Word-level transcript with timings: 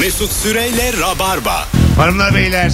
Mesut 0.00 0.32
Süreyle 0.32 0.92
Rabarba. 1.00 1.68
Hanımlar 1.96 2.34
beyler 2.34 2.72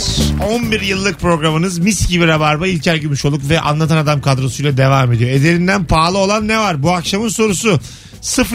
11 0.51 0.81
yıllık 0.81 1.20
programınız 1.20 1.78
mis 1.78 2.08
gibi 2.08 2.27
Rabarba 2.27 2.66
İlker 2.66 2.96
Gümüşoluk 2.96 3.48
ve 3.48 3.60
Anlatan 3.60 3.96
Adam 3.96 4.21
kadrosuyla 4.21 4.77
devam 4.77 5.12
ediyor. 5.12 5.30
Ederinden 5.30 5.85
pahalı 5.85 6.19
olan 6.19 6.48
ne 6.48 6.59
var? 6.59 6.83
Bu 6.83 6.91
akşamın 6.93 7.29
sorusu 7.29 7.80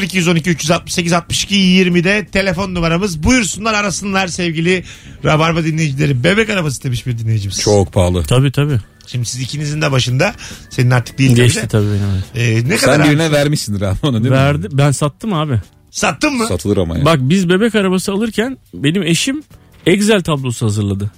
0212 0.01 0.49
368 0.49 1.13
62 1.13 1.55
20'de 1.55 2.25
telefon 2.31 2.75
numaramız. 2.75 3.23
Buyursunlar 3.23 3.73
arasınlar 3.73 4.27
sevgili 4.27 4.83
Rabarba 5.25 5.63
dinleyicileri. 5.63 6.23
Bebek 6.23 6.49
arabası 6.49 6.83
demiş 6.83 7.07
bir 7.07 7.17
dinleyicimiz. 7.17 7.61
Çok 7.61 7.93
pahalı. 7.93 8.23
Tabii 8.23 8.51
tabii. 8.51 8.79
Şimdi 9.07 9.25
siz 9.25 9.41
ikinizin 9.41 9.81
de 9.81 9.91
başında. 9.91 10.33
Senin 10.69 10.91
artık 10.91 11.17
değil 11.17 11.35
Geçti 11.35 11.67
tabii 11.69 11.85
benim. 11.87 12.01
evet. 12.35 12.65
Ee, 12.65 12.69
ne 12.69 12.77
kadar 12.77 12.93
Sen 12.95 13.01
abi? 13.01 13.09
birine 13.09 13.31
vermişsindir 13.31 13.81
abi 13.81 13.97
onu 14.03 14.23
değil 14.23 14.33
Verdi. 14.33 14.67
Ben 14.71 14.91
sattım 14.91 15.33
abi. 15.33 15.61
Sattın 15.95 16.33
mı? 16.33 16.47
Satılır 16.47 16.77
ama 16.77 16.97
ya. 16.97 17.05
Bak 17.05 17.17
biz 17.21 17.49
bebek 17.49 17.75
arabası 17.75 18.11
alırken 18.11 18.57
benim 18.73 19.03
eşim 19.03 19.43
Excel 19.85 20.21
tablosu 20.21 20.65
hazırladı. 20.65 21.11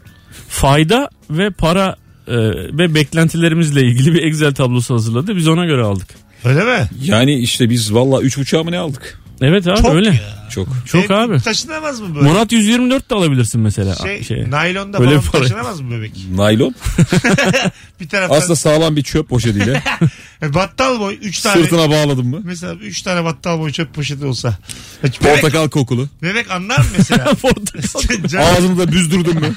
Fayda 0.49 1.09
ve 1.29 1.49
para 1.49 1.95
e, 2.27 2.37
ve 2.77 2.95
beklentilerimizle 2.95 3.81
ilgili 3.81 4.13
bir 4.13 4.23
Excel 4.23 4.53
tablosu 4.53 4.93
hazırladı. 4.93 5.35
Biz 5.35 5.47
ona 5.47 5.65
göre 5.65 5.83
aldık. 5.83 6.07
Öyle 6.43 6.63
mi? 6.63 6.89
Yani 7.03 7.39
işte 7.39 7.69
biz 7.69 7.93
valla 7.93 8.21
3.5'a 8.21 8.63
mı 8.63 8.71
ne 8.71 8.77
aldık? 8.77 9.19
Evet 9.41 9.67
abi 9.67 9.81
Çok 9.81 9.93
öyle. 9.93 10.09
ya. 10.09 10.47
Çok. 10.49 10.67
Çok 10.85 11.11
E, 11.11 11.13
abi. 11.15 11.39
Taşınamaz 11.41 11.99
mı 11.99 12.15
böyle? 12.15 12.27
Murat 12.29 12.51
124 12.51 13.09
de 13.09 13.15
alabilirsin 13.15 13.61
mesela. 13.61 13.95
şey, 13.95 14.23
Şey. 14.23 14.51
naylonda 14.51 14.99
Böyle 14.99 15.11
falan 15.11 15.23
bir 15.23 15.29
para. 15.31 15.41
taşınamaz 15.41 15.81
mı 15.81 15.91
bebek? 15.91 16.11
Naylon. 16.35 16.75
Bir 18.01 18.09
taraftan 18.09 18.37
Aslında 18.37 18.55
sağlam 18.55 18.95
bir 18.95 19.03
çöp 19.03 19.29
poşetiyle 19.29 19.83
E, 20.43 20.53
battal 20.53 20.99
boy 20.99 21.17
3 21.21 21.39
tane. 21.41 21.61
sırtına 21.61 21.89
bağladın 21.89 22.27
mı? 22.27 22.41
Mesela 22.43 22.73
3 22.73 23.01
tane 23.01 23.23
battal 23.23 23.59
boy 23.59 23.71
çöp 23.71 23.93
poşeti 23.93 24.25
olsa. 24.25 24.57
Bebek, 25.03 25.19
Portakal 25.21 25.69
kokulu. 25.69 26.09
bebek 26.23 26.51
anlar 26.51 26.77
mı 26.77 26.85
mesela? 26.97 27.25
Portakal. 27.41 28.27
Can- 28.27 28.41
Ağzını 28.41 28.77
da 28.79 28.91
büzdürdün 28.91 29.35
mü? 29.35 29.55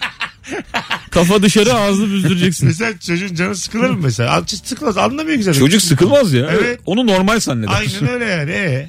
Kafa 1.11 1.43
dışarı 1.43 1.75
ağzını 1.75 2.13
büzdüreceksin. 2.15 2.69
mesela 2.69 2.99
çocuğun 2.99 3.35
canı 3.35 3.57
sıkılır 3.57 3.91
mı 3.91 3.99
mesela? 4.03 4.33
Al- 4.33 4.45
Sıkılmaz 4.65 4.97
anlamıyor 4.99 5.37
güzel. 5.37 5.55
Çocuk 5.55 5.83
sıkılmaz 5.83 6.33
ya. 6.33 6.49
Evet. 6.61 6.81
Onu 6.87 7.07
normal 7.07 7.41
zanneder. 7.41 7.73
Aynen 7.75 8.09
öyle 8.15 8.25
yani. 8.25 8.51
Ee? 8.51 8.89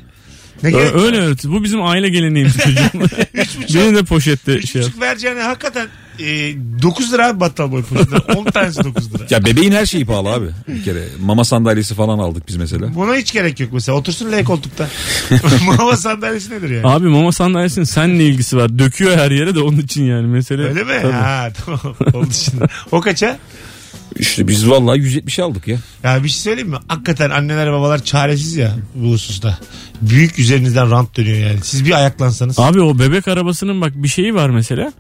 Ne 0.63 0.75
Ö- 0.75 1.01
öyle 1.05 1.17
evet. 1.17 1.39
Bu 1.45 1.63
bizim 1.63 1.81
aile 1.83 2.09
geleneğimiz 2.09 2.57
çocuğum. 2.57 2.81
Beni 3.75 3.95
de 3.95 4.03
poşette 4.03 4.53
Üç 4.53 4.71
şey 4.71 4.81
yap. 4.81 4.89
buçuk 4.89 5.01
vereceğine 5.01 5.41
hakikaten 5.41 5.87
e, 6.19 6.25
9 6.81 7.13
lira 7.13 7.27
abi 7.27 7.39
battal 7.39 7.71
boy 7.71 7.83
poşeti. 7.83 8.15
10 8.35 8.43
tanesi 8.51 8.83
9 8.83 9.13
lira. 9.13 9.23
Ya 9.29 9.45
bebeğin 9.45 9.71
her 9.71 9.85
şeyi 9.85 10.05
pahalı 10.05 10.29
abi. 10.29 10.45
Bir 10.67 10.83
kere 10.83 11.03
mama 11.21 11.43
sandalyesi 11.43 11.95
falan 11.95 12.19
aldık 12.19 12.47
biz 12.47 12.55
mesela. 12.55 12.95
Buna 12.95 13.15
hiç 13.15 13.33
gerek 13.33 13.59
yok 13.59 13.69
mesela. 13.73 13.97
Otursun 13.97 14.31
L 14.31 14.43
koltukta. 14.43 14.87
Mama 15.65 15.97
sandalyesi 15.97 16.51
nedir 16.51 16.69
yani? 16.69 16.87
Abi 16.87 17.07
mama 17.07 17.31
sandalyesinin 17.31 17.85
seninle 17.85 18.25
ilgisi 18.25 18.57
var. 18.57 18.79
Döküyor 18.79 19.17
her 19.17 19.31
yere 19.31 19.55
de 19.55 19.59
onun 19.59 19.77
için 19.77 20.03
yani 20.03 20.27
mesele. 20.27 20.61
Öyle 20.63 20.83
mi? 20.83 20.99
Tabii. 21.01 21.11
Ha 21.11 21.49
tamam. 21.65 21.95
Oldu 22.13 22.27
şimdi. 22.31 22.65
O 22.91 23.01
kaça? 23.01 23.37
İşte 24.19 24.47
biz 24.47 24.69
vallahi 24.69 24.99
170 24.99 25.39
aldık 25.39 25.67
ya. 25.67 25.77
Ya 26.03 26.23
bir 26.23 26.29
şey 26.29 26.39
söyleyeyim 26.41 26.69
mi? 26.69 26.77
Hakikaten 26.87 27.29
anneler 27.29 27.71
babalar 27.71 28.03
çaresiz 28.03 28.55
ya 28.55 28.75
bu 28.95 29.11
hususta. 29.11 29.57
Büyük 30.01 30.39
üzerinizden 30.39 30.91
rant 30.91 31.17
dönüyor 31.17 31.37
yani. 31.37 31.59
Siz 31.63 31.85
bir 31.85 31.91
ayaklansanız. 31.91 32.59
Abi 32.59 32.81
o 32.81 32.99
bebek 32.99 33.27
arabasının 33.27 33.81
bak 33.81 33.91
bir 33.95 34.07
şeyi 34.07 34.35
var 34.35 34.49
mesela. 34.49 34.93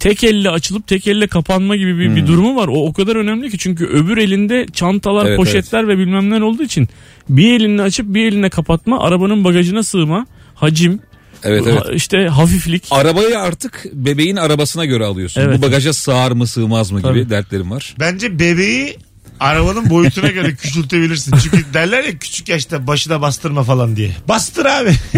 Tek 0.00 0.24
elle 0.24 0.50
açılıp 0.50 0.86
tek 0.86 1.06
elle 1.06 1.26
kapanma 1.26 1.76
gibi 1.76 1.98
bir, 1.98 2.16
bir 2.16 2.26
durumu 2.26 2.56
var. 2.56 2.68
O 2.68 2.86
o 2.86 2.92
kadar 2.92 3.16
önemli 3.16 3.50
ki 3.50 3.58
çünkü 3.58 3.86
öbür 3.86 4.16
elinde 4.16 4.66
çantalar, 4.72 5.26
Evet, 5.26 5.36
poşetler 5.36 5.88
ve 5.88 5.98
bilmem 5.98 6.42
olduğu 6.42 6.62
için 6.62 6.88
bir 7.28 7.52
elini 7.52 7.82
açıp 7.82 8.14
bir 8.14 8.26
eline 8.26 8.50
kapatma, 8.50 9.00
arabanın 9.00 9.44
bagajına 9.44 9.82
sığma, 9.82 10.26
hacim, 10.54 11.00
Evet 11.44 11.64
evet. 11.66 11.82
işte 11.94 12.18
hafiflik. 12.18 12.84
Arabayı 12.90 13.38
artık 13.38 13.84
bebeğin 13.92 14.36
arabasına 14.36 14.84
göre 14.84 15.04
alıyorsun. 15.04 15.40
Evet. 15.40 15.58
Bu 15.58 15.62
bagaja 15.62 15.92
sığar 15.92 16.30
mı 16.30 16.46
sığmaz 16.46 16.90
mı 16.90 16.98
gibi 16.98 17.08
Tabii. 17.08 17.30
dertlerim 17.30 17.70
var. 17.70 17.94
Bence 18.00 18.38
bebeği 18.38 18.96
arabanın 19.40 19.90
boyutuna 19.90 20.28
göre 20.28 20.54
küçültebilirsin. 20.54 21.34
Çünkü 21.42 21.64
derler 21.74 22.04
ya 22.04 22.18
küçük 22.18 22.48
yaşta 22.48 22.86
başına 22.86 23.20
bastırma 23.20 23.62
falan 23.64 23.96
diye. 23.96 24.10
Bastır 24.28 24.64
abi. 24.64 24.90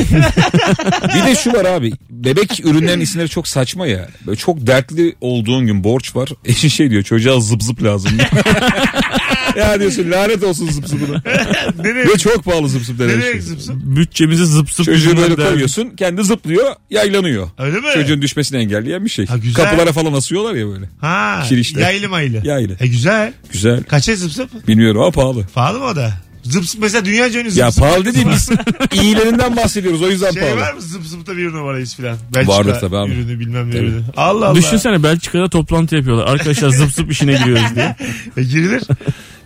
Bir 1.14 1.24
de 1.26 1.34
şu 1.44 1.52
var 1.52 1.64
abi. 1.64 1.92
Bebek 2.10 2.60
ürünlerin 2.64 3.00
isimleri 3.00 3.28
çok 3.28 3.48
saçma 3.48 3.86
ya. 3.86 4.08
Böyle 4.26 4.36
çok 4.38 4.66
dertli 4.66 5.14
olduğun 5.20 5.66
gün 5.66 5.84
borç 5.84 6.16
var. 6.16 6.28
Eşin 6.44 6.68
şey 6.68 6.90
diyor 6.90 7.02
çocuğa 7.02 7.40
zıp 7.40 7.62
zıp 7.62 7.82
lazım. 7.82 8.12
ya 9.56 9.80
diyorsun 9.80 10.10
lanet 10.10 10.44
olsun 10.44 10.68
zıp 10.70 10.88
zıpına. 10.88 11.22
Nereye, 11.84 12.08
Ve 12.08 12.18
çok 12.18 12.44
pahalı 12.44 12.68
zıp 12.68 12.82
zıp 12.84 12.98
denen 12.98 13.18
nereye 13.20 13.32
şey. 13.32 13.40
zıpsın? 13.40 13.96
Bütçemizi 13.96 14.46
zıp 14.46 14.70
zıp 14.70 14.86
Çocuğu 14.86 14.92
yüzünden 14.92 15.16
böyle 15.22 15.36
der. 15.36 15.48
koyuyorsun 15.48 15.90
kendi 15.96 16.24
zıplıyor 16.24 16.74
yaylanıyor. 16.90 17.48
Öyle 17.58 17.76
mi? 17.76 17.86
Çocuğun 17.94 18.22
düşmesini 18.22 18.58
engelleyen 18.60 19.04
bir 19.04 19.10
şey. 19.10 19.26
Ha, 19.26 19.36
güzel. 19.36 19.64
Kapılara 19.64 19.92
falan 19.92 20.12
asıyorlar 20.12 20.54
ya 20.54 20.66
böyle. 20.66 20.88
Ha, 21.00 21.42
Kirişler. 21.48 21.80
yaylı 21.80 22.08
maylı. 22.08 22.40
Yaylı. 22.44 22.76
E 22.80 22.86
güzel. 22.86 23.32
Güzel. 23.52 23.82
Kaça 23.82 24.09
zıp 24.16 24.32
zıp? 24.32 24.68
Bilmiyorum 24.68 25.00
ama 25.00 25.10
pahalı. 25.10 25.46
Pahalı 25.54 25.78
mı 25.78 25.84
o 25.84 25.96
da? 25.96 26.12
Zıp 26.42 26.64
zıp 26.64 26.80
mesela 26.82 27.04
dünya 27.04 27.28
ünlü 27.30 27.50
zıp 27.50 27.60
Ya 27.60 27.70
zıp. 27.70 27.82
pahalı 27.84 28.04
dediğim 28.04 28.30
biz 28.30 28.50
iyilerinden 29.02 29.56
bahsediyoruz 29.56 30.02
o 30.02 30.08
yüzden 30.08 30.30
Şey 30.30 30.42
pahalı. 30.42 30.60
var 30.60 30.72
mı 30.74 30.80
zıp 30.80 31.06
zıpta 31.06 31.36
bir 31.36 31.52
numarayız 31.52 31.94
filan? 31.96 32.16
Belçika 32.34 32.52
Vardır 32.58 32.76
tabii 32.80 32.96
abi. 32.96 33.10
ürünü 33.12 33.40
bilmem 33.40 33.68
ne 33.68 33.72
Tabii. 33.72 33.82
ürünü. 33.86 34.02
Allah 34.16 34.46
Allah. 34.46 34.54
Düşünsene 34.54 35.02
Belçika'da 35.02 35.48
toplantı 35.48 35.96
yapıyorlar. 35.96 36.26
Arkadaşlar 36.26 36.70
zıp 36.70 36.92
zıp 36.92 37.12
işine 37.12 37.32
giriyoruz 37.32 37.74
diye. 37.74 37.96
E, 38.36 38.42
girilir. 38.42 38.82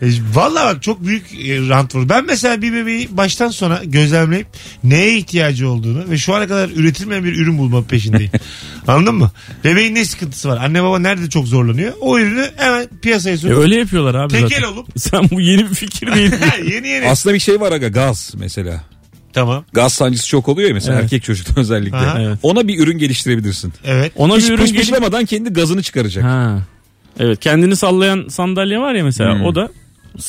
E, 0.02 0.06
Valla 0.34 0.64
bak 0.64 0.82
çok 0.82 1.06
büyük 1.06 1.22
e, 1.32 1.68
rant 1.68 1.94
var. 1.94 2.08
Ben 2.08 2.26
mesela 2.26 2.62
bir 2.62 2.72
bebeği 2.72 3.08
baştan 3.16 3.48
sona 3.48 3.80
gözlemleyip 3.84 4.46
neye 4.84 5.16
ihtiyacı 5.18 5.68
olduğunu 5.70 6.10
ve 6.10 6.18
şu 6.18 6.34
ana 6.34 6.46
kadar 6.48 6.68
üretilmeyen 6.68 7.24
bir 7.24 7.36
ürün 7.36 7.58
bulma 7.58 7.82
peşindeyim. 7.86 8.30
Anladın 8.88 9.14
mı? 9.14 9.30
Bebeğin 9.64 9.94
ne 9.94 10.04
sıkıntısı 10.04 10.48
var? 10.48 10.56
Anne 10.64 10.82
baba 10.82 10.98
nerede 10.98 11.28
çok 11.30 11.46
zorlanıyor? 11.48 11.92
O 12.00 12.18
ürünü 12.18 12.46
hemen 12.56 12.86
piyasaya 13.02 13.36
E 13.36 13.54
öyle 13.54 13.76
yapıyorlar 13.76 14.14
abi 14.14 14.32
Tekel 14.32 14.48
zaten. 14.48 14.62
olup. 14.72 14.86
Sen 14.96 15.30
bu 15.30 15.40
yeni 15.40 15.70
bir 15.70 15.74
fikir 15.74 16.14
değil. 16.14 16.32
yeni 16.72 16.88
yeni. 16.88 17.08
Aslında 17.08 17.34
bir 17.34 17.40
şey 17.40 17.60
var 17.60 17.72
aga 17.72 17.88
gaz 17.88 18.32
mesela. 18.38 18.84
tamam. 19.32 19.64
Gaz 19.72 19.92
sancısı 19.92 20.28
çok 20.28 20.48
oluyor 20.48 20.68
ya 20.68 20.74
mesela 20.74 20.94
Evet. 20.94 21.04
erkek 21.04 21.22
çocukta 21.22 21.60
özellikle. 21.60 21.96
Aha. 21.96 22.22
Evet. 22.22 22.38
Ona 22.42 22.68
bir 22.68 22.78
ürün 22.78 22.98
geliştirebilirsin. 22.98 23.72
Evet. 23.84 24.12
Ona 24.16 24.36
Hiç 24.36 24.42
bir 24.42 24.48
ürün 24.48 24.64
gelip... 24.64 24.78
pışpışlamadan 24.78 25.24
kendi 25.24 25.50
gazını 25.50 25.82
çıkaracak. 25.82 26.24
Ha. 26.24 26.58
Evet 27.20 27.40
kendini 27.40 27.76
sallayan 27.76 28.28
sandalye 28.28 28.78
var 28.78 28.94
ya 28.94 29.04
mesela 29.04 29.34
Hmm. 29.34 29.44
o 29.44 29.54
da 29.54 29.68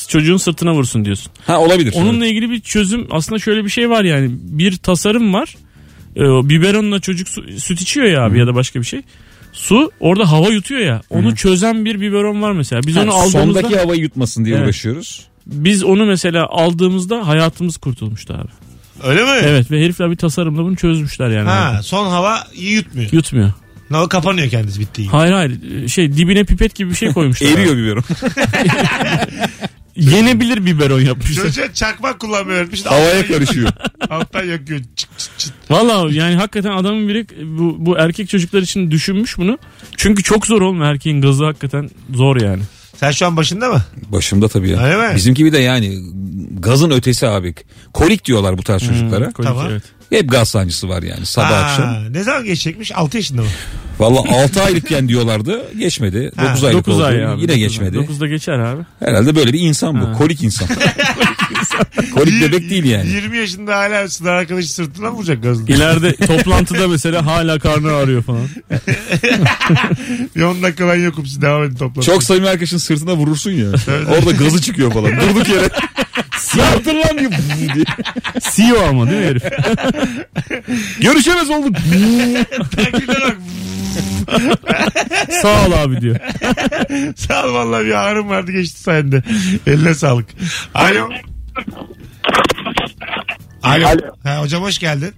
çocuğun 0.07 0.37
sırtına 0.37 0.73
vursun 0.73 1.05
diyorsun. 1.05 1.31
Ha 1.47 1.59
olabilir. 1.59 1.93
Onunla 1.95 2.25
ilgili 2.27 2.49
bir 2.49 2.59
çözüm 2.61 3.07
aslında 3.11 3.39
şöyle 3.39 3.65
bir 3.65 3.69
şey 3.69 3.89
var 3.89 4.03
yani 4.03 4.29
bir 4.31 4.77
tasarım 4.77 5.33
var. 5.33 5.55
Ee, 6.15 6.19
biberonla 6.21 6.99
çocuk 6.99 7.27
su- 7.29 7.59
süt 7.59 7.81
içiyor 7.81 8.05
ya 8.07 8.23
abi 8.25 8.39
ya 8.39 8.47
da 8.47 8.55
başka 8.55 8.79
bir 8.79 8.85
şey. 8.85 9.01
Su 9.53 9.91
orada 9.99 10.31
hava 10.31 10.47
yutuyor 10.49 10.81
ya. 10.81 11.01
Onu 11.09 11.35
çözen 11.35 11.85
bir 11.85 12.01
biberon 12.01 12.41
var 12.41 12.51
mesela. 12.51 12.81
Biz 12.87 12.97
onu 12.97 13.11
Ha, 13.11 13.15
aldığımızda 13.15 13.39
sondaki 13.61 13.77
havayı 13.79 14.01
yutmasın 14.01 14.45
diye 14.45 14.55
Evet. 14.55 14.65
uğraşıyoruz. 14.65 15.25
biz 15.45 15.83
onu 15.83 16.05
mesela 16.05 16.47
aldığımızda 16.49 17.27
hayatımız 17.27 17.77
kurtulmuştu 17.77 18.33
abi. 18.33 18.49
Öyle 19.03 19.23
mi? 19.23 19.29
Evet 19.43 19.71
ve 19.71 19.83
herifler 19.83 20.11
bir 20.11 20.15
tasarımla 20.15 20.63
bunu 20.63 20.75
çözmüşler 20.75 21.29
yani. 21.29 21.49
Ha, 21.49 21.79
son 21.83 22.05
hava 22.09 22.47
iyi 22.53 22.71
yutmuyor. 22.73 23.09
Yutmuyor. 23.11 23.51
Ne 23.89 23.97
o 23.97 24.07
kapanıyor 24.07 24.49
kendisi 24.49 24.79
bittiği 24.79 25.07
gibi. 25.07 25.17
Hayır 25.17 25.33
hayır 25.33 25.87
şey 25.87 26.17
dibine 26.17 26.43
pipet 26.43 26.75
gibi 26.75 26.89
bir 26.89 26.95
şey 26.95 27.13
koymuşlar. 27.13 27.47
abi. 27.53 27.53
Eriyor 27.61 27.77
biberon. 27.77 28.03
Yenebilir 29.95 30.65
biberon 30.65 30.99
yapmışlar. 31.01 31.43
Çocuğa 31.43 31.73
çakmak 31.73 32.19
kullanmayı 32.19 32.59
öğretmiş. 32.59 32.85
Havaya 32.85 33.27
karışıyor. 33.27 33.69
Alttan 34.09 34.43
yakıyor. 34.43 34.79
Çıt 34.95 35.09
çıt 35.17 35.31
çıt. 35.39 35.53
Valla 35.69 36.11
yani 36.13 36.35
hakikaten 36.35 36.71
adamın 36.71 37.07
biri 37.07 37.27
bu, 37.57 37.75
bu 37.79 37.97
erkek 37.97 38.29
çocuklar 38.29 38.61
için 38.61 38.91
düşünmüş 38.91 39.37
bunu. 39.37 39.57
Çünkü 39.97 40.23
çok 40.23 40.45
zor 40.47 40.61
oğlum 40.61 40.81
erkeğin 40.81 41.21
gazı 41.21 41.45
hakikaten 41.45 41.89
zor 42.13 42.41
yani. 42.41 42.61
Sen 42.99 43.11
şu 43.11 43.25
an 43.25 43.37
başında 43.37 43.69
mı? 43.69 43.81
Başımda 44.09 44.47
tabii 44.47 44.69
ya. 44.69 44.83
Öyle 44.83 45.09
mi? 45.09 45.15
Bizimki 45.15 45.45
bir 45.45 45.51
de 45.51 45.57
yani 45.59 45.99
gazın 46.59 46.91
ötesi 46.91 47.27
abi. 47.27 47.55
Kolik 47.93 48.25
diyorlar 48.25 48.57
bu 48.57 48.63
tarz 48.63 48.83
çocuklara. 48.83 49.31
Kolik, 49.31 49.49
Tamam. 49.49 49.67
evet. 49.71 49.83
Hep 50.09 50.31
gaz 50.31 50.49
sancısı 50.49 50.89
var 50.89 51.03
yani 51.03 51.25
sabah 51.25 51.51
Ha, 51.51 51.55
akşam. 51.55 52.13
Ne 52.13 52.23
zaman 52.23 52.43
geçecekmiş? 52.45 52.91
6 52.95 53.17
yaşında 53.17 53.41
mı? 53.41 53.47
Valla 53.99 54.19
6 54.43 54.63
aylıkken 54.63 55.07
diyorlardı. 55.07 55.77
Geçmedi. 55.79 56.31
Ha, 56.35 56.49
9 56.49 56.63
aylık 56.63 56.79
9 56.87 56.95
oldu. 56.95 57.03
ay 57.03 57.25
abi. 57.25 57.41
Yine 57.41 57.47
dokuz 57.51 57.55
geçmedi. 57.63 57.99
ay. 57.99 58.05
9'da 58.05 58.27
geçer 58.27 58.53
abi. 58.59 58.81
Herhalde 58.99 59.35
böyle 59.35 59.53
bir 59.53 59.59
insan 59.59 60.01
bu. 60.01 60.05
Ha. 60.07 60.13
Kolik 60.13 60.43
insan. 60.43 60.67
Kolik 62.15 62.41
bebek 62.41 62.69
değil 62.69 62.83
yani. 62.83 63.09
20 63.09 63.37
yaşında 63.37 63.77
hala 63.77 64.09
sınav 64.09 64.29
arkadaşı 64.33 64.73
sırtına 64.73 65.11
vuracak 65.11 65.43
gazını? 65.43 65.69
İleride 65.69 66.15
toplantıda 66.27 66.87
mesela 66.87 67.25
hala 67.25 67.59
karnı 67.59 67.91
ağrıyor 67.91 68.23
falan. 68.23 68.47
Bir 70.35 70.41
10 70.41 70.63
dakika 70.63 70.87
ben 70.87 70.95
yokum 70.95 71.25
siz 71.25 71.41
devam 71.41 71.63
edin 71.63 71.75
toplantı. 71.75 72.05
Çok 72.11 72.23
samimi 72.23 72.47
arkadaşın 72.49 72.77
sırtına 72.77 73.15
vurursun 73.15 73.51
ya. 73.51 73.67
Orada 74.19 74.31
gazı 74.31 74.61
çıkıyor 74.61 74.91
falan. 74.91 75.11
Durduk 75.29 75.49
yere. 75.49 75.69
Ne 76.55 76.61
yaptın 76.63 76.95
lan 76.95 77.17
diye. 77.17 77.85
CEO 78.39 78.85
ama 78.89 79.09
değil 79.09 79.21
mi 79.21 79.25
herif? 79.27 79.43
Görüşemez 81.01 81.49
olduk. 81.49 81.75
Taklide 82.75 83.21
bak. 83.21 83.37
Sağ 85.41 85.67
ol 85.67 85.71
abi 85.71 86.01
diyor. 86.01 86.15
Sağ 87.15 87.45
ol 87.47 87.53
vallahi 87.53 87.85
bir 87.85 87.93
ağrım 87.93 88.29
vardı 88.29 88.51
geçti 88.51 88.81
sayende. 88.81 89.23
Eline 89.67 89.93
sağlık. 89.93 90.25
Alo. 90.73 91.09
Alo. 93.63 93.87
Alo. 93.87 94.01
Ha, 94.23 94.41
hocam 94.41 94.63
hoş 94.63 94.79
geldin. 94.79 95.13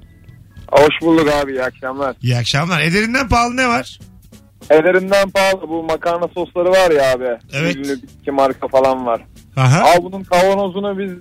Hoş 0.72 1.02
bulduk 1.02 1.30
abi 1.30 1.52
iyi 1.52 1.64
akşamlar. 1.64 2.16
İyi 2.22 2.38
akşamlar. 2.38 2.81
Ederinden 2.81 3.30
pahalı 3.30 3.58
ne 3.58 3.68
var? 3.68 4.00
Ellerinden 4.69 5.30
pahalı 5.30 5.62
bu 5.69 5.84
makarna 5.84 6.28
sosları 6.28 6.69
var 6.72 6.92
ya 6.92 7.12
abi. 7.14 7.25
Evet. 7.54 7.75
Ünlü 7.75 8.00
iki 8.22 8.31
marka 8.31 8.68
falan 8.68 9.06
var. 9.06 9.22
Aha. 9.57 9.81
Al 9.83 10.04
bunun 10.04 10.24
kavanozunu 10.24 11.00
biz 11.00 11.12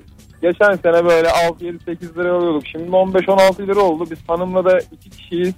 geçen 0.42 0.76
sene 0.76 1.04
böyle 1.04 1.28
6-7-8 1.28 2.14
lira 2.18 2.32
alıyorduk. 2.36 2.66
Şimdi 2.66 2.84
15-16 2.90 3.66
lira 3.66 3.80
oldu. 3.80 4.06
Biz 4.10 4.18
hanımla 4.28 4.64
da 4.64 4.78
iki 4.92 5.10
kişiyiz. 5.10 5.54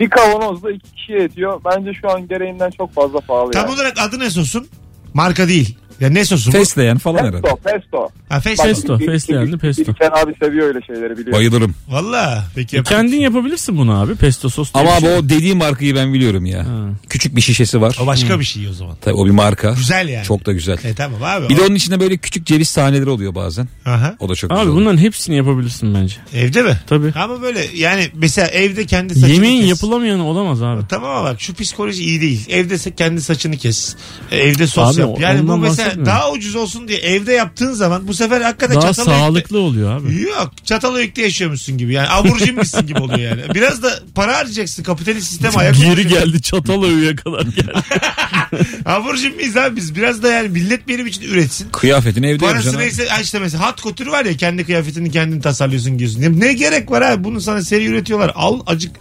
Bir 0.00 0.10
kavanozda 0.10 0.70
iki 0.70 0.92
kişiye 0.92 1.22
yetiyor. 1.22 1.60
Bence 1.64 1.92
şu 2.00 2.10
an 2.10 2.28
gereğinden 2.28 2.70
çok 2.70 2.94
fazla 2.94 3.20
pahalı 3.20 3.50
Tam 3.50 3.62
yani. 3.66 3.74
olarak 3.74 3.94
adı 4.08 4.18
ne 4.18 4.30
sosun? 4.30 4.66
Marka 5.14 5.48
değil. 5.48 5.78
Ya 6.00 6.10
ne 6.10 6.24
sosu 6.24 6.48
bu? 6.52 6.56
Fesleğen 6.56 6.98
falan 6.98 7.18
herhalde. 7.18 7.40
Pesto, 7.42 7.56
pesto. 7.56 8.08
Ha, 8.28 8.36
fes- 8.38 8.58
Bak, 8.58 8.66
Pesto, 8.66 8.98
bir- 8.98 9.06
fesleğenli 9.06 9.52
bir- 9.52 9.58
pesto. 9.58 9.82
Bilken 9.86 10.10
abi 10.24 10.34
seviyor 10.42 10.66
öyle 10.66 10.80
şeyleri 10.86 11.18
biliyor. 11.18 11.36
Bayılırım. 11.36 11.74
Valla. 11.88 12.44
Peki 12.54 12.76
yap- 12.76 12.86
Kendin 12.86 13.16
yapabilirsin 13.20 13.78
bunu 13.78 14.00
abi. 14.00 14.14
Pesto 14.14 14.48
sos 14.48 14.74
diye 14.74 14.82
Ama 14.84 14.90
bir 14.90 14.96
abi 14.96 15.06
şey. 15.06 15.16
o 15.16 15.28
dediği 15.28 15.54
markayı 15.54 15.94
ben 15.94 16.14
biliyorum 16.14 16.46
ya. 16.46 16.58
Ha. 16.66 16.88
Küçük 17.08 17.36
bir 17.36 17.40
şişesi 17.40 17.80
var. 17.80 17.98
O 18.02 18.06
başka 18.06 18.40
bir 18.40 18.44
şey 18.44 18.68
o 18.68 18.72
zaman. 18.72 18.96
Tabii 19.00 19.14
o 19.14 19.26
bir 19.26 19.30
marka. 19.30 19.70
Güzel 19.70 20.08
yani. 20.08 20.24
Çok 20.24 20.46
da 20.46 20.52
güzel. 20.52 20.78
E 20.84 20.94
tamam 20.94 21.22
abi. 21.22 21.48
Bir 21.48 21.54
O- 21.54 21.58
de 21.58 21.62
onun 21.62 21.74
içinde 21.74 22.00
böyle 22.00 22.16
küçük 22.16 22.46
ceviz 22.46 22.74
taneleri 22.74 23.10
oluyor 23.10 23.34
bazen. 23.34 23.68
Aha. 23.86 24.16
O 24.18 24.28
da 24.28 24.34
çok 24.34 24.52
Abi 24.52 24.60
güzel. 24.60 24.74
bunların 24.74 24.98
hepsini 24.98 25.36
yapabilirsin 25.36 25.94
bence. 25.94 26.14
Evde 26.34 26.62
mi? 26.62 26.78
Tabii. 26.86 27.12
Ama 27.16 27.42
böyle 27.42 27.66
yani 27.76 28.06
mesela 28.14 28.48
evde 28.48 28.86
kendi 28.86 29.14
saçını 29.14 29.30
Yemeğin 29.34 29.60
kes. 29.60 29.68
yapılamayanı 29.70 30.24
olamaz 30.26 30.62
abi. 30.62 30.82
Tamam 30.88 31.10
ama 31.10 31.24
bak 31.24 31.40
şu 31.40 31.54
psikoloji 31.54 32.02
iyi 32.04 32.20
değil. 32.20 32.46
Evde 32.48 32.74
se- 32.74 32.94
kendi 32.96 33.20
saçını 33.22 33.56
kes. 33.56 33.96
E, 34.32 34.36
Evde 34.38 34.66
sos 34.66 34.94
Abi, 34.98 35.00
yap. 35.00 35.20
Yani 35.20 35.38
bu 35.38 35.42
ondan 35.42 35.58
mesela 35.60 35.76
bahsetmiyorum. 35.86 36.06
daha 36.06 36.30
ucuz 36.32 36.56
olsun 36.56 36.88
diye 36.88 36.98
evde 36.98 37.32
yaptığın 37.32 37.72
zaman 37.72 38.08
bu 38.08 38.14
sefer 38.18 38.40
hakikaten 38.40 38.76
Daha 38.76 38.92
çatalı 38.92 39.06
sağlıklı 39.06 39.58
oluyor 39.58 40.00
abi. 40.00 40.20
Yok 40.20 40.50
çatalı 40.64 41.04
yaşıyormuşsun 41.16 41.78
gibi 41.78 41.92
yani 41.92 42.08
aburcimmişsin 42.08 42.86
gibi 42.86 42.98
oluyor 42.98 43.18
yani. 43.18 43.54
Biraz 43.54 43.82
da 43.82 44.00
para 44.14 44.36
harcayacaksın 44.36 44.82
kapitalist 44.82 45.28
sistem 45.28 45.56
ayak 45.56 45.76
Geri 45.76 46.06
geldi 46.06 46.42
çatal 46.42 46.84
övüye 46.84 47.16
kadar 47.16 47.42
geldi. 47.42 47.72
Aburcum 48.84 49.34
muyuz 49.34 49.56
abi 49.56 49.76
biz? 49.76 49.94
Biraz 49.94 50.22
da 50.22 50.28
yani 50.28 50.48
millet 50.48 50.88
benim 50.88 51.06
için 51.06 51.22
üretsin. 51.22 51.68
Kıyafetini 51.70 52.26
evde 52.26 52.38
Parası 52.38 52.54
yapacaksın. 52.56 52.78
abi. 52.78 52.84
neyse 52.84 53.08
ha 53.08 53.20
işte 53.20 53.38
mesela 53.38 53.66
hat 53.66 53.80
kotürü 53.80 54.10
var 54.10 54.24
ya 54.24 54.36
kendi 54.36 54.64
kıyafetini 54.64 55.10
kendin 55.10 55.40
tasarlıyorsun 55.40 55.98
giyiyorsun. 55.98 56.22
Ne, 56.22 56.46
ne 56.46 56.52
gerek 56.52 56.90
var 56.90 57.02
abi 57.02 57.24
bunu 57.24 57.40
sana 57.40 57.62
seri 57.62 57.86
üretiyorlar. 57.86 58.32
Al 58.34 58.60
acık 58.66 58.92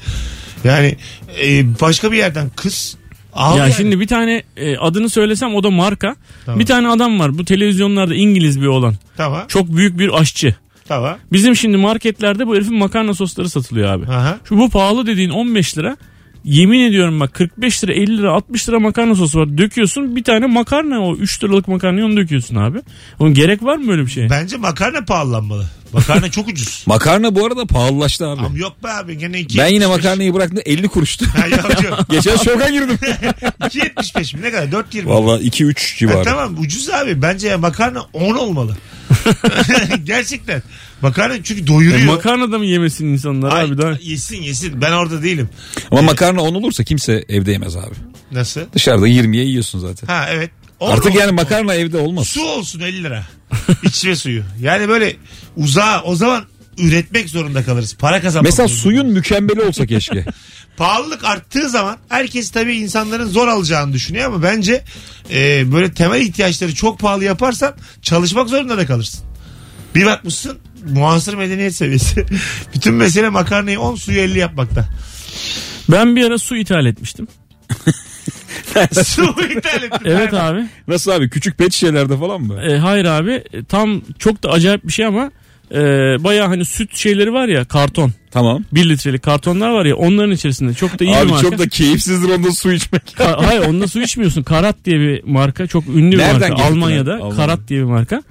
yani 0.63 0.97
e, 1.43 1.79
başka 1.81 2.11
bir 2.11 2.17
yerden 2.17 2.49
kız. 2.55 2.95
Al 3.33 3.57
ya 3.57 3.63
yani. 3.63 3.73
şimdi 3.73 3.99
bir 3.99 4.07
tane 4.07 4.43
e, 4.57 4.77
adını 4.77 5.09
söylesem 5.09 5.55
o 5.55 5.63
da 5.63 5.69
marka. 5.69 6.15
Tamam. 6.45 6.59
Bir 6.59 6.65
tane 6.65 6.87
adam 6.87 7.19
var 7.19 7.37
bu 7.37 7.45
televizyonlarda 7.45 8.15
İngiliz 8.15 8.61
bir 8.61 8.67
olan. 8.67 8.93
Tamam 9.17 9.41
Çok 9.47 9.75
büyük 9.75 9.99
bir 9.99 10.09
aşçı. 10.21 10.55
tamam. 10.87 11.17
Bizim 11.31 11.55
şimdi 11.55 11.77
marketlerde 11.77 12.47
bu 12.47 12.55
herifin 12.55 12.77
makarna 12.77 13.13
sosları 13.13 13.49
satılıyor 13.49 13.89
abi. 13.93 14.05
Aha. 14.05 14.37
Şu 14.43 14.57
bu 14.57 14.69
pahalı 14.69 15.05
dediğin 15.07 15.29
15 15.29 15.77
lira. 15.77 15.97
Yemin 16.43 16.79
ediyorum 16.79 17.19
bak 17.19 17.33
45 17.33 17.83
lira 17.83 17.93
50 17.93 18.17
lira 18.17 18.33
60 18.33 18.69
lira 18.69 18.79
makarna 18.79 19.15
sosu 19.15 19.39
var. 19.39 19.57
Döküyorsun 19.57 20.15
bir 20.15 20.23
tane 20.23 20.45
makarna 20.47 20.99
o 20.99 21.15
3 21.15 21.43
liralık 21.43 21.67
makarnayı 21.67 22.05
onu 22.05 22.17
döküyorsun 22.17 22.55
abi. 22.55 22.81
Onun 23.19 23.33
gerek 23.33 23.63
var 23.63 23.77
mı 23.77 23.87
böyle 23.87 24.01
bir 24.01 24.11
şeye? 24.11 24.29
Bence 24.29 24.57
makarna 24.57 25.05
pahalanmalı. 25.05 25.65
Makarna 25.93 26.31
çok 26.31 26.47
ucuz. 26.47 26.83
Makarna 26.87 27.35
bu 27.35 27.45
arada 27.45 27.65
pahalılaştı 27.65 28.27
abi. 28.27 28.39
Ama 28.39 28.57
yok 28.57 28.83
be 28.83 28.87
abi 28.91 29.17
gene 29.17 29.41
2.75. 29.41 29.57
Ben 29.57 29.67
yine 29.67 29.87
makarnayı 29.87 30.33
bıraktım 30.33 30.59
50 30.65 30.87
kuruştu. 30.87 31.25
Ha, 31.37 31.47
yok 31.47 31.83
yok. 31.83 31.99
Geçen 32.09 32.37
şoka 32.37 32.69
girdim. 32.69 32.95
2.75 33.61 34.35
mi 34.37 34.41
ne 34.41 34.51
kadar 34.51 34.83
4.20. 34.83 35.05
Valla 35.07 35.41
2-3 35.41 35.67
Ha, 35.67 35.97
civarı. 35.97 36.23
tamam 36.23 36.59
ucuz 36.59 36.89
abi. 36.89 37.21
Bence 37.21 37.47
ya 37.47 37.57
makarna 37.57 38.01
10 38.13 38.35
olmalı. 38.35 38.77
Gerçekten. 40.03 40.63
Makarna 41.01 41.43
çünkü 41.43 41.63
E, 41.63 41.67
doyuruyor. 41.67 42.05
makarna 42.05 42.51
da 42.51 42.57
mı 42.57 42.65
yemesin 42.65 43.05
insanlar 43.07 43.51
Ay, 43.53 43.65
abi 43.65 43.77
daha? 43.77 43.97
Yesin 44.01 44.41
yesin. 44.41 44.81
Ben 44.81 44.91
orada 44.91 45.23
değilim. 45.23 45.49
Ama 45.91 46.01
makarna 46.01 46.41
10 46.41 46.53
olursa 46.55 46.83
kimse 46.83 47.25
evde 47.29 47.51
yemez 47.51 47.75
abi. 47.75 47.95
Nasıl? 48.31 48.61
Dışarıda 48.73 49.07
20'ye 49.07 49.45
yiyorsun 49.45 49.79
zaten. 49.79 50.07
Ha 50.07 50.25
evet. 50.31 50.51
On 50.79 50.91
Artık 50.91 51.05
olsun. 51.05 51.19
yani 51.19 51.31
makarna 51.31 51.73
evde 51.75 51.97
olmaz. 51.97 52.27
Su 52.27 52.45
olsun 52.45 52.79
50 52.79 53.03
lira. 53.03 53.23
İçme 53.83 54.15
suyu. 54.15 54.43
Yani 54.61 54.87
böyle 54.89 55.15
uzağa 55.55 56.01
o 56.03 56.15
zaman 56.15 56.45
üretmek 56.77 57.29
zorunda 57.29 57.63
kalırız. 57.63 57.95
Para 57.95 58.21
kazanmak 58.21 58.45
Mesela 58.51 58.67
zorunda 58.67 58.81
suyun 58.83 59.07
mükemmeli 59.07 59.61
olsa 59.61 59.85
keşke. 59.85 60.25
Pahalılık 60.77 61.23
arttığı 61.23 61.69
zaman 61.69 61.97
herkes 62.09 62.51
tabii 62.51 62.75
insanların 62.75 63.27
zor 63.29 63.47
alacağını 63.47 63.93
düşünüyor 63.93 64.25
ama 64.25 64.43
bence 64.43 64.83
e, 65.31 65.71
böyle 65.71 65.93
temel 65.93 66.21
ihtiyaçları 66.21 66.75
çok 66.75 66.99
pahalı 66.99 67.23
yaparsan 67.23 67.75
çalışmak 68.01 68.49
zorunda 68.49 68.77
da 68.77 68.85
kalırsın. 68.85 69.19
Bir 69.95 70.05
bakmışsın 70.05 70.57
muhasır 70.89 71.33
medeniyet 71.33 71.75
seviyesi. 71.75 72.25
Bütün 72.75 72.93
mesele 72.93 73.29
makarnayı 73.29 73.79
10 73.79 73.95
suyu 73.95 74.19
50 74.19 74.39
yapmakta. 74.39 74.85
Ben 75.91 76.15
bir 76.15 76.23
ara 76.25 76.37
su 76.37 76.55
ithal 76.57 76.85
etmiştim. 76.85 77.27
Su 79.05 79.21
ithal 79.57 79.83
ettim. 79.83 79.99
Evet 80.05 80.33
abi. 80.33 80.65
Nasıl 80.87 81.11
abi 81.11 81.29
küçük 81.29 81.57
pet 81.57 81.73
şişelerde 81.73 82.17
falan 82.17 82.41
mı? 82.41 82.61
E, 82.61 82.77
hayır 82.77 83.05
abi 83.05 83.31
E, 83.31 83.63
tam 83.63 84.01
çok 84.19 84.43
da 84.43 84.49
acayip 84.49 84.87
bir 84.87 84.91
şey 84.93 85.05
ama 85.05 85.31
e, 85.71 85.77
baya 86.23 86.49
hani 86.49 86.65
süt 86.65 86.95
şeyleri 86.95 87.33
var 87.33 87.47
ya 87.47 87.65
karton. 87.65 88.11
Tamam. 88.31 88.63
1 88.73 88.89
litrelik 88.89 89.23
kartonlar 89.23 89.69
var 89.69 89.85
ya 89.85 89.95
onların 89.95 90.31
içerisinde 90.31 90.73
çok 90.73 90.99
da 90.99 91.03
iyi 91.05 91.11
bir 91.13 91.17
Abi 91.17 91.27
marka. 91.31 91.49
çok 91.49 91.59
da 91.59 91.67
keyifsizdir 91.67 92.29
onda 92.29 92.51
su 92.51 92.71
içmek. 92.73 93.01
Ka- 93.17 93.45
hayır 93.45 93.61
onunla 93.61 93.87
su 93.87 94.01
içmiyorsun. 94.01 94.43
Karat 94.43 94.75
diye 94.85 94.99
bir 94.99 95.23
marka. 95.23 95.67
Çok 95.67 95.87
ünlü 95.87 96.11
bir 96.11 96.17
Nereden 96.17 96.33
marka. 96.39 96.47
getirdin 96.49 96.71
Almanya'da. 96.71 97.13
abi? 97.13 97.21
Almanya. 97.23 97.35
Karat 97.35 97.59
diye 97.67 97.79
bir 97.79 97.85
marka. 97.85 98.23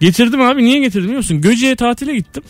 Getirdim 0.00 0.40
abi. 0.40 0.64
Niye 0.64 0.78
getirdim 0.80 1.04
biliyor 1.04 1.18
musun? 1.18 1.40
Göce'ye 1.40 1.76
tatile 1.76 2.14
gittim. 2.16 2.42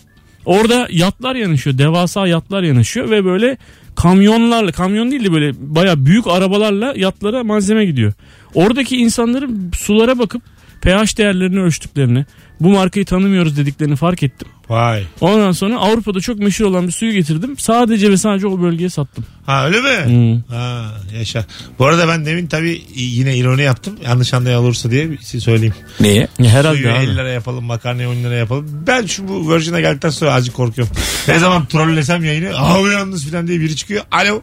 Orada 0.44 0.88
yatlar 0.90 1.34
yanaşıyor. 1.36 1.78
Devasa 1.78 2.26
yatlar 2.26 2.62
yanaşıyor 2.62 3.10
ve 3.10 3.24
böyle 3.24 3.58
kamyonlarla 3.96 4.72
kamyon 4.72 5.10
değil 5.10 5.24
de 5.24 5.32
böyle 5.32 5.52
baya 5.58 6.06
büyük 6.06 6.26
arabalarla 6.26 6.94
yatlara 6.96 7.44
malzeme 7.44 7.84
gidiyor. 7.84 8.12
Oradaki 8.54 8.96
insanların 8.96 9.70
sulara 9.74 10.18
bakıp 10.18 10.42
pH 10.82 11.18
değerlerini 11.18 11.60
ölçtüklerini 11.60 12.24
bu 12.60 12.68
markayı 12.68 13.06
tanımıyoruz 13.06 13.56
dediklerini 13.56 13.96
fark 13.96 14.22
ettim. 14.22 14.48
Vay. 14.68 15.04
Ondan 15.20 15.52
sonra 15.52 15.78
Avrupa'da 15.78 16.20
çok 16.20 16.38
meşhur 16.38 16.64
olan 16.64 16.86
bir 16.86 16.92
suyu 16.92 17.12
getirdim. 17.12 17.58
Sadece 17.58 18.10
ve 18.10 18.16
sadece 18.16 18.46
o 18.46 18.62
bölgeye 18.62 18.90
sattım. 18.90 19.24
Ha 19.46 19.66
öyle 19.66 19.80
mi? 19.80 20.04
Hmm. 20.04 20.56
Ha 20.56 20.84
yaşa. 21.18 21.44
Bu 21.78 21.86
arada 21.86 22.08
ben 22.08 22.26
demin 22.26 22.46
tabii 22.46 22.82
yine 22.94 23.36
ironi 23.36 23.62
yaptım. 23.62 23.98
Yanlış 24.04 24.34
anlayan 24.34 24.62
olursa 24.62 24.90
diye 24.90 25.10
bir 25.10 25.18
şey 25.18 25.40
söyleyeyim. 25.40 25.74
Niye? 26.00 26.28
Herhalde 26.38 26.76
Suyu 26.76 26.92
abi. 26.92 26.98
50 27.04 27.16
lira 27.16 27.28
yapalım 27.28 27.64
makarnayı 27.64 28.08
10 28.08 28.14
lira 28.14 28.34
yapalım. 28.34 28.84
Ben 28.86 29.06
şu 29.06 29.28
bu 29.28 29.54
Virgin'e 29.54 29.80
geldikten 29.80 30.10
sonra 30.10 30.34
azıcık 30.34 30.54
korkuyorum. 30.54 30.94
ne 31.28 31.38
zaman 31.38 31.66
trollesem 31.66 32.24
yayını 32.24 32.58
abi 32.58 32.88
yalnız 32.88 33.30
falan 33.30 33.46
diye 33.46 33.60
biri 33.60 33.76
çıkıyor. 33.76 34.04
Alo. 34.10 34.42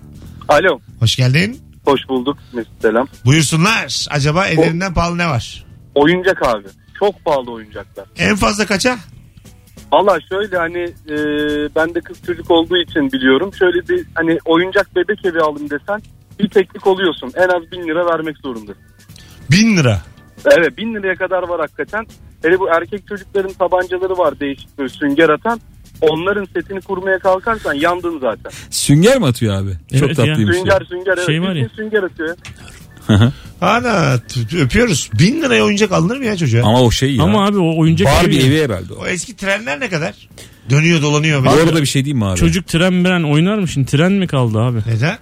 Alo. 0.50 0.80
Hoş 1.00 1.16
geldin. 1.16 1.62
Hoş 1.86 2.02
bulduk 2.10 2.38
Mesut 2.54 2.82
Selam. 2.82 3.08
Buyursunlar. 3.26 4.06
Acaba 4.10 4.48
ellerinden 4.48 4.94
pahalı 4.94 5.18
ne 5.18 5.28
var? 5.28 5.66
Oyuncak 5.96 6.48
abi. 6.48 6.68
Çok 7.02 7.26
pahalı 7.26 7.52
oyuncaklar. 7.52 8.06
En 8.18 8.36
fazla 8.36 8.66
kaça? 8.66 8.98
Valla 9.92 10.20
şöyle 10.30 10.58
hani 10.58 10.80
e, 11.10 11.16
ben 11.76 11.96
de 11.96 12.02
kız 12.02 12.18
çocuk 12.26 12.52
olduğu 12.52 12.78
için 12.78 13.12
biliyorum. 13.12 13.52
Şöyle 13.60 13.88
bir 13.88 14.06
hani 14.16 14.38
oyuncak 14.46 14.96
bebek 14.96 15.26
evi 15.26 15.40
alın 15.40 15.70
desen 15.70 16.02
bir 16.40 16.50
teknik 16.50 16.88
oluyorsun. 16.88 17.32
En 17.36 17.48
az 17.48 17.72
bin 17.72 17.88
lira 17.88 18.06
vermek 18.06 18.38
zorundasın. 18.38 18.82
Bin 19.52 19.78
lira. 19.78 20.02
Evet 20.58 20.78
bin 20.78 20.96
liraya 20.96 21.16
kadar 21.16 21.44
var 21.50 21.60
hakikaten. 21.60 22.06
Hele 22.44 22.60
bu 22.60 22.70
erkek 22.70 23.08
çocukların 23.08 23.54
tabancaları 23.54 24.18
var 24.18 24.40
değişik 24.40 24.78
böyle 24.78 24.90
sünger 24.90 25.30
atan. 25.30 25.60
Onların 26.02 26.46
setini 26.46 26.82
kurmaya 26.82 27.20
kalkarsan 27.20 27.74
yandın 27.74 28.20
zaten. 28.20 28.52
Sünger 28.70 29.18
mi 29.20 29.26
atıyor 29.26 29.56
abi? 29.56 29.72
Evet 29.92 30.00
Çok 30.00 30.16
tatlıymış. 30.16 30.58
ya. 30.58 30.64
Sünger 30.64 30.86
sünger 30.90 31.14
evet. 31.18 31.26
Şey 31.26 31.42
var 31.42 31.56
ya. 31.56 31.70
Sünger 31.70 32.04
atıyor. 32.04 32.38
Ana 33.62 34.20
öpüyoruz. 34.62 35.10
Bin 35.20 35.42
liraya 35.42 35.64
oyuncak 35.64 35.92
alınır 35.92 36.18
mı 36.18 36.26
ya 36.26 36.38
çocuğa? 36.38 36.64
Ama 36.68 36.82
o 36.82 36.92
şey 36.92 37.16
ya. 37.16 37.24
Ama 37.24 37.46
abi 37.48 37.58
o 37.58 37.78
oyuncak 37.80 38.08
Barbie 38.08 38.38
evi- 38.40 38.46
evi 38.48 38.64
herhalde 38.64 38.94
o. 38.94 39.04
O 39.04 39.08
eski 39.08 39.36
trenler 39.36 39.80
ne 39.80 39.90
kadar? 39.90 40.14
Dönüyor 40.70 41.02
dolanıyor. 41.02 41.46
Bu 41.46 41.50
arada 41.50 41.82
bir 41.82 41.86
şey 41.86 42.06
diyeyim 42.06 42.18
mi 42.18 42.26
abi? 42.26 42.40
Çocuk 42.40 42.68
tren 42.68 42.94
miren 42.94 43.24
oynar 43.24 43.58
mı 43.58 43.68
şimdi? 43.68 43.92
Tren 43.92 44.12
mi 44.12 44.28
kaldı 44.28 44.60
abi? 44.60 44.78
Neden? 44.88 45.18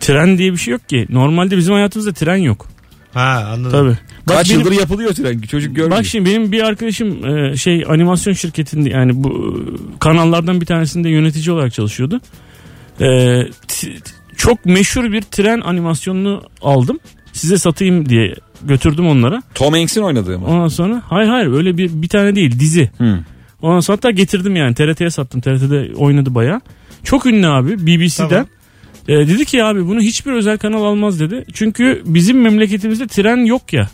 Tren 0.00 0.38
diye 0.38 0.52
bir 0.52 0.56
şey 0.58 0.72
yok 0.72 0.88
ki. 0.88 1.06
Normalde 1.08 1.56
bizim 1.56 1.74
hayatımızda 1.74 2.12
tren 2.12 2.36
yok. 2.36 2.66
Ha 3.14 3.48
anladım. 3.52 3.70
Tabii. 3.72 3.98
Bak 4.28 4.36
Kaç 4.36 4.48
benim- 4.50 4.60
yıldır 4.60 4.72
yapılıyor 4.72 5.14
tren 5.14 5.38
çocuk 5.40 5.76
görmüyor. 5.76 5.98
Bak 5.98 6.06
şimdi 6.06 6.30
benim 6.30 6.52
bir 6.52 6.60
arkadaşım 6.62 7.26
e, 7.26 7.56
şey 7.56 7.84
animasyon 7.88 8.34
şirketinde 8.34 8.90
yani 8.90 9.12
bu 9.24 9.60
kanallardan 10.00 10.60
bir 10.60 10.66
tanesinde 10.66 11.08
yönetici 11.08 11.50
olarak 11.52 11.72
çalışıyordu. 11.74 12.20
E, 13.00 13.06
t- 13.68 13.88
çok 14.36 14.64
meşhur 14.66 15.12
bir 15.12 15.22
tren 15.22 15.60
animasyonunu 15.60 16.42
aldım. 16.62 16.98
Size 17.36 17.58
satayım 17.58 18.08
diye 18.08 18.34
götürdüm 18.62 19.06
onlara. 19.06 19.42
Tom 19.54 19.72
Hanks'in 19.74 20.02
oynadığı 20.02 20.38
mı? 20.38 20.46
Ondan 20.46 20.68
sonra 20.68 21.02
hayır 21.08 21.28
hayır 21.28 21.46
öyle 21.52 21.76
bir 21.78 21.90
bir 22.02 22.08
tane 22.08 22.36
değil 22.36 22.60
dizi. 22.60 22.90
Hı. 22.98 23.18
Ondan 23.62 23.80
sonra 23.80 23.96
hatta 23.96 24.10
getirdim 24.10 24.56
yani 24.56 24.74
TRT'ye 24.74 25.10
sattım. 25.10 25.40
TRT'de 25.40 25.94
oynadı 25.96 26.34
baya. 26.34 26.60
Çok 27.04 27.26
ünlü 27.26 27.46
abi 27.46 27.86
BBC'den. 27.86 28.28
Tamam. 28.28 28.46
E, 29.08 29.12
dedi 29.28 29.44
ki 29.44 29.64
abi 29.64 29.86
bunu 29.86 30.00
hiçbir 30.00 30.32
özel 30.32 30.58
kanal 30.58 30.84
almaz 30.84 31.20
dedi. 31.20 31.44
Çünkü 31.54 32.02
bizim 32.06 32.40
memleketimizde 32.42 33.06
tren 33.06 33.44
yok 33.44 33.72
ya. 33.72 33.88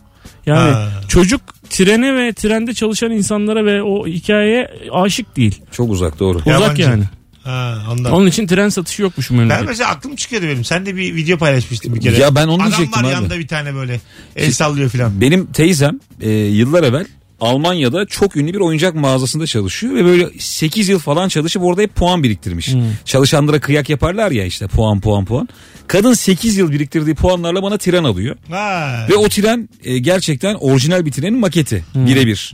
Yani 0.47 0.71
Ha. 0.73 0.89
çocuk 1.09 1.41
trene 1.71 2.15
ve 2.17 2.33
trende 2.33 2.75
çalışan 2.75 3.11
insanlara 3.11 3.65
ve 3.65 3.83
o 3.83 4.07
hikayeye 4.07 4.69
aşık 4.93 5.37
değil. 5.37 5.61
Çok 5.73 5.91
uzak 5.91 6.19
doğru. 6.21 6.37
Uzak 6.39 6.47
Yabancı. 6.47 6.83
yani. 6.83 7.05
Ha, 7.45 7.79
ondan. 7.91 8.13
Onun 8.13 8.27
için 8.27 8.47
tren 8.47 8.69
satışı 8.69 9.03
yokmuş 9.03 9.31
bu 9.31 9.39
Ben 9.39 9.65
mesela 9.67 9.91
aklım 9.91 10.17
çıkıyordu 10.17 10.47
benim. 10.47 10.65
Sen 10.65 10.87
de 10.87 10.97
bir 10.97 11.15
video 11.15 11.39
paylaşmıştın 11.39 11.95
bir 11.95 12.01
kere. 12.01 12.19
Ya 12.19 12.35
ben 12.35 12.47
onu 12.47 12.63
Adam 12.63 12.67
diyecektim 12.67 13.03
var 13.03 13.09
abi. 13.09 13.15
yanında 13.15 13.39
bir 13.39 13.49
tane 13.49 13.75
böyle. 13.75 14.01
El 14.37 14.53
sallıyor 14.53 14.91
filan. 14.91 15.21
Benim 15.21 15.47
teyzem 15.47 16.01
e, 16.21 16.31
yıllar 16.31 16.83
evvel 16.85 17.07
Almanya'da 17.41 18.07
çok 18.07 18.37
ünlü 18.37 18.53
bir 18.53 18.61
oyuncak 18.61 18.95
mağazasında 18.95 19.47
çalışıyor 19.47 19.95
ve 19.95 20.05
böyle 20.05 20.29
8 20.39 20.89
yıl 20.89 20.99
falan 20.99 21.29
çalışıp 21.29 21.63
orada 21.63 21.83
hep 21.83 21.95
puan 21.95 22.23
biriktirmiş. 22.23 22.71
Çalışanlara 23.05 23.61
kıyak 23.61 23.89
yaparlar 23.89 24.31
ya 24.31 24.45
işte 24.45 24.67
puan 24.67 25.01
puan 25.01 25.25
puan. 25.25 25.49
Kadın 25.87 26.15
8 26.15 26.57
yıl 26.57 26.71
biriktirdiği 26.73 27.15
puanlarla 27.15 27.63
bana 27.63 27.79
tren 27.79 28.05
alıyor. 28.05 28.37
Ha. 28.51 29.07
Ve 29.11 29.17
o 29.17 29.29
tren 29.29 29.69
e, 29.85 29.99
gerçekten 29.99 30.55
orijinal 30.55 31.07
bir 31.07 31.13
trenin 31.13 31.39
maketi 31.39 31.85
birebir. 31.95 32.53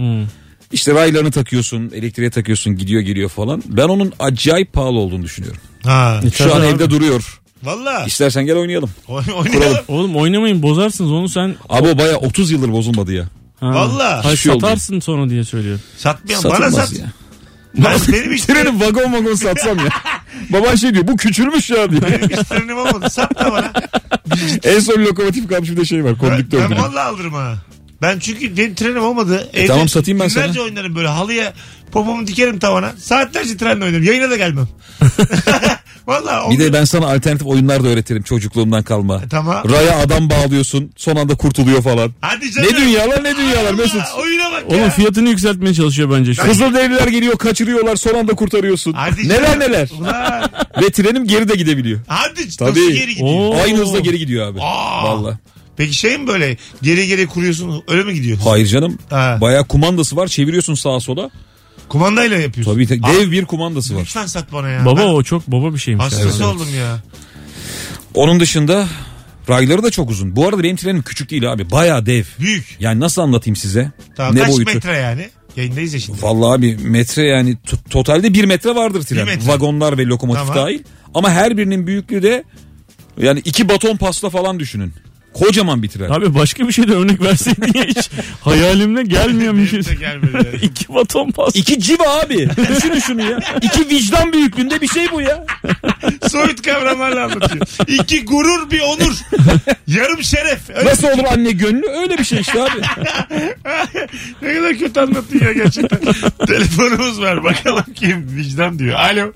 İşte 0.72 0.94
raylarını 0.94 1.30
takıyorsun, 1.30 1.90
elektriğe 1.94 2.30
takıyorsun, 2.30 2.76
gidiyor 2.76 3.00
geliyor 3.02 3.28
falan. 3.28 3.62
Ben 3.68 3.88
onun 3.88 4.12
acayip 4.18 4.72
pahalı 4.72 4.98
olduğunu 4.98 5.22
düşünüyorum. 5.22 5.60
Ha. 5.84 6.20
Şu 6.34 6.44
an 6.44 6.50
Tabii 6.50 6.66
evde 6.66 6.84
abi. 6.84 6.90
duruyor. 6.90 7.40
Valla. 7.62 8.04
İstersen 8.06 8.46
gel 8.46 8.56
oynayalım. 8.56 8.90
Oy- 9.08 9.22
Oynayalım. 9.36 9.78
Oğlum 9.88 10.16
oynamayın 10.16 10.62
bozarsınız 10.62 11.10
onu 11.12 11.28
sen. 11.28 11.56
Abi 11.68 11.88
o 11.88 11.98
baya 11.98 12.16
30 12.16 12.50
yıldır 12.50 12.72
bozulmadı 12.72 13.12
ya. 13.12 13.24
Ha. 13.60 13.66
Vallahi. 13.74 14.22
Hayır, 14.22 14.36
Şey 14.36 14.52
oldu. 14.52 14.60
satarsın 14.60 15.00
sonra 15.00 15.30
diye 15.30 15.44
söylüyor. 15.44 15.78
Satmayan 15.96 16.44
bana 16.44 16.52
Satılmaz 16.54 16.88
sat. 16.88 16.98
ya. 16.98 17.12
Ben, 17.74 17.96
benim 18.12 18.32
hiç 18.32 18.42
trenim, 18.44 18.64
Trenin 18.64 18.80
vagon 18.80 19.12
vagon 19.12 19.34
satsam 19.34 19.78
ya. 19.78 19.88
Baban 20.50 20.74
şey 20.74 20.94
diyor 20.94 21.08
bu 21.08 21.16
küçülmüş 21.16 21.70
ya 21.70 21.90
diyor. 21.90 22.02
benim 22.02 22.28
hiç 22.28 22.48
trenim 22.48 22.78
olmadı. 22.78 23.10
Sat 23.10 23.38
da 23.38 23.52
bana. 23.52 23.72
en 24.64 24.80
son 24.80 25.04
lokomotif 25.04 25.48
kalmış 25.48 25.70
bir 25.70 25.76
de 25.76 25.84
şey 25.84 26.04
var 26.04 26.12
Ben, 26.12 26.18
kondüktör. 26.28 26.60
ben 26.60 26.70
bile. 26.70 26.80
valla 26.80 27.04
alırım 27.04 27.32
ha. 27.34 27.54
Ben 28.02 28.18
çünkü 28.18 28.56
benim 28.56 28.74
trenim 28.74 29.02
olmadı. 29.02 29.50
Evde 29.54 29.66
tamam, 29.66 29.88
satayım 29.88 30.20
ben 30.20 30.28
günlerce 30.28 30.52
sana. 30.52 30.62
oynarım 30.62 30.94
böyle 30.94 31.08
halıya 31.08 31.52
popomu 31.92 32.26
dikerim 32.26 32.58
tavana. 32.58 32.92
Saatlerce 32.98 33.56
trenle 33.56 33.84
oynarım. 33.84 34.04
Yayına 34.04 34.30
da 34.30 34.36
gelmem. 34.36 34.68
valla. 36.06 36.50
Bir 36.50 36.58
de 36.58 36.72
ben 36.72 36.84
sana 36.84 37.06
alternatif 37.06 37.46
oyunlar 37.46 37.84
da 37.84 37.88
öğretirim 37.88 38.22
çocukluğumdan 38.22 38.82
kalma. 38.82 39.22
Tamam. 39.30 39.70
Raya 39.70 39.98
adam 39.98 40.30
bağlıyorsun 40.30 40.92
son 40.96 41.16
anda 41.16 41.34
kurtuluyor 41.34 41.82
falan. 41.82 42.12
Hadi 42.20 42.52
canım. 42.52 42.68
Ne 42.72 42.76
dünyalar 42.76 43.24
ne 43.24 43.36
dünyalar 43.36 43.64
Allah, 43.64 43.72
Mesut. 43.72 44.02
Oyuna 44.22 44.52
bak 44.52 44.64
Oğlum 44.68 44.78
ya. 44.80 44.90
fiyatını 44.90 45.28
yükseltmeye 45.28 45.74
çalışıyor 45.74 46.10
bence 46.10 46.34
şu 46.34 46.42
an. 46.42 46.48
Kızılderililer 46.48 47.08
geliyor 47.08 47.38
kaçırıyorlar 47.38 47.96
son 47.96 48.14
anda 48.14 48.34
kurtarıyorsun. 48.34 48.92
Hadi 48.92 49.28
neler 49.28 49.44
canım. 49.46 49.60
neler. 49.60 49.88
Ulan. 50.00 50.50
Ve 50.82 50.90
trenim 50.90 51.26
geri 51.26 51.48
de 51.48 51.54
gidebiliyor. 51.54 52.00
Hadi 52.06 52.56
Tabii. 52.56 52.70
nasıl 52.80 52.92
geri 52.92 53.14
gidiyor? 53.14 53.28
Oo. 53.28 53.56
Aynı 53.64 53.78
hızla 53.78 54.00
geri 54.00 54.18
gidiyor 54.18 54.46
abi. 54.46 54.58
Aa. 54.62 55.04
Valla. 55.04 55.38
Peki 55.78 55.94
şey 55.94 56.18
mi 56.18 56.26
böyle 56.26 56.56
geri 56.82 57.06
geri 57.06 57.26
kuruyorsun 57.26 57.82
öyle 57.88 58.02
mi 58.04 58.14
gidiyor? 58.14 58.38
Hayır 58.44 58.66
canım. 58.66 58.98
Ha. 59.10 59.38
Bayağı 59.40 59.64
kumandası 59.64 60.16
var 60.16 60.28
çeviriyorsun 60.28 60.74
sağa 60.74 61.00
sola. 61.00 61.30
Kumandayla 61.88 62.36
yapıyorsun. 62.38 62.72
Tabii 62.74 62.86
te- 62.86 62.98
Aa, 63.02 63.12
dev 63.12 63.30
bir 63.30 63.44
kumandası 63.44 63.94
var. 63.96 64.00
Lütfen 64.00 64.26
sat 64.26 64.52
bana 64.52 64.68
ya. 64.68 64.84
Baba 64.86 65.00
Ben 65.00 65.06
o 65.06 65.22
çok 65.22 65.46
baba 65.46 65.74
bir 65.74 65.78
şeymiş. 65.78 66.04
Hastası 66.04 66.42
yani. 66.42 66.52
oldum 66.54 66.68
ya. 66.78 66.98
Onun 68.14 68.40
dışında 68.40 68.88
rayları 69.48 69.82
da 69.82 69.90
çok 69.90 70.10
uzun. 70.10 70.36
Bu 70.36 70.48
arada 70.48 70.62
benim 70.62 70.76
trenim 70.76 71.02
küçük 71.02 71.30
değil 71.30 71.52
abi. 71.52 71.70
Bayağı 71.70 72.06
dev. 72.06 72.24
Büyük. 72.40 72.76
Yani 72.80 73.00
nasıl 73.00 73.22
anlatayım 73.22 73.56
size? 73.56 73.92
Tamam, 74.16 74.34
ne 74.36 74.40
kaç 74.40 74.50
boyutu? 74.52 74.74
metre 74.74 74.96
yani? 74.96 75.28
Yayındayız 75.56 75.94
ya 75.94 76.00
şimdi. 76.00 76.22
Vallahi 76.22 76.54
abi 76.58 76.76
metre 76.76 77.22
yani 77.26 77.56
to- 77.66 77.90
totalde 77.90 78.34
bir 78.34 78.44
metre 78.44 78.74
vardır 78.74 79.02
tren. 79.02 79.26
Bir 79.26 79.32
metre. 79.32 79.48
Vagonlar 79.48 79.98
ve 79.98 80.04
lokomotif 80.06 80.46
Tamam. 80.46 80.64
dahil. 80.66 80.80
Ama 81.14 81.30
her 81.30 81.56
birinin 81.56 81.86
büyüklüğü 81.86 82.22
de 82.22 82.44
yani 83.22 83.40
iki 83.44 83.68
baton 83.68 83.96
pasta 83.96 84.30
falan 84.30 84.58
düşünün. 84.60 84.92
Kocaman 85.38 85.82
bir 85.82 85.88
tren. 85.88 86.10
Abi 86.10 86.34
başka 86.34 86.68
bir 86.68 86.72
şey 86.72 86.88
de 86.88 86.92
örnek 86.92 87.20
verseydin 87.22 87.78
ya 87.78 87.84
hiç 87.84 88.10
hayalimle 88.40 89.02
gelmeyen 89.02 89.56
bir 89.56 89.66
şey. 89.68 89.96
Gelmedi. 89.96 90.58
İki 90.62 90.88
baton 90.94 91.30
pas. 91.30 91.56
İki 91.56 91.80
civa 91.80 92.20
abi. 92.20 92.48
Düşünün 92.76 92.98
şunu 92.98 93.30
ya. 93.30 93.38
İki 93.62 93.88
vicdan 93.88 94.32
büyüklüğünde 94.32 94.80
bir 94.80 94.88
şey 94.88 95.10
bu 95.12 95.20
ya. 95.20 95.44
Soyut 96.28 96.62
kavramlarla 96.62 97.24
anlatıyor. 97.24 97.66
İki 97.86 98.24
gurur 98.24 98.70
bir 98.70 98.80
onur. 98.80 99.12
Yarım 99.86 100.22
şeref. 100.22 100.70
Öyle 100.70 100.90
Nasıl 100.90 101.08
olur 101.08 101.24
anne 101.32 101.50
gönlü? 101.50 101.86
Öyle 101.88 102.18
bir 102.18 102.24
şey 102.24 102.40
işte 102.40 102.62
abi. 102.62 102.80
ne 104.42 104.54
kadar 104.54 104.74
kötü 104.78 105.00
anlattın 105.00 105.40
ya 105.44 105.52
gerçekten. 105.52 105.98
Telefonumuz 106.46 107.20
var 107.20 107.44
bakalım 107.44 107.84
kim 107.94 108.36
vicdan 108.36 108.78
diyor. 108.78 108.94
Alo. 108.94 109.32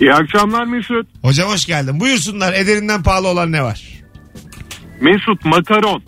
İyi 0.00 0.12
akşamlar 0.14 0.64
Mesut. 0.64 1.06
Hocam 1.22 1.48
hoş 1.50 1.66
geldin. 1.66 2.00
Buyursunlar 2.00 2.52
ederinden 2.52 3.02
pahalı 3.02 3.28
olan 3.28 3.52
ne 3.52 3.62
var? 3.62 3.82
Mesut 5.00 5.44
makaron. 5.44 6.02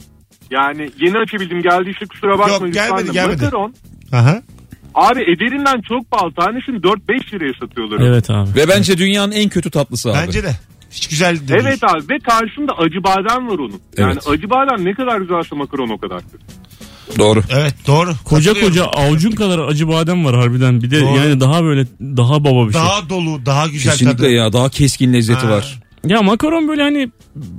Yani 0.50 0.90
yeni 1.00 1.18
açabildim 1.18 1.62
geldiyse 1.62 2.06
kusura 2.06 2.38
bakmayın. 2.38 2.64
Yok, 2.64 2.74
gelmedi, 2.74 3.00
lütfen 3.00 3.12
gelmedi. 3.14 3.42
Makaron. 3.44 3.74
Aha. 4.12 4.42
Abi 4.94 5.20
ederinden 5.22 5.80
çok 5.88 6.10
pahalı. 6.10 6.32
Tanesini 6.34 6.76
4-5 6.76 7.34
liraya 7.34 7.52
satıyorlar. 7.60 8.00
Evet 8.00 8.30
abi. 8.30 8.48
Ve 8.56 8.68
bence 8.68 8.98
dünyanın 8.98 9.32
en 9.32 9.48
kötü 9.48 9.70
tatlısı 9.70 10.10
abi. 10.10 10.18
Bence 10.26 10.42
de. 10.42 10.56
Hiç 10.90 11.08
güzel 11.08 11.36
de 11.36 11.48
değil. 11.48 11.60
Evet 11.62 11.84
abi 11.84 12.00
ve 12.10 12.18
karşında 12.18 12.72
acı 12.78 13.04
badem 13.04 13.48
var 13.48 13.58
onun. 13.58 13.80
Yani 13.98 14.12
Evet. 14.12 14.28
acı 14.28 14.50
badem 14.50 14.84
ne 14.84 14.94
kadar 14.94 15.20
güzelse 15.20 15.56
makaron 15.56 15.88
o 15.90 15.98
kadar. 15.98 16.22
Doğru. 17.18 17.42
Evet 17.50 17.74
doğru. 17.86 18.10
Koca 18.24 18.54
koca 18.54 18.84
avucun 18.84 19.30
kadar 19.30 19.58
acı 19.58 19.88
badem 19.88 20.24
var 20.24 20.36
harbiden. 20.36 20.82
Bir 20.82 20.90
de 20.90 21.00
Doğru. 21.00 21.16
yani 21.16 21.40
daha 21.40 21.64
böyle 21.64 21.86
daha 22.00 22.44
baba 22.44 22.68
bir 22.68 22.72
şey. 22.72 22.82
Daha 22.82 23.08
dolu, 23.08 23.46
daha 23.46 23.66
güzel 23.68 23.92
Kesinlikle 23.92 24.16
tadı. 24.16 24.30
ya 24.30 24.52
daha 24.52 24.68
keskin 24.68 25.12
lezzeti 25.12 25.46
Ha. 25.46 25.50
var. 25.50 25.80
Ya 26.06 26.22
makaron 26.22 26.68
böyle 26.68 26.82
hani 26.82 27.10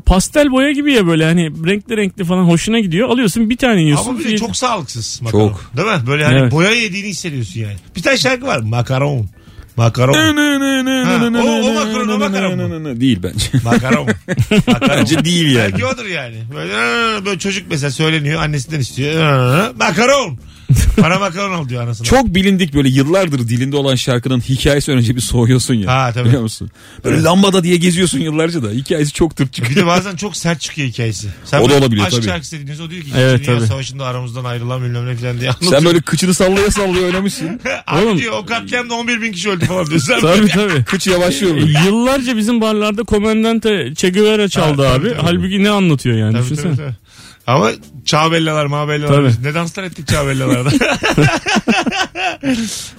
pastel 0.06 0.52
boya 0.52 0.72
gibi 0.72 0.94
ya 0.94 1.08
böyle 1.08 1.26
hani 1.26 1.52
renkli 1.68 1.98
renkli 1.98 2.24
falan 2.24 2.44
hoşuna 2.44 2.80
gidiyor. 2.80 3.10
Alıyorsun 3.10 3.50
bir 3.50 3.58
tane 3.58 3.82
yiyorsun. 3.82 4.10
Ama 4.10 4.20
bir 4.20 4.26
de 4.26 4.38
çok 4.38 4.58
sağlıksız 4.58 5.22
makaron. 5.22 5.48
Çok. 5.50 5.72
Değil 5.78 5.88
mi? 5.88 6.08
Böyle 6.08 6.26
hani 6.26 6.40
Evet. 6.40 6.52
boya 6.52 6.72
yediğini 6.72 7.08
hissediyorsun 7.08 7.60
yani. 7.60 7.76
Bir 7.96 8.02
tane 8.02 8.18
şarkı 8.18 8.46
var. 8.46 8.60
Makaron. 8.60 9.30
Makaron. 9.78 10.14
o- 10.14 11.70
o 11.70 11.74
makaron, 11.74 12.08
o 12.08 12.18
makaron 12.18 13.00
Değil 13.02 13.20
bence. 13.24 13.46
Makaron. 13.64 14.08
Makaron. 14.68 14.90
Bence 14.90 15.26
değil 15.26 15.56
yani. 15.56 15.72
Belki 15.72 15.86
odur 15.86 16.06
yani. 16.06 16.36
Böyle, 16.56 16.74
"Aa", 16.76 17.26
böyle 17.26 17.40
çocuk 17.40 17.66
mesela 17.70 17.92
söyleniyor 17.92 18.44
annesinden 18.44 18.80
istiyor. 18.80 19.24
"Aa", 19.24 19.74
Makaron. 19.80 20.38
Bana 21.02 21.20
makaron 21.20 21.54
al 21.54 21.70
diyor 21.70 21.84
anasına. 21.84 22.06
Çok 22.08 22.28
bilindik 22.36 22.74
böyle 22.74 22.90
yıllardır 22.90 23.40
dilinde 23.40 23.76
olan 23.76 23.96
şarkının 23.96 24.40
hikayesi 24.40 24.92
önce 24.92 25.16
bir 25.16 25.22
soğuyorsun 25.22 25.74
ya. 25.74 25.92
Ha, 25.92 26.12
tabii. 26.14 26.28
Biliyor 26.28 26.42
musun? 26.42 26.72
Böyle 27.04 27.24
lambada 27.24 27.64
diye 27.64 27.76
geziyorsun 27.78 28.20
yıllarca 28.20 28.64
da. 28.64 28.70
Hikayesi 28.70 29.14
çok 29.14 29.36
tırt 29.36 29.48
Bir 29.48 29.54
çıkıyor. 29.54 29.76
de 29.82 29.86
bazen 29.86 30.16
çok 30.16 30.38
sert 30.38 30.62
çıkıyor 30.62 30.88
hikayesi. 30.88 31.28
Sen 31.46 31.62
O 31.62 31.70
da 31.70 31.74
olabiliyor 31.74 32.06
aşk 32.08 32.16
tabii. 32.16 32.26
şarkısı 32.26 32.60
dinliyorsun. 32.60 32.88
O 32.88 32.90
diyor 32.90 33.02
ki 33.04 33.10
Evet, 33.16 33.30
evet, 33.36 33.48
Dünya 33.48 33.58
tabii. 33.58 33.68
Savaşı'nda 33.68 34.06
aramızdan 34.06 34.44
ayrılan 34.46 34.82
bilmem 34.84 35.08
ne 35.08 35.16
falan 35.16 35.40
diye 35.40 35.50
anlatıyor. 35.50 35.72
Sen 35.74 35.86
böyle 35.86 36.02
kıçını 36.02 36.34
sallaya 36.34 36.72
sallaya 36.72 37.06
oynamışsın. 37.06 37.60
Abi 37.88 38.06
Oğlum- 38.06 38.18
diyor 38.18 38.34
o 38.38 38.46
katliamda 38.46 38.94
11 38.94 39.22
bin 39.22 39.32
kişi 39.32 39.50
öldü 39.50 39.66
falan 39.66 39.86
diyor. 39.86 40.00
Sen 40.02 40.20
Tabii 40.22 40.48
tabii. 40.48 40.84
Kıç 40.84 41.08
yavaşlıyor. 41.08 41.56
Böyle. 41.56 41.80
Yıllarca 41.86 42.38
bizim 42.38 42.62
barlarda 42.62 43.04
Komandante 43.04 43.94
Che 43.96 44.10
Guevara 44.10 44.50
çaldı 44.50 44.86
Ha, 44.86 44.94
abi. 44.94 45.04
tabii, 45.04 45.14
tabii. 45.18 45.22
Halbuki 45.38 45.64
ne 45.64 45.70
anlatıyor 45.70 46.18
yani 46.18 46.34
Tabii, 46.34 46.44
düşünsene. 46.44 46.76
tabii, 46.76 46.78
tabii. 46.78 46.96
Ama 47.48 47.72
çağbellalar 48.06 48.66
mağbellalar. 48.66 49.32
Tabii. 49.32 49.48
Ne 49.48 49.54
danslar 49.54 49.84
ettik 49.84 50.08
çağbellalarda. 50.08 50.70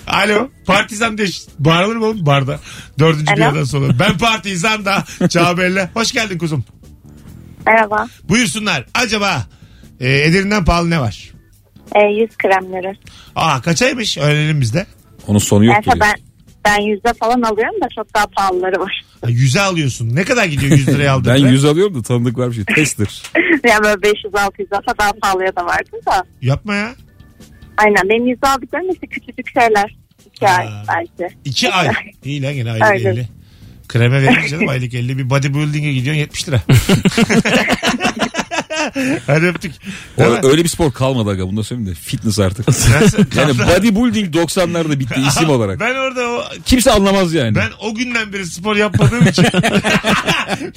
Alo. 0.07 0.49
Partizan 0.67 1.19
diye 1.19 1.29
bağırılır 1.59 1.97
mı 1.97 2.05
oğlum 2.07 2.27
barda? 2.27 2.61
Dördüncü 2.99 3.27
bir 3.27 3.41
Alo. 3.41 3.41
yerden 3.41 3.65
sonra. 3.65 3.99
Ben 3.99 4.19
partizan 4.19 4.85
da 4.85 5.05
çağbella. 5.29 5.91
Hoş 5.95 6.13
geldin 6.13 6.39
kuzum. 6.39 6.65
Merhaba. 7.67 8.07
Buyursunlar. 8.29 8.87
Acaba 8.95 9.47
e, 10.01 10.21
ederinden 10.21 10.65
pahalı 10.65 10.91
ne 10.91 11.01
var? 11.01 11.31
E, 11.95 12.01
yüz 12.01 12.37
kremleri. 12.37 12.99
Aa 13.37 13.61
kaçaymış? 13.61 14.19
Öğrenelim 14.19 14.61
biz 14.61 14.75
de. 14.75 14.87
Onun 15.27 15.39
sonu 15.39 15.65
yok 15.65 15.85
ki. 15.85 15.91
ben 16.01 16.15
ben 16.65 16.81
yüzde 16.81 17.13
falan 17.21 17.43
alıyorum 17.43 17.81
da 17.81 17.87
çok 17.95 18.15
daha 18.15 18.27
pahalıları 18.27 18.81
var. 18.81 19.05
Ha, 19.25 19.31
Yüze 19.31 19.61
alıyorsun. 19.61 20.17
Ne 20.17 20.25
kadar 20.25 20.45
gidiyor 20.45 20.73
100 20.73 20.89
liraya 20.89 21.13
aldın? 21.13 21.33
Ben 21.35 21.49
yüz 21.49 21.65
alıyorum 21.65 21.95
da 21.95 22.03
tanıdık 22.03 22.39
var 22.39 22.51
bir 22.51 22.55
şey. 22.55 22.65
Tester. 22.65 23.23
yani 23.69 23.83
böyle 23.85 23.95
500-600 23.95 24.59
defa 24.59 24.99
daha 24.99 25.13
pahalıya 25.13 25.57
da 25.57 25.67
vardı 25.67 25.91
da. 26.07 26.25
Yapma 26.43 26.75
ya. 26.75 26.95
Aynen 27.77 28.09
benim 28.09 28.27
yüzde 28.27 28.47
aldıklarım 28.49 28.91
işte 28.91 29.07
küçücük 29.07 29.47
şeyler. 29.55 29.97
İki 30.27 30.47
Ha. 30.47 30.53
ay 30.57 30.69
belki. 30.89 31.35
İki 31.45 31.71
ay. 31.73 31.89
İyi 32.25 32.43
lan 32.43 32.55
gene 32.55 32.71
aylık 32.71 32.87
Aynen. 32.87 33.11
50. 33.13 33.29
Kreme 33.89 34.23
verir 34.23 34.49
canım 34.49 34.69
aylık 34.69 34.95
50. 34.95 35.19
Bir 35.19 35.31
bodybuilding'e 35.31 35.93
gidiyorsun 35.93 36.21
70 36.21 36.49
lira. 36.49 36.61
Hadi 39.27 39.47
öptük. 39.47 39.73
O, 40.17 40.21
Değil 40.21 40.31
mi? 40.33 40.39
öyle 40.43 40.65
bir 40.65 40.69
spor 40.69 40.93
kalmadı 40.93 41.31
aga 41.31 41.49
bunu 41.49 41.57
da 41.57 41.65
söyleyeyim 41.65 41.91
de. 41.91 41.95
Fitness 41.95 42.39
artık. 42.39 42.67
Yani 43.37 43.59
bodybuilding 43.59 44.35
90'larda 44.37 44.99
bitti 45.01 45.21
isim 45.29 45.49
olarak. 45.51 45.81
Ben 45.81 45.95
orada 45.95 46.29
o 46.29 46.45
Kimse 46.65 46.91
anlamaz 46.91 47.33
yani. 47.35 47.55
ben 47.55 47.69
o 47.81 47.95
günden 47.95 48.33
beri 48.33 48.47
spor 48.47 48.77
yapmadığım 48.77 49.27
için 49.29 49.45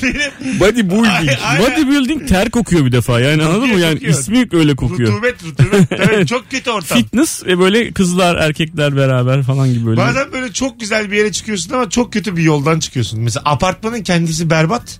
benim 0.03 0.59
Bodybuilding. 0.59 1.07
Ay- 1.29 1.37
ay- 1.45 1.59
Bodybuilding 1.59 2.27
ter 2.29 2.49
kokuyor 2.49 2.85
bir 2.85 2.91
defa 2.91 3.19
yani 3.19 3.43
anladın 3.43 3.73
mı? 3.73 3.79
Yani 3.79 3.93
kokuyor. 3.93 4.13
ismi 4.13 4.47
öyle 4.51 4.75
kokuyor. 4.75 5.11
rutubet 5.11 5.43
rutubet 5.43 5.91
evet, 5.91 6.27
çok 6.27 6.51
kötü 6.51 6.69
ortam. 6.71 6.97
Fitness 6.97 7.45
ve 7.45 7.59
böyle 7.59 7.91
kızlar 7.91 8.35
erkekler 8.35 8.95
beraber 8.95 9.43
falan 9.43 9.73
gibi 9.73 9.85
böyle. 9.85 9.97
Bazen 9.97 10.31
böyle 10.31 10.53
çok 10.53 10.79
güzel 10.79 11.11
bir 11.11 11.17
yere 11.17 11.31
çıkıyorsun 11.31 11.73
ama 11.73 11.89
çok 11.89 12.13
kötü 12.13 12.37
bir 12.37 12.43
yoldan 12.43 12.79
çıkıyorsun. 12.79 13.19
Mesela 13.19 13.41
apartmanın 13.45 14.03
kendisi 14.03 14.49
berbat. 14.49 14.99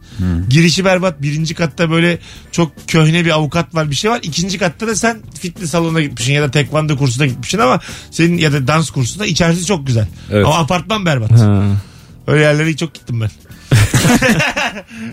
Girişi 0.49 0.85
berbat. 0.85 1.21
Birinci 1.21 1.53
katta 1.55 1.91
böyle 1.91 2.19
çok 2.51 2.87
köhne 2.97 3.25
bir 3.25 3.31
avukat 3.31 3.75
var 3.75 3.91
bir 3.91 3.95
şey 3.95 4.11
var. 4.11 4.19
İkinci 4.23 4.57
katta 4.57 4.87
da 4.87 4.95
sen 4.95 5.17
fitness 5.39 5.71
salonuna 5.71 6.01
gitmişsin 6.01 6.33
ya 6.33 6.41
da 6.41 6.51
tekvando 6.51 6.97
kursuna 6.97 7.25
gitmişsin 7.25 7.59
ama 7.59 7.79
senin 8.11 8.37
ya 8.37 8.53
da 8.53 8.67
dans 8.67 8.89
kursuna 8.89 9.25
içerisi 9.25 9.65
çok 9.65 9.87
güzel. 9.87 10.07
Evet. 10.31 10.45
Ama 10.45 10.57
apartman 10.57 11.05
berbat. 11.05 11.31
Ha. 11.31 11.63
Öyle 12.27 12.43
yerlere 12.43 12.75
çok 12.75 12.93
gittim 12.93 13.21
ben. 13.21 13.29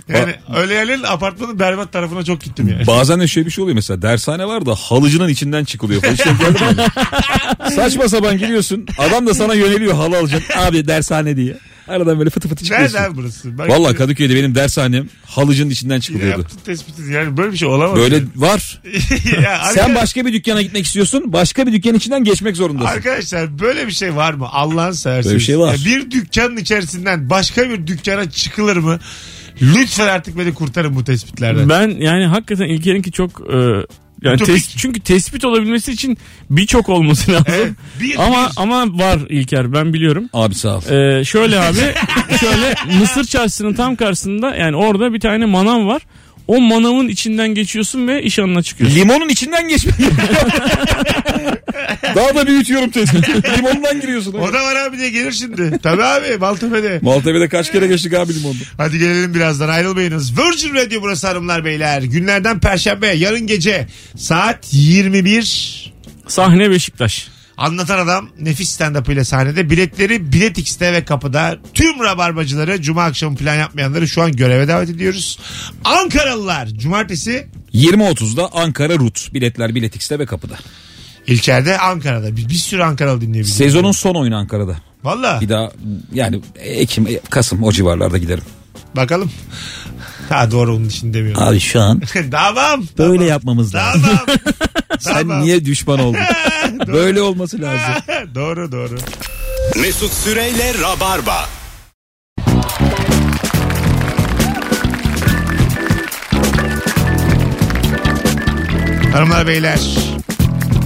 yani 0.14 0.35
öyle 0.57 0.75
yerlerin 0.75 1.03
apartmanın 1.03 1.59
berbat 1.59 1.93
tarafına 1.93 2.25
çok 2.25 2.41
gittim 2.41 2.69
yani. 2.69 2.87
Bazen 2.87 3.21
de 3.21 3.26
şöyle 3.26 3.47
bir 3.47 3.50
şey 3.50 3.62
oluyor 3.62 3.75
mesela 3.75 4.03
dershane 4.03 4.47
var 4.47 4.67
da 4.67 4.75
halıcının 4.75 5.29
içinden 5.29 5.64
çıkılıyor. 5.64 6.03
Saçma 7.76 8.09
sapan 8.09 8.38
giriyorsun 8.38 8.87
adam 8.99 9.26
da 9.26 9.35
sana 9.35 9.55
yöneliyor 9.55 9.95
halı 9.95 10.19
alacaksın. 10.19 10.55
Abi 10.59 10.88
dershane 10.88 11.37
diye. 11.37 11.57
Aradan 11.88 12.19
böyle 12.19 12.31
fıtı 12.31 12.49
fıtı 12.49 12.64
Nerede 12.64 12.85
çıkıyorsun. 12.88 13.11
abi 13.11 13.17
burası? 13.23 13.59
Ben 13.59 13.69
Valla 13.69 13.95
Kadıköy'de 13.97 14.35
benim 14.35 14.55
dershanem 14.55 15.09
halıcının 15.26 15.71
içinden 15.71 15.95
Yine 15.95 16.00
çıkılıyordu. 16.03 16.41
yaptın 16.41 16.59
tespiti. 16.64 17.03
Yani 17.12 17.37
böyle 17.37 17.53
bir 17.53 17.57
şey 17.57 17.69
olamaz. 17.69 17.97
Böyle 17.97 18.14
yani. 18.14 18.26
var. 18.37 18.81
ya 19.43 19.64
Sen 19.75 19.88
arka- 19.91 19.95
başka 19.95 20.26
bir 20.26 20.33
dükkana 20.33 20.62
gitmek 20.62 20.87
istiyorsun. 20.87 21.33
Başka 21.33 21.67
bir 21.67 21.73
dükkanın 21.73 21.95
içinden 21.95 22.25
geçmek 22.25 22.57
zorundasın. 22.57 22.87
Arkadaşlar 22.97 23.59
böyle 23.59 23.87
bir 23.87 23.93
şey 23.93 24.17
var 24.17 24.35
mı? 24.35 24.49
Allah'ın 24.53 24.93
seversiniz. 24.93 25.26
Böyle 25.26 25.38
bir 25.38 25.45
şey 25.45 25.59
var. 25.59 25.73
Ya 25.75 25.85
bir 25.85 26.11
dükkanın 26.11 26.57
içerisinden 26.57 27.31
başka 27.31 27.71
bir 27.71 27.87
dükkana 27.87 28.31
çıkılır 28.31 28.76
mı? 28.76 28.99
Lütfen 29.62 30.07
artık 30.09 30.38
beni 30.38 30.55
kurtarın 30.55 30.97
bu 30.97 31.05
tespitlerden. 31.05 31.69
Ben 31.69 31.88
yani 31.88 32.26
hakikaten 32.26 32.64
İlker'inki 32.69 33.12
çok 33.12 33.31
e, 33.41 33.57
yani 34.25 34.35
Ütopik. 34.35 34.54
tes- 34.57 34.76
çünkü 34.76 35.00
tespit 35.00 35.45
olabilmesi 35.45 35.93
için 35.93 36.19
birçok 36.50 36.88
olması 36.88 37.33
lazım. 37.33 37.47
Evet, 37.49 37.73
bir- 38.00 38.23
ama 38.26 38.47
bir- 38.47 38.62
ama 38.62 38.99
var 38.99 39.19
İlker 39.28 39.73
ben 39.73 39.93
biliyorum. 39.93 40.28
Abi 40.33 40.54
sağ 40.54 40.76
ol. 40.76 40.83
Ee, 40.90 41.25
şöyle 41.25 41.61
abi 41.61 41.76
şöyle 42.40 42.75
Mısır 42.99 43.25
çarşısının 43.25 43.75
tam 43.75 43.97
karşısında 43.97 44.54
yani 44.57 44.76
orada 44.76 45.12
bir 45.12 45.21
tane 45.21 45.47
manav 45.47 45.87
var. 45.87 46.02
O 46.49 46.61
manavın 46.61 47.09
içinden 47.09 47.49
geçiyorsun 47.54 48.09
ve 48.09 48.23
iş 48.23 48.38
anına 48.38 48.62
çıkıyorsun. 48.62 48.97
Limonun 48.97 49.28
içinden 49.28 49.69
geçmek. 49.69 49.95
Daha 52.14 52.35
da 52.35 52.47
büyütüyorum 52.47 52.90
tespiti. 52.90 53.33
Limondan 53.59 54.00
giriyorsun. 54.00 54.33
O 54.33 54.52
da 54.52 54.62
var 54.62 54.76
abi 54.76 54.99
diye 54.99 55.11
gelir 55.11 55.33
şimdi. 55.33 55.78
Tabii 55.83 56.04
abi 56.04 56.38
Maltepe'de. 56.38 56.99
Maltepe'de 57.02 57.49
kaç 57.49 57.73
kere 57.73 57.87
geçtik 57.87 58.14
abi 58.14 58.35
limonda. 58.35 58.64
Hadi 58.76 58.99
gelelim 58.99 59.35
birazdan 59.35 59.69
ayrılmayınız. 59.69 60.38
Virgin 60.38 60.75
Radio 60.75 61.02
burası 61.02 61.26
hanımlar 61.26 61.64
beyler. 61.64 62.02
Günlerden 62.02 62.61
perşembe 62.61 63.07
yarın 63.07 63.47
gece 63.47 63.87
saat 64.16 64.69
21 64.73 65.95
Sahne 66.28 66.71
Beşiktaş. 66.71 67.28
Anlatan 67.57 67.99
Adam 67.99 68.28
nefis 68.40 68.81
stand-up 68.81 69.12
ile 69.12 69.25
sahnede. 69.25 69.71
Biletleri 69.71 70.33
Bilet 70.33 70.59
X'te 70.59 70.93
ve 70.93 71.04
kapıda. 71.04 71.59
Tüm 71.75 72.00
rabarbacıları 72.00 72.83
Cuma 72.83 73.04
akşamı 73.04 73.37
plan 73.37 73.54
yapmayanları 73.54 74.09
şu 74.09 74.23
an 74.23 74.33
göreve 74.33 74.69
davet 74.69 74.90
ediyoruz. 74.90 75.38
Ankaralılar 75.85 76.66
Cumartesi 76.69 77.47
20.30'da 77.75 78.52
Ankara 78.52 78.95
Rut. 78.95 79.35
Biletler 79.35 79.75
Bilet 79.75 79.97
X'te 79.97 80.19
ve 80.19 80.26
kapıda. 80.26 80.59
İlker'de 81.26 81.78
Ankara'da. 81.78 82.37
Bir, 82.37 82.49
bir 82.49 82.54
sürü 82.54 82.83
Ankaralı 82.83 83.21
dinleyebiliriz. 83.21 83.57
Sezonun 83.57 83.93
son 83.93 84.14
oyunu 84.14 84.37
Ankara'da. 84.37 84.76
Valla 85.04 85.40
Bir 85.40 85.49
daha 85.49 85.71
yani 86.12 86.40
Ekim, 86.59 87.09
Kasım 87.31 87.62
o 87.62 87.73
civarlarda 87.73 88.19
giderim. 88.19 88.45
bakalım. 88.97 89.31
Ha 90.28 90.50
doğru 90.50 90.76
onun 90.76 90.85
için 90.88 91.14
demiyorum. 91.14 91.43
Abi 91.43 91.61
şu 91.61 91.81
an 91.81 92.02
tamam. 92.31 92.85
böyle 92.99 93.12
tamam. 93.16 93.28
yapmamız 93.28 93.75
lazım. 93.75 94.02
Tamam. 94.02 94.26
Sen 94.99 95.12
Tamam. 95.14 95.43
niye 95.43 95.64
düşman 95.64 95.99
oldun? 95.99 96.21
böyle 96.87 97.23
olması 97.23 97.61
lazım. 97.62 97.95
doğru 98.35 98.73
doğru. 98.73 98.99
Mesut 99.81 100.12
Süreyle 100.12 100.73
Rabarba. 100.83 101.47
Hanımlar 109.12 109.47
beyler. 109.47 109.81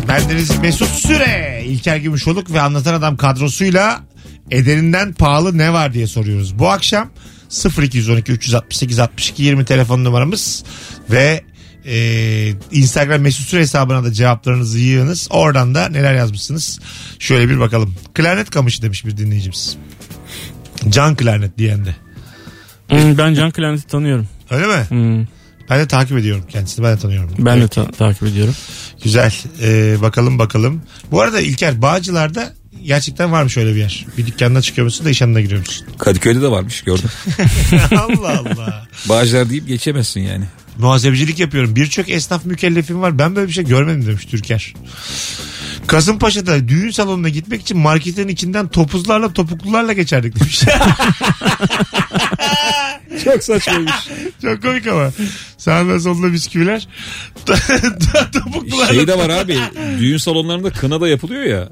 Bendeniz 0.08 0.58
Mesut 0.58 0.88
Süre, 0.88 1.62
İlker 1.66 1.96
Gümüşoluk 1.96 2.52
ve 2.52 2.60
Anlatan 2.60 2.94
Adam 2.94 3.16
kadrosuyla 3.16 4.00
ederinden 4.50 5.12
pahalı 5.12 5.58
ne 5.58 5.72
var 5.72 5.94
diye 5.94 6.06
soruyoruz. 6.06 6.58
Bu 6.58 6.68
akşam 6.68 7.10
0212 7.82 8.32
368 8.32 8.98
62 8.98 9.42
20 9.42 9.64
telefon 9.64 10.04
numaramız 10.04 10.64
ve 11.10 11.44
e, 11.86 12.54
Instagram 12.72 13.20
Mesut 13.20 13.46
Süre 13.46 13.60
hesabına 13.60 14.04
da 14.04 14.12
cevaplarınızı 14.12 14.78
yığınız. 14.78 15.28
Oradan 15.30 15.74
da 15.74 15.88
neler 15.88 16.14
yazmışsınız. 16.14 16.80
Şöyle 17.18 17.48
bir 17.48 17.60
bakalım. 17.60 17.94
Klarnet 18.14 18.50
kamışı 18.50 18.82
demiş 18.82 19.06
bir 19.06 19.16
dinleyicimiz. 19.16 19.76
Can 20.88 21.16
klarnet 21.16 21.58
diyen 21.58 21.84
de. 21.84 21.96
Hmm, 22.88 23.18
ben 23.18 23.34
Can 23.34 23.50
Klarnet'i 23.50 23.86
tanıyorum. 23.86 24.28
Öyle 24.50 24.66
mi? 24.66 24.84
Hmm, 24.88 25.26
Ben 25.70 25.78
de 25.80 25.88
takip 25.88 26.18
ediyorum 26.18 26.44
kendisini. 26.48 26.84
Ben 26.84 26.96
de 26.96 27.00
tanıyorum. 27.00 27.30
ben 27.38 27.60
de 27.60 27.68
ta- 27.68 27.90
takip 27.90 28.22
ediyorum. 28.22 28.54
Güzel. 29.04 29.34
Ee, 29.62 29.96
bakalım 30.02 30.38
bakalım. 30.38 30.82
Bu 31.10 31.20
arada 31.20 31.40
İlker 31.40 31.82
Bağcılar'da 31.82 32.54
gerçekten 32.84 33.32
varmış 33.32 33.56
öyle 33.56 33.74
bir 33.74 33.80
yer. 33.80 34.06
Bir 34.18 34.26
dükkanına 34.26 34.62
çıkıyor 34.62 34.84
musun 34.84 35.06
da 35.06 35.10
iş 35.10 35.20
yanına 35.20 35.40
giriyor 35.40 35.60
musun? 35.60 35.86
Kadıköy'de 35.98 36.42
de 36.42 36.50
varmış 36.50 36.82
gördüm. 36.82 37.10
Allah 37.96 38.38
Allah. 38.38 38.86
Bağcılar 39.08 39.50
deyip 39.50 39.68
geçemezsin 39.68 40.20
yani. 40.20 40.44
Muhasebecilik 40.78 41.38
yapıyorum. 41.38 41.76
Birçok 41.76 42.08
esnaf 42.10 42.44
mükellefim 42.44 43.00
var. 43.00 43.18
Ben 43.18 43.36
böyle 43.36 43.48
bir 43.48 43.52
şey 43.52 43.64
görmedim 43.64 44.06
demiş 44.06 44.24
Türker. 44.24 44.74
Kasımpaşa'da 45.86 46.68
düğün 46.68 46.90
salonuna 46.90 47.28
gitmek 47.28 47.60
için 47.60 47.78
marketin 47.78 48.28
içinden 48.28 48.68
topuzlarla 48.68 49.32
topuklularla 49.32 49.92
geçerdik 49.92 50.40
demiş. 50.40 50.62
Çok 53.24 53.42
saçmaymış. 53.42 53.92
Çok 54.42 54.62
komik 54.62 54.86
ama. 54.86 55.10
Sağında 55.58 56.00
solunda 56.00 56.32
bisküviler. 56.32 56.88
topuklularla. 58.32 58.94
Şey 58.94 59.06
de 59.06 59.18
var 59.18 59.30
abi 59.30 59.58
düğün 59.98 60.16
salonlarında 60.16 60.70
kına 60.70 61.00
da 61.00 61.08
yapılıyor 61.08 61.42
ya. 61.42 61.68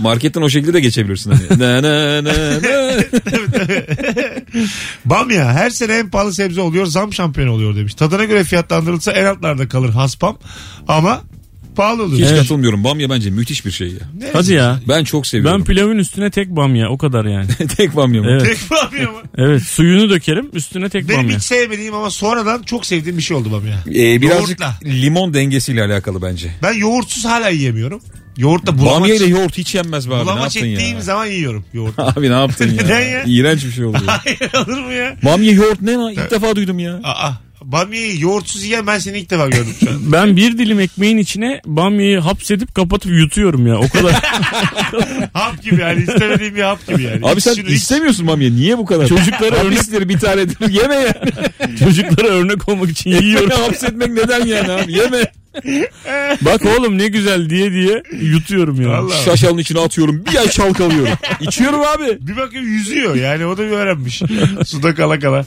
Marketten 0.00 0.42
o 0.42 0.48
şekilde 0.48 0.72
de 0.72 0.80
geçebilirsin. 0.80 1.30
Hani. 1.32 1.60
Na, 1.60 1.82
na, 1.82 2.24
na, 2.24 2.62
na. 2.62 3.02
Bamya 5.04 5.52
her 5.52 5.70
sene 5.70 5.92
en 5.92 6.10
pahalı 6.10 6.34
sebze 6.34 6.60
oluyor 6.60 6.86
zam 6.86 7.12
şampiyonu 7.12 7.50
oluyor 7.52 7.76
demiş. 7.76 7.94
Tadına 7.94 8.24
göre 8.24 8.44
fiyatlandırılsa 8.44 9.12
en 9.12 9.24
altlarda 9.24 9.68
kalır 9.68 9.90
haspam 9.90 10.38
ama 10.88 11.22
pahalı 11.76 12.02
oluyor. 12.02 12.28
Hiç 12.30 12.36
katılmıyorum. 12.36 12.84
Bamya 12.84 13.10
bence 13.10 13.30
müthiş 13.30 13.66
bir 13.66 13.70
şey 13.70 13.88
ya. 13.88 13.94
Ne? 14.18 14.26
Hadi 14.32 14.52
ya. 14.52 14.80
Ben 14.88 15.04
çok 15.04 15.24
Ben 15.24 15.28
seviyorum. 15.28 15.64
pilavın 15.64 15.98
üstüne 15.98 16.30
tek 16.30 16.48
bamya 16.48 16.88
o 16.88 16.98
kadar 16.98 17.24
yani. 17.24 17.46
Tek 17.76 17.96
bamya 17.96 18.20
mı? 18.22 18.28
Evet. 18.30 18.42
Tek 18.46 18.70
bamya 18.70 19.10
mı? 19.10 19.18
Evet 19.38 19.62
suyunu 19.62 20.10
dökerim 20.10 20.50
üstüne 20.52 20.88
tek 20.88 21.08
Benim 21.08 21.20
bamya. 21.20 21.36
hiç 21.36 21.42
sevmediğim 21.44 21.94
ama 21.94 22.10
sonradan 22.10 22.62
çok 22.62 22.86
sevdiğim 22.86 23.18
bir 23.18 23.22
şey 23.22 23.36
oldu 23.36 23.52
bamya. 23.52 23.76
Ee, 23.88 24.22
birazcık 24.22 24.60
Yoğurtla. 24.60 24.74
limon 24.84 25.34
dengesiyle 25.34 25.82
alakalı 25.82 26.22
bence. 26.22 26.50
Ben 26.62 26.72
yoğurtsuz 26.72 27.24
hala 27.24 27.48
yiyemiyorum. 27.48 28.00
Yoğurtla 28.36 28.78
bulamaç, 28.78 29.00
Bamya 29.00 29.14
ile 29.14 29.26
yoğurt 29.26 29.58
hiç 29.58 29.74
yenmez 29.74 30.10
be 30.10 30.14
abi. 30.14 30.20
Ne 30.20 30.24
bulamaç 30.24 30.56
yaptın 30.56 30.70
ettiğim 30.72 30.96
ya? 30.96 31.02
zaman 31.02 31.26
yiyorum 31.26 31.64
yoğurt. 31.72 31.94
Abi 31.98 32.30
ne 32.30 32.34
yaptın 32.34 32.66
ya? 32.66 32.72
Neden 32.82 33.00
ya? 33.00 33.22
İğrenç 33.26 33.64
bir 33.64 33.70
şey 33.70 33.84
oluyor. 33.84 34.02
Hayır 34.06 34.38
olur 34.66 34.80
mu 34.80 34.92
ya? 34.92 35.16
Bamya 35.24 35.52
yoğurt 35.52 35.80
ne 35.82 35.92
lan? 35.94 36.12
İlk 36.12 36.30
defa 36.30 36.56
duydum 36.56 36.78
ya. 36.78 37.00
Aa, 37.04 37.30
bamyayı 37.64 38.20
yoğurtsuz 38.20 38.64
yiyen 38.64 38.86
ben 38.86 38.98
seni 38.98 39.18
ilk 39.18 39.30
defa 39.30 39.46
gördüm 39.48 39.74
şu 39.84 39.90
an. 39.90 39.96
Ben 40.12 40.36
bir 40.36 40.58
dilim 40.58 40.80
ekmeğin 40.80 41.18
içine 41.18 41.60
bamyayı 41.66 42.18
hapsedip 42.20 42.74
kapatıp 42.74 43.12
yutuyorum 43.12 43.66
ya 43.66 43.78
o 43.78 43.88
kadar. 43.88 44.12
hap 45.32 45.62
gibi 45.62 45.80
yani 45.80 46.02
istemediğim 46.02 46.56
bir 46.56 46.62
hap 46.62 46.86
gibi 46.88 47.02
yani. 47.02 47.26
Abi 47.26 47.40
sen 47.40 47.54
Şunu 47.54 47.66
iç. 47.68 47.76
istemiyorsun 47.76 48.26
bamya. 48.26 48.50
Niye 48.50 48.78
bu 48.78 48.86
kadar? 48.86 49.06
Çocuklara 49.08 49.56
örnek, 49.56 49.78
Hapsleri 49.78 50.08
bir 50.08 50.18
tanedir. 50.18 50.68
Yeme 50.70 50.94
ya. 50.94 51.14
çocuklara 51.78 52.28
örnek 52.28 52.68
olmak 52.68 52.90
için 52.90 53.10
yiyorum. 53.10 53.26
Yiyorum. 53.28 53.50
hapsetmek 53.64 54.08
neden 54.08 54.46
yani 54.46 54.70
abi? 54.72 54.92
Yeme. 54.92 55.32
Bak 56.40 56.60
oğlum 56.66 56.98
ne 56.98 57.08
güzel 57.08 57.50
diye 57.50 57.72
diye 57.72 58.02
yutuyorum 58.20 58.80
ya. 58.82 58.88
Vallahi. 58.88 59.24
Şaşalın 59.24 59.58
içine 59.58 59.80
atıyorum. 59.80 60.24
Bir 60.26 60.36
ay 60.38 60.48
çalkalıyorum. 60.48 61.12
İçiyorum 61.40 61.80
abi. 61.80 62.18
Bir 62.20 62.36
bakıyorum 62.36 62.68
yüzüyor 62.68 63.14
yani 63.14 63.46
o 63.46 63.56
da 63.58 63.62
bir 63.62 63.70
öğrenmiş. 63.70 64.22
Suda 64.66 64.94
kala 64.94 65.18
kala. 65.18 65.44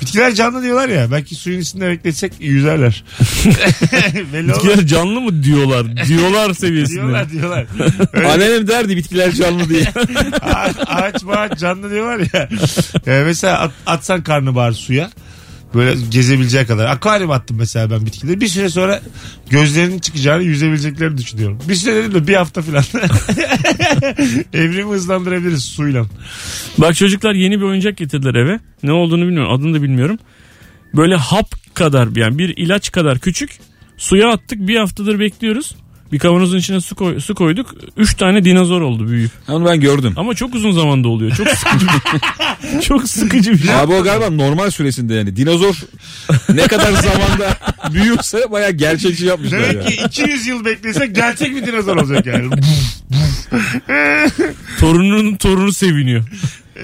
Bitkiler 0.00 0.34
canlı 0.34 0.62
diyorlar 0.62 0.88
ya 0.88 1.10
belki 1.10 1.34
suyun 1.34 1.60
içinde 1.60 1.88
bekletsek 1.90 2.32
yüzerler. 2.40 3.04
Belli 4.32 4.42
olmaz. 4.52 4.56
Bitkiler 4.64 4.86
canlı 4.86 5.20
mı 5.20 5.42
diyorlar? 5.42 6.06
Diyorlar 6.08 6.54
seviyesinde. 6.54 6.96
Diyorlar 7.00 7.30
diyorlar. 7.30 7.66
Öyle 8.12 8.28
Annenim 8.28 8.68
derdi 8.68 8.96
bitkiler 8.96 9.32
canlı 9.32 9.68
diye. 9.68 9.84
ağaç, 10.40 10.76
ağaç 10.86 11.24
bağaç 11.24 11.58
canlı 11.58 11.90
diyorlar 11.90 12.18
ya. 12.34 12.48
Yani 13.06 13.24
mesela 13.24 13.58
at, 13.58 13.70
atsan 13.86 14.22
karnabahar 14.22 14.72
suya. 14.72 15.10
Böyle 15.74 16.00
gezebileceği 16.10 16.66
kadar. 16.66 16.86
Akvaryum 16.86 17.30
attım 17.30 17.56
mesela 17.56 17.90
ben 17.90 18.06
bitkileri. 18.06 18.40
Bir 18.40 18.48
süre 18.48 18.68
sonra 18.68 19.00
gözlerinin 19.50 19.98
çıkacağını 19.98 20.42
yüzebileceklerini 20.42 21.18
düşünüyorum. 21.18 21.58
Bir 21.68 21.74
süre 21.74 21.94
dedim 21.94 22.14
de 22.14 22.26
bir 22.26 22.34
hafta 22.34 22.62
falan. 22.62 22.84
Evrimi 24.52 24.92
hızlandırabiliriz 24.92 25.64
suyla. 25.64 26.06
Bak 26.78 26.96
çocuklar 26.96 27.34
yeni 27.34 27.60
bir 27.60 27.64
oyuncak 27.64 27.96
getirdiler 27.96 28.34
eve. 28.34 28.60
Ne 28.82 28.92
olduğunu 28.92 29.22
bilmiyorum. 29.22 29.52
Adını 29.52 29.74
da 29.74 29.82
bilmiyorum. 29.82 30.18
Böyle 30.96 31.16
hap 31.16 31.74
kadar 31.74 32.08
yani 32.16 32.38
bir 32.38 32.56
ilaç 32.56 32.92
kadar 32.92 33.18
küçük. 33.18 33.58
Suya 33.96 34.28
attık 34.28 34.68
bir 34.68 34.76
haftadır 34.76 35.18
bekliyoruz. 35.18 35.74
Bir 36.12 36.18
kavanozun 36.18 36.58
içine 36.58 36.80
su, 36.80 36.94
koy- 36.94 37.20
su 37.20 37.34
koyduk. 37.34 37.74
Üç 37.96 38.14
tane 38.14 38.44
dinozor 38.44 38.80
oldu 38.80 39.08
büyüyüp. 39.08 39.30
Onu 39.48 39.64
ben 39.64 39.80
gördüm. 39.80 40.12
Ama 40.16 40.34
çok 40.34 40.54
uzun 40.54 40.72
zamanda 40.72 41.08
oluyor. 41.08 41.36
Çok 41.36 41.48
sıkıcı. 41.48 41.86
çok 42.80 43.08
sıkıcı 43.08 43.52
bir 43.52 43.58
şey. 43.58 43.74
Abi 43.74 43.92
o 43.92 44.02
galiba 44.02 44.30
normal 44.30 44.70
süresinde 44.70 45.14
yani. 45.14 45.36
Dinozor 45.36 45.74
ne 46.48 46.66
kadar 46.66 46.92
zamanda 46.92 47.56
büyürse 47.92 48.50
baya 48.50 48.70
gerçekçi 48.70 49.26
yapmışlar 49.26 49.58
ya. 49.58 49.72
Demek 49.72 49.86
ki 49.86 50.04
200 50.06 50.46
yıl 50.46 50.64
beklesek 50.64 51.14
gerçek 51.14 51.56
bir 51.56 51.66
dinozor 51.66 51.96
olacak 51.96 52.26
yani. 52.26 52.50
Torununun 54.80 55.36
torunu 55.36 55.72
seviniyor. 55.72 56.24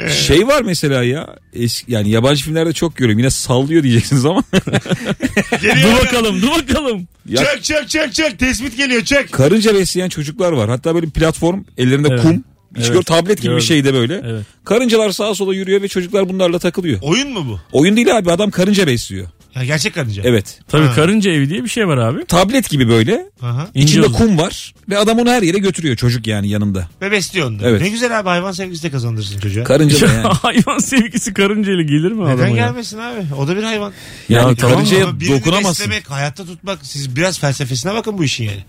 Şey 0.07 0.47
var 0.47 0.63
mesela 0.63 1.03
ya 1.05 1.37
eski, 1.55 1.93
yani 1.93 2.11
yabancı 2.11 2.45
filmlerde 2.45 2.73
çok 2.73 2.97
görüyorum. 2.97 3.19
Yine 3.19 3.31
sallıyor 3.31 3.83
diyeceksiniz 3.83 4.25
ama. 4.27 4.43
Geliyor. 5.63 5.77
Dur 5.93 6.07
bakalım 6.07 6.43
dur 6.43 6.49
bakalım. 6.51 7.09
ya 7.29 7.45
Çök 7.45 7.63
çök 7.65 7.89
çök 7.89 8.15
çök. 8.15 8.39
Tespit 8.39 8.77
geliyor 8.77 9.03
çök. 9.05 9.33
karınca 9.33 9.75
besleyen 9.75 10.09
çocuklar 10.09 10.53
var. 10.53 10.71
Hatta 10.71 10.95
böyle 10.95 11.07
bir 11.07 11.11
platform 11.13 11.63
ellerinde 11.79 12.09
Evet. 12.11 12.23
kum. 12.23 12.45
Hiç 12.77 12.85
Evet. 12.85 12.93
gör 12.93 13.03
tablet 13.03 13.39
gibi 13.39 13.47
bir 13.47 13.55
Gördüm. 13.55 13.61
şeyde 13.67 13.95
böyle. 13.95 14.23
Evet. 14.27 14.43
Karıncalar 14.65 15.11
sağa 15.11 15.35
sola 15.35 15.55
yürüyor 15.55 15.83
ve 15.83 15.89
çocuklar 15.89 16.29
bunlarla 16.29 16.59
takılıyor. 16.59 16.99
Oyun 17.03 17.33
mu 17.33 17.47
bu? 17.49 17.61
Oyun 17.79 17.97
değil 17.97 18.17
abi 18.19 18.33
adam 18.33 18.51
karınca 18.51 18.87
besliyor. 18.87 19.29
Ya 19.55 19.65
gerçek 19.65 19.95
karınca. 19.95 20.23
Evet. 20.25 20.61
Tabii 20.69 20.87
Ha. 20.87 20.95
karınca 20.95 21.31
evi 21.31 21.51
diye 21.51 21.65
bir 21.65 21.69
şey 21.69 21.89
var 21.89 21.97
abi. 21.97 22.25
Tablet 22.27 22.71
gibi 22.71 22.89
böyle. 22.89 23.27
Aha. 23.43 23.69
İnce 23.75 23.85
İçinde 23.93 24.07
uzun. 24.07 24.15
kum 24.19 24.39
var 24.39 24.75
ve 24.89 24.99
adam 24.99 25.19
onu 25.19 25.31
her 25.31 25.43
yere 25.43 25.59
götürüyor 25.59 25.97
çocuk 25.97 26.27
yani 26.27 26.49
yanında. 26.49 26.89
Ve 27.03 27.11
besliyor 27.13 27.47
onu. 27.51 27.61
da. 27.61 27.69
Evet. 27.69 27.81
Ne 27.81 27.89
güzel 27.89 28.19
abi 28.21 28.29
hayvan 28.29 28.53
sevgisi 28.53 28.83
de 28.83 28.91
kazandırsın 28.91 29.39
çocuğa. 29.41 29.65
Karınca 29.65 30.09
da 30.09 30.13
yani. 30.13 30.27
Hayvan 30.43 30.79
sevgisi 30.79 31.35
karıncayla 31.35 31.83
gelir 31.83 32.13
mi 32.13 32.25
Neden 32.25 32.35
adama 32.37 32.49
ya? 32.49 32.55
gelmesin 32.67 32.99
abi? 32.99 33.21
O 33.39 33.49
da 33.49 33.57
bir 33.57 33.63
hayvan. 33.63 33.93
Yani 34.29 34.49
Ya 34.51 34.55
tamam 34.57 34.77
karıncaya 34.77 35.05
Ama 35.07 35.21
birini 35.21 35.39
dokunamazsın. 35.41 35.87
beslemek, 35.87 36.11
hayatta 36.11 36.45
tutmak. 36.47 36.79
Siz 36.83 37.17
biraz 37.17 37.39
felsefesine 37.39 37.95
bakın 37.95 38.19
bu 38.19 38.25
işin 38.25 38.45
yani. 38.45 38.65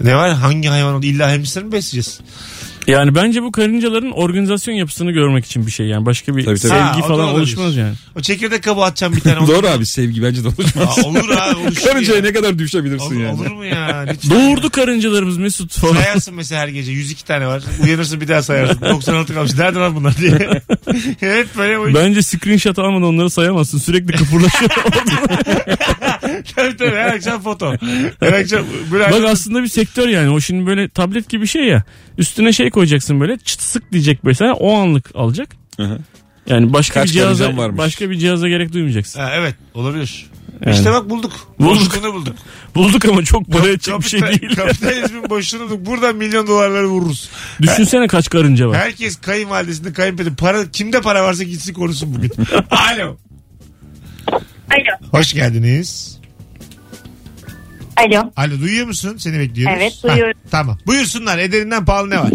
Ne 0.00 0.16
var? 0.16 0.32
Hangi 0.34 0.68
hayvan 0.68 0.94
oldu? 0.94 1.06
İlla 1.06 1.32
hamster 1.32 1.64
mi 1.64 1.72
besleyeceğiz? 1.72 2.20
Yani 2.86 3.14
bence 3.14 3.42
bu 3.42 3.52
karıncaların 3.52 4.10
organizasyon 4.10 4.74
yapısını 4.74 5.10
görmek 5.12 5.44
için 5.46 5.66
bir 5.66 5.70
şey 5.70 5.86
yani. 5.86 6.06
Başka 6.06 6.36
bir 6.36 6.44
Tabii, 6.44 6.58
tabii. 6.58 6.70
sevgi 6.70 6.82
Ha, 6.82 6.94
o 6.98 7.02
da 7.02 7.06
falan 7.06 7.20
olabilir. 7.20 7.38
oluşmaz 7.38 7.76
yani. 7.76 7.94
O 8.16 8.20
çekirdek 8.20 8.62
kabuğu 8.62 8.82
atacağım 8.82 9.16
bir 9.16 9.20
tane. 9.20 9.38
Olur. 9.38 9.48
Doğru 9.54 9.66
abi 9.66 9.86
sevgi 9.86 10.22
bence 10.22 10.44
de 10.44 10.48
oluşmaz. 10.48 10.98
Aa, 10.98 11.02
olur 11.08 11.28
abi. 11.30 11.56
Olur 11.60 11.74
Karıncaya 11.74 12.16
ya. 12.16 12.22
ne 12.22 12.32
kadar 12.32 12.58
düşebilirsin 12.58 13.06
Olur, 13.06 13.20
yani. 13.20 13.40
olur 13.40 13.50
mu 13.50 13.64
ya? 13.64 14.06
Lütfen. 14.12 14.30
Doğurdu 14.30 14.70
karıncalarımız 14.70 15.38
Mesut 15.38 15.72
falan. 15.72 15.94
Sayarsın 15.94 16.34
mesela 16.34 16.62
her 16.62 16.68
gece 16.68 16.92
102 16.92 17.24
tane 17.24 17.46
var. 17.46 17.62
Uyanırsın 17.84 18.20
bir 18.20 18.28
daha 18.28 18.42
sayarsın. 18.42 18.80
96 18.80 19.34
kalmış. 19.34 19.54
Nerede 19.54 19.78
lan 19.78 19.94
bunlar 19.96 20.16
diye. 20.16 20.32
Hep 21.20 21.56
böyle 21.58 21.78
oyun. 21.78 21.94
Bence 21.94 22.22
screenshot 22.22 22.78
almadan 22.78 23.02
onları 23.02 23.30
sayamazsın. 23.30 23.78
Sürekli 23.78 24.12
kıpırlaşıyor. 24.12 24.70
tabii 26.56 26.76
tabii 26.76 26.96
her 26.96 27.14
akşam 27.14 27.42
foto. 27.42 27.74
Her 28.20 28.32
akşam 28.32 28.60
böyle 28.92 29.10
Bak 29.12 29.24
aslında 29.24 29.62
bir 29.62 29.68
sektör 29.68 30.08
yani. 30.08 30.30
O 30.30 30.40
şimdi 30.40 30.66
böyle 30.66 30.88
tablet 30.88 31.28
gibi 31.28 31.46
şey 31.46 31.64
ya. 31.64 31.82
Üstüne 32.18 32.52
şey 32.52 32.70
koyacaksın 32.70 33.20
böyle 33.20 33.38
çıt 33.38 33.62
sık 33.62 33.92
diyecek 33.92 34.18
mesela 34.22 34.52
o 34.54 34.74
anlık 34.74 35.10
alacak. 35.14 35.48
Hı 35.76 35.82
hı. 35.82 35.98
Yani 36.46 36.72
başka 36.72 37.00
Kaç 37.00 37.08
bir 37.08 37.12
cihaza 37.12 37.56
varmış? 37.56 37.78
başka 37.78 38.10
bir 38.10 38.18
cihaza 38.18 38.48
gerek 38.48 38.72
duymayacaksın. 38.72 39.20
Ha, 39.20 39.30
evet 39.34 39.54
olabilir. 39.74 40.26
Yani. 40.66 40.76
İşte 40.76 40.92
bak 40.92 41.10
bulduk. 41.10 41.32
Bulduk. 41.60 41.94
Boşluğunu 41.94 42.14
bulduk. 42.14 42.34
Bulduk 42.74 43.04
ama 43.04 43.24
çok 43.24 43.46
para 43.52 43.68
edecek 43.68 43.98
bir 43.98 44.04
şey 44.04 44.20
değil. 44.22 44.56
Kapitalizmin 44.56 45.30
boşluğunu 45.30 45.70
bulduk. 45.70 45.86
Buradan 45.86 46.16
milyon 46.16 46.46
dolarları 46.46 46.86
vururuz. 46.86 47.30
Düşünsene 47.62 48.06
kaç 48.06 48.30
karınca 48.30 48.68
var. 48.68 48.78
Herkes 48.78 49.16
kayınvalidesinde 49.16 49.92
kayınpeder. 49.92 50.36
Para, 50.36 50.70
kimde 50.70 51.00
para 51.00 51.24
varsa 51.24 51.42
gitsin 51.44 51.74
konuşsun 51.74 52.14
bugün. 52.14 52.32
Alo. 52.70 53.16
Alo. 54.70 55.08
Hoş 55.10 55.32
geldiniz. 55.32 56.20
Alo. 57.96 58.32
Alo 58.36 58.60
duyuyor 58.60 58.86
musun? 58.86 59.16
Seni 59.16 59.38
bekliyoruz. 59.38 59.76
Evet, 59.78 59.92
duyuyorum. 60.02 60.40
Hah, 60.44 60.50
tamam. 60.50 60.78
Buyursunlar. 60.86 61.38
Ederinden 61.38 61.84
pahalı 61.84 62.10
ne 62.10 62.18
var? 62.18 62.30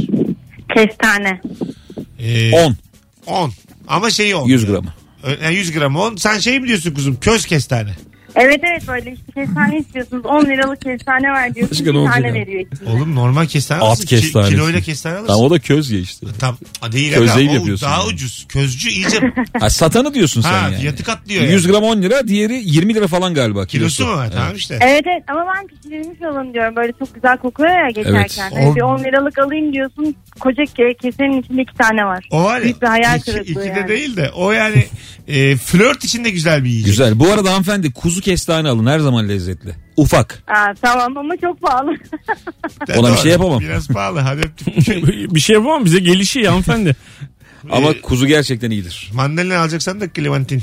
Kestane. 0.76 1.41
Ee, 2.19 2.52
10. 2.65 2.76
10. 3.26 3.52
Ama 3.88 4.10
şeyi 4.10 4.36
10. 4.36 4.47
100 4.47 4.65
gramı. 4.65 4.93
Yani 5.43 5.56
100 5.56 5.71
gram 5.71 5.95
10. 5.95 6.15
Sen 6.15 6.39
şey 6.39 6.60
mi 6.60 6.67
diyorsun 6.67 6.93
kuzum? 6.93 7.17
Köz 7.21 7.45
kestane. 7.45 7.91
Evet 8.36 8.60
evet 8.72 8.88
böyle 8.88 9.12
işte 9.12 9.32
kestane 9.36 9.78
istiyorsunuz. 9.78 10.26
10 10.26 10.46
liralık 10.46 10.82
kestane 10.82 11.28
ver. 11.34 11.52
Başka 11.72 11.84
ne 11.84 11.89
Bir 11.89 11.94
olacak 11.94 12.13
tane 12.15 12.28
ya? 12.28 12.34
veriyor 12.34 12.65
içinde. 12.74 12.89
Oğlum 12.89 13.15
normal 13.15 13.46
kestane 13.46 13.82
At 13.82 13.88
alırsın. 13.88 14.06
Ki- 14.06 14.22
kestanesi. 14.22 14.52
Kiloyla 14.52 14.82
kestane 14.82 15.13
alırsın. 15.15 15.28
Tamam 15.28 15.46
o 15.46 15.50
da 15.50 15.60
köz 15.60 15.91
ya 15.91 16.00
işte. 16.00 16.28
Tam 16.39 16.58
a, 16.82 16.91
değil 16.91 17.13
Közleyip 17.13 17.50
aga. 17.50 17.58
O 17.58 17.60
yapıyorsun 17.60 17.88
daha 17.88 18.00
yani. 18.02 18.13
ucuz. 18.13 18.46
Közcü 18.50 18.89
iyice 18.89 19.20
Ha, 19.60 19.70
satanı 19.70 20.13
diyorsun 20.13 20.41
sen 20.41 20.50
ha, 20.52 20.58
yani. 20.58 20.76
fiyatı 20.78 21.04
katlıyor 21.04 21.44
100 21.44 21.65
yani. 21.65 21.72
gram 21.72 21.84
10 21.84 22.02
lira 22.02 22.28
diğeri 22.28 22.62
20 22.63 22.94
lira 22.96 23.08
falan 23.08 23.34
galiba 23.34 23.65
kilosu. 23.65 23.98
Kilosu 24.04 24.17
mu? 24.17 24.24
Tamam 24.34 24.56
işte. 24.56 24.80
Evet 24.82 25.04
evet 25.06 25.24
ama 25.28 25.46
ben 25.56 25.67
pişirilmiş 25.67 26.22
olanı 26.22 26.54
diyorum. 26.54 26.76
Böyle 26.76 26.91
çok 27.00 27.15
güzel 27.15 27.38
kokuyor 27.38 27.70
ya 27.70 27.89
geçerken. 27.89 28.52
Evet. 28.54 28.65
Hani 28.65 28.76
bir 28.76 28.82
10 28.82 29.00
liralık 29.04 29.39
alayım 29.39 29.74
diyorsun. 29.74 30.15
Koca 30.39 30.63
ke- 30.63 30.98
kesenin 31.02 31.41
içinde 31.41 31.62
iki 31.62 31.74
tane 31.78 32.06
var. 32.06 32.28
O 32.32 32.44
var 32.44 32.58
ya. 32.58 32.63
Büyük 32.63 32.82
bir 32.82 32.88
hayal 32.88 33.17
iki, 33.20 33.32
kırıklığı 33.32 33.52
iki 33.65 33.76
de 33.76 33.80
yani. 33.80 33.88
değil 33.88 34.17
de 34.17 34.32
o 34.36 34.52
yani 34.52 34.86
e, 35.28 35.56
flört 35.56 36.04
için 36.04 36.26
de 36.26 36.30
güzel 36.30 36.63
bir 36.63 36.70
yiyecek. 36.70 36.86
Güzel. 36.86 37.20
Bu 37.20 37.32
arada 37.32 37.50
hanımefendi 37.52 37.91
kuzu 37.94 38.21
kestane 38.22 38.70
alın 38.70 38.86
her 38.88 39.00
zaman 39.00 39.30
lezzetli. 39.30 39.76
Ufak. 39.98 40.44
Aa, 40.48 40.74
tamam 40.82 41.18
ama 41.18 41.38
çok 41.42 41.62
pahalı. 41.62 41.96
Ona 42.98 43.12
bir 43.14 43.18
şey 43.18 43.32
yapamam. 43.32 43.60
Biraz 43.60 43.88
pahalı. 43.88 44.20
Hadi 44.20 44.40
öptük. 44.42 44.68
bir 45.36 45.40
şey 45.40 45.54
yapamam 45.54 45.86
bize 45.86 46.00
gelişi 46.00 46.40
ya 46.40 46.52
hanımefendi. 46.52 46.96
Ama 47.72 47.90
Ee, 47.90 48.02
kuzu 48.02 48.28
gerçekten 48.28 48.72
iyidir. 48.72 49.10
Mandalina 49.14 49.58
alacaksan 49.60 50.02
da 50.02 50.14
Clementine. 50.16 50.62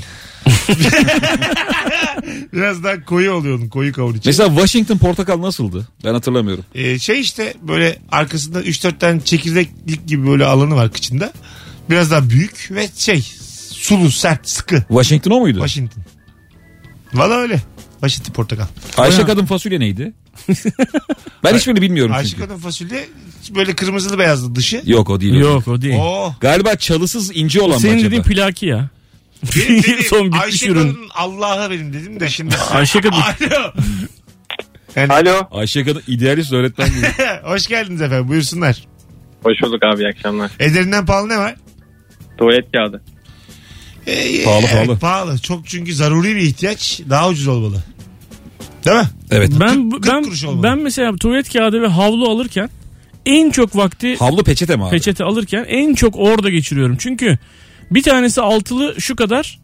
Biraz 2.53 2.83
daha 2.83 3.05
koyu 3.05 3.31
oluyor 3.31 3.57
onun 3.59 3.67
koyu 3.69 3.93
kavun 3.93 4.11
için. 4.13 4.21
Mesela 4.25 4.49
Washington 4.49 4.97
portakal 4.97 5.41
nasıldı? 5.41 5.87
Ben 6.05 6.13
hatırlamıyorum. 6.13 6.65
Ee, 6.75 6.99
şey 6.99 7.19
işte 7.19 7.53
böyle 7.61 7.97
arkasında 8.11 8.61
3-4 8.63 8.97
tane 8.99 9.21
çekirdeklik 9.21 10.07
gibi 10.07 10.27
böyle 10.27 10.45
alanı 10.45 10.75
var 10.75 10.91
kıçında. 10.93 11.31
Biraz 11.89 12.11
daha 12.11 12.29
büyük 12.29 12.67
ve 12.71 12.89
şey 12.97 13.21
sulu 13.71 14.11
sert 14.11 14.49
sıkı. 14.49 14.75
Washington 14.87 15.31
o 15.31 15.39
muydu? 15.39 15.57
Washington. 15.57 16.03
Valla 17.13 17.33
öyle. 17.35 17.61
Washington 17.99 18.33
portakal. 18.33 18.65
Ayşe 18.97 19.23
kadın 19.25 19.45
fasulye 19.45 19.79
neydi? 19.79 20.13
ben 21.43 21.55
hiçbirini 21.55 21.81
bilmiyorum 21.81 22.15
Ayşe 22.15 22.29
çünkü. 22.29 22.41
kadın 22.43 22.57
fasulye 22.57 23.05
böyle 23.55 23.75
kırmızılı 23.75 24.19
beyazlı 24.19 24.55
dışı. 24.55 24.81
Yok 24.85 25.09
o 25.09 25.21
değil. 25.21 25.33
o 25.35 25.37
Yok 25.39 25.67
o 25.67 25.81
değil. 25.81 25.95
Oo. 25.99 26.33
Galiba 26.41 26.75
çalısız 26.75 27.31
ince 27.37 27.61
olan 27.61 27.73
mı 27.75 27.79
Senin 27.79 27.93
acaba? 27.93 28.05
dediğin 28.07 28.23
plaki 28.23 28.65
ya. 28.65 28.89
Benim 29.55 29.77
dediğim 29.83 29.99
Son 30.09 30.25
bitmiş 30.25 30.41
Ayşe 30.41 30.67
ürün. 30.69 30.79
kadın 30.91 30.97
Allah'a 31.15 31.71
benim 31.71 31.93
dedim 31.93 32.19
de 32.19 32.29
şimdi. 32.29 32.55
Ayşe 32.71 33.01
kadın. 33.01 33.17
Alo. 33.17 33.71
Yani, 34.95 35.13
Alo. 35.13 35.47
Ayşe 35.51 35.85
kadın 35.85 36.03
idealist 36.07 36.53
öğretmen 36.53 36.87
gibi. 36.89 37.07
Hoş 37.43 37.67
geldiniz 37.67 38.01
efendim 38.01 38.27
buyursunlar. 38.27 38.87
Hoş 39.43 39.61
bulduk 39.63 39.83
abi 39.83 40.01
iyi 40.03 40.07
akşamlar. 40.07 40.51
Ederinden 40.59 41.05
pahalı 41.05 41.29
ne 41.29 41.37
var? 41.37 41.55
Tuvalet 42.37 42.71
kağıdı. 42.71 43.01
Ee, 44.09 44.43
Pahalı, 44.43 44.65
evet, 44.73 44.85
pahalı. 44.87 44.99
pahalı. 44.99 45.37
Çok 45.39 45.67
çünkü 45.67 45.93
zaruri 45.95 46.35
bir 46.35 46.41
ihtiyaç. 46.41 47.01
Daha 47.09 47.29
ucuz 47.29 47.47
olmalı. 47.47 47.83
Değil 48.85 48.97
mi? 48.97 49.07
Evet. 49.31 49.51
Ben 49.59 49.91
ben 49.91 50.23
kuruş 50.23 50.43
olmalı. 50.43 50.63
ben 50.63 50.77
mesela 50.79 51.15
tuvalet 51.15 51.53
kağıdı 51.53 51.81
ve 51.81 51.87
havlu 51.87 52.29
alırken 52.29 52.69
en 53.25 53.49
çok 53.49 53.75
vakti 53.75 54.15
Havlu 54.15 54.43
peçete 54.43 54.75
mi 54.75 54.83
abi? 54.83 54.91
peçete 54.91 55.23
alırken 55.23 55.65
en 55.69 55.93
çok 55.93 56.15
orada 56.15 56.49
geçiriyorum. 56.49 56.95
Çünkü 56.99 57.37
bir 57.91 58.03
tanesi 58.03 58.41
altılı 58.41 58.95
şu 59.01 59.15
kadar. 59.15 59.59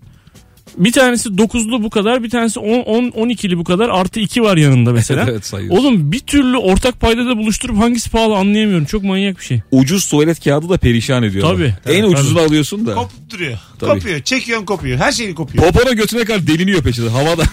Bir 0.77 0.91
tanesi 0.91 1.38
dokuzlu 1.38 1.84
bu 1.84 1.89
kadar. 1.89 2.23
Bir 2.23 2.29
tanesi 2.29 2.60
10 2.60 2.79
10 2.81 3.03
12'li 3.03 3.58
bu 3.58 3.63
kadar. 3.63 3.89
Artı 3.89 4.19
2 4.19 4.41
var 4.41 4.58
yanında 4.58 4.91
mesela. 4.93 5.25
evet 5.29 5.45
sayıyorsun. 5.45 5.79
Oğlum 5.81 6.12
bir 6.12 6.19
türlü 6.19 6.58
ortak 6.58 6.99
paydada 7.01 7.38
buluşturup 7.38 7.77
hangisi 7.77 8.10
pahalı 8.10 8.36
anlayamıyorum. 8.36 8.86
Çok 8.86 9.03
manyak 9.03 9.39
bir 9.39 9.43
şey. 9.43 9.62
Ucuz 9.71 10.08
tuvalet 10.08 10.43
kağıdı 10.43 10.69
da 10.69 10.77
perişan 10.77 11.23
ediyor. 11.23 11.49
Tabii, 11.49 11.73
En 11.86 12.01
tabii, 12.01 12.05
ucuzunu 12.05 12.39
alıyorsun 12.39 12.86
da. 12.88 12.95
Kopup 12.95 13.29
duruyor. 13.31 13.58
Tabii. 13.79 13.91
Kopuyor. 13.99 14.21
Çekiyorsun 14.21 14.65
kopuyor. 14.65 14.97
Her 14.97 15.11
şeyi 15.11 15.35
kopuyor. 15.35 15.65
Popona 15.71 15.91
götüne 15.93 16.25
kadar 16.25 16.47
deliniyor 16.47 16.83
peçete 16.83 17.09
havada. 17.09 17.43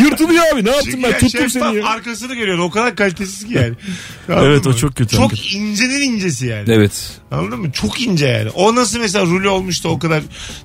Yırtılıyor 0.00 0.44
abi 0.54 0.64
ne 0.64 0.70
yaptım 0.70 0.90
Çünkü 0.90 1.02
ben 1.02 1.08
ya 1.10 1.18
tuttum 1.18 1.50
seni 1.50 1.76
ya. 1.76 1.86
arkasını 1.86 2.34
görüyorsun. 2.34 2.64
O 2.64 2.70
kadar 2.70 2.96
kalitesiz 2.96 3.46
ki 3.48 3.54
yani. 3.54 3.74
Anladın 4.28 4.46
Evet, 4.50 4.66
o 4.66 4.70
mı? 4.70 4.76
çok 4.76 4.96
kötü 4.96 5.16
Çok 5.16 5.32
hakikaten. 5.32 5.60
incenin 5.60 6.00
incesi 6.00 6.46
yani. 6.46 6.64
Evet. 6.72 7.20
Anladın 7.30 7.60
mı? 7.60 7.72
Çok 7.72 8.00
ince 8.02 8.26
yani. 8.26 8.50
O 8.50 8.74
nasıl 8.74 8.98
mesela 8.98 9.26
rulo 9.26 9.50
olmuş 9.50 9.84
da 9.84 9.88
o 9.88 9.98
kadar 9.98 10.22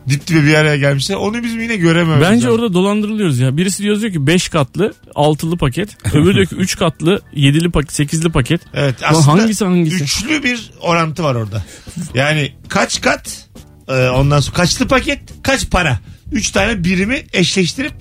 dip 0.10 0.28
dibe 0.28 0.44
bir 0.44 0.54
araya 0.54 0.78
gelmişse 0.78 1.16
onu 1.16 1.44
bizim 1.44 1.62
yine 1.62 1.76
görememiz 1.76 2.22
Bence 2.22 2.46
lazım. 2.46 2.60
orada 2.60 2.74
dolandırılıyoruz 2.74 3.40
ya. 3.40 3.58
Birisi 3.58 3.84
diyor 3.84 4.02
diyor 4.02 4.12
ki 4.14 4.28
5 4.28 4.50
katlı, 4.50 4.94
altılı 5.16 5.58
paket. 5.58 5.90
Öbürü 6.14 6.36
diyor 6.36 6.46
ki 6.46 6.56
3 6.56 6.78
katlı, 6.78 7.22
7'li 7.36 7.72
paket, 7.72 8.00
8'li 8.00 8.32
paket. 8.32 8.62
Evet 8.74 9.04
Lan 9.04 9.10
aslında 9.10 9.42
hangisi 9.42 9.66
hangisi? 9.66 10.04
üçlü 10.04 10.44
bir 10.44 10.72
orantı 10.82 11.24
var 11.24 11.36
orada. 11.36 11.64
Yani 12.14 12.52
kaç 12.70 13.02
kat 13.02 13.39
e, 13.90 14.10
ondan 14.10 14.40
sonra 14.40 14.56
kaçlı 14.58 14.88
paket 14.88 15.20
kaç 15.44 15.70
para. 15.70 16.00
Üç 16.32 16.52
tane 16.52 16.84
birimi 16.84 17.24
eşleştirip 17.34 17.94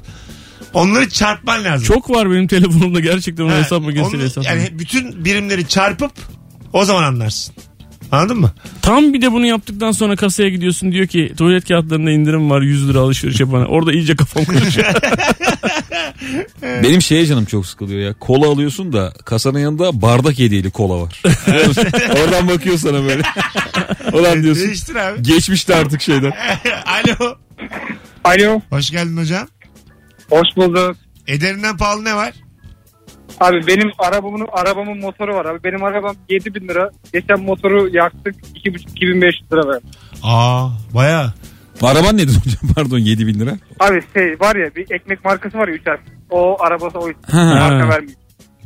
onları 0.74 1.08
çarpman 1.10 1.64
lazım. 1.64 1.86
Çok 1.86 2.10
var 2.10 2.30
benim 2.30 2.46
telefonumda 2.46 3.00
gerçekten 3.00 3.44
o 3.44 3.50
Ha, 3.50 3.58
hesap 3.58 3.82
makinesiyle 3.82 4.16
onu- 4.16 4.24
hesap. 4.24 4.44
Yani 4.44 4.68
bütün 4.78 5.24
birimleri 5.24 5.68
çarpıp 5.68 6.12
o 6.72 6.84
zaman 6.84 7.02
anlarsın. 7.02 7.54
Anladın 8.12 8.40
mı? 8.40 8.50
Tam 8.82 9.12
bir 9.12 9.22
de 9.22 9.32
bunu 9.32 9.46
yaptıktan 9.46 9.92
sonra 9.92 10.16
kasaya 10.16 10.48
gidiyorsun 10.48 10.92
diyor 10.92 11.06
ki 11.06 11.32
tuvalet 11.38 11.68
kağıtlarında 11.68 12.10
indirim 12.10 12.50
var 12.50 12.62
100 12.62 12.88
lira 12.88 12.98
alışveriş 12.98 13.40
yapana. 13.40 13.66
Orada 13.66 13.92
iyice 13.92 14.16
kafam 14.16 14.44
karışıyor. 14.44 14.86
Benim 16.62 17.02
şeye 17.02 17.26
canım 17.26 17.44
çok 17.44 17.66
sıkılıyor 17.66 18.00
ya. 18.00 18.14
Kola 18.14 18.46
alıyorsun 18.46 18.92
da 18.92 19.12
kasanın 19.24 19.58
yanında 19.58 20.02
bardak 20.02 20.38
hediyeli 20.38 20.70
kola 20.70 21.02
var. 21.02 21.22
Oradan 22.24 22.48
bakıyor 22.48 22.78
sana 22.78 23.02
böyle. 23.04 23.22
Ulan 24.12 24.42
diyorsun. 24.42 24.66
Değiştir 24.66 24.94
abi. 24.94 25.22
Geçmişti 25.22 25.74
artık 25.74 26.00
şeyden. 26.02 26.32
Alo. 26.86 27.36
Alo. 28.24 28.60
Hoş 28.70 28.90
geldin 28.90 29.16
hocam. 29.16 29.48
Hoş 30.30 30.48
bulduk. 30.56 30.96
Ederinden 31.26 31.76
pahalı 31.76 32.04
ne 32.04 32.14
var? 32.14 32.32
Abi 33.40 33.66
benim 33.66 33.90
arabamın 33.98 34.46
arabamın 34.52 34.98
motoru 35.00 35.34
var 35.34 35.44
abi. 35.44 35.64
Benim 35.64 35.84
arabam 35.84 36.16
7 36.28 36.54
bin 36.54 36.68
lira. 36.68 36.90
Geçen 37.12 37.40
motoru 37.40 37.88
yaktık 37.92 38.34
2,5-2500 38.64 39.52
lira 39.52 39.68
ver. 39.68 39.80
Aa 40.22 40.68
baya. 40.94 41.32
Araban 41.82 42.16
nedir 42.16 42.36
hocam? 42.44 42.74
Pardon 42.74 42.98
7 42.98 43.26
bin 43.26 43.40
lira. 43.40 43.50
Abi 43.80 44.00
şey 44.14 44.40
var 44.40 44.56
ya 44.56 44.74
bir 44.76 44.90
ekmek 44.90 45.24
markası 45.24 45.58
var 45.58 45.68
ya 45.68 45.74
3 45.74 45.86
harf. 45.86 46.00
O 46.30 46.62
arabası 46.62 46.98
o 46.98 47.08
Ha. 47.30 47.44
marka 47.44 47.88
vermiyor. 47.88 48.17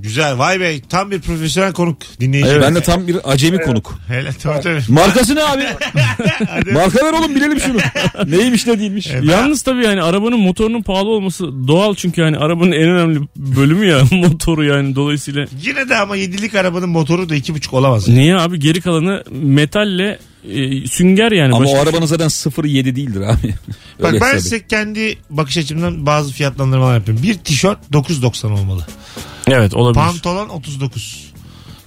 Güzel 0.03 0.39
vay 0.39 0.61
be 0.61 0.81
tam 0.89 1.11
bir 1.11 1.21
profesyonel 1.21 1.73
konuk 1.73 1.97
dinleyici. 2.21 2.49
Evet. 2.51 2.63
Ben 2.63 2.75
de 2.75 2.81
tam 2.81 3.09
bir 3.09 3.33
acemi 3.33 3.59
konuk. 3.59 3.99
Hele 4.09 4.31
tabii 4.43 4.61
tabii. 4.61 4.81
Markası 4.89 5.37
ne 5.37 5.43
abi? 5.43 5.63
Marka 6.73 7.07
ver 7.07 7.13
oğlum 7.13 7.35
bilelim 7.35 7.61
şunu. 7.61 7.79
Neymiş 8.27 8.67
ne 8.67 8.79
değilmiş. 8.79 9.07
Evet. 9.13 9.25
Yalnız 9.25 9.63
tabii 9.63 9.85
yani 9.85 10.03
arabanın 10.03 10.41
motorunun 10.41 10.83
pahalı 10.83 11.09
olması 11.09 11.69
doğal 11.69 11.95
çünkü 11.95 12.21
yani 12.21 12.37
arabanın 12.37 12.73
en 12.73 12.89
önemli 12.89 13.21
bölümü 13.37 13.87
ya 13.87 13.99
motoru 14.13 14.65
yani 14.65 14.95
dolayısıyla. 14.95 15.47
Yine 15.63 15.89
de 15.89 15.97
ama 15.97 16.17
yedilik 16.17 16.55
arabanın 16.55 16.89
motoru 16.89 17.29
da 17.29 17.35
iki 17.35 17.55
buçuk 17.55 17.75
olamaz. 17.75 18.09
Niye 18.09 18.37
abi 18.37 18.59
geri 18.59 18.81
kalanı 18.81 19.25
metalle 19.31 20.19
e, 20.51 20.87
sünger 20.87 21.33
yani. 21.33 21.55
Ama 21.55 21.65
Başka- 21.65 21.79
o 21.79 21.83
arabanın 21.83 22.07
zaten 22.07 22.29
0.7 22.29 22.97
değildir 22.97 23.21
abi. 23.21 23.55
Bak 24.03 24.15
ben 24.21 24.39
size 24.39 24.67
kendi 24.67 25.19
bakış 25.31 25.59
açımdan 25.59 26.07
bazı 26.07 26.33
fiyatlandırmalar 26.33 26.95
yapıyorum. 26.95 27.23
Bir 27.23 27.35
tişört 27.35 27.79
9.90 27.93 28.53
olmalı. 28.53 28.87
Evet 29.49 29.75
olabilir. 29.75 30.05
Pantolon 30.05 30.49
39. 30.49 31.33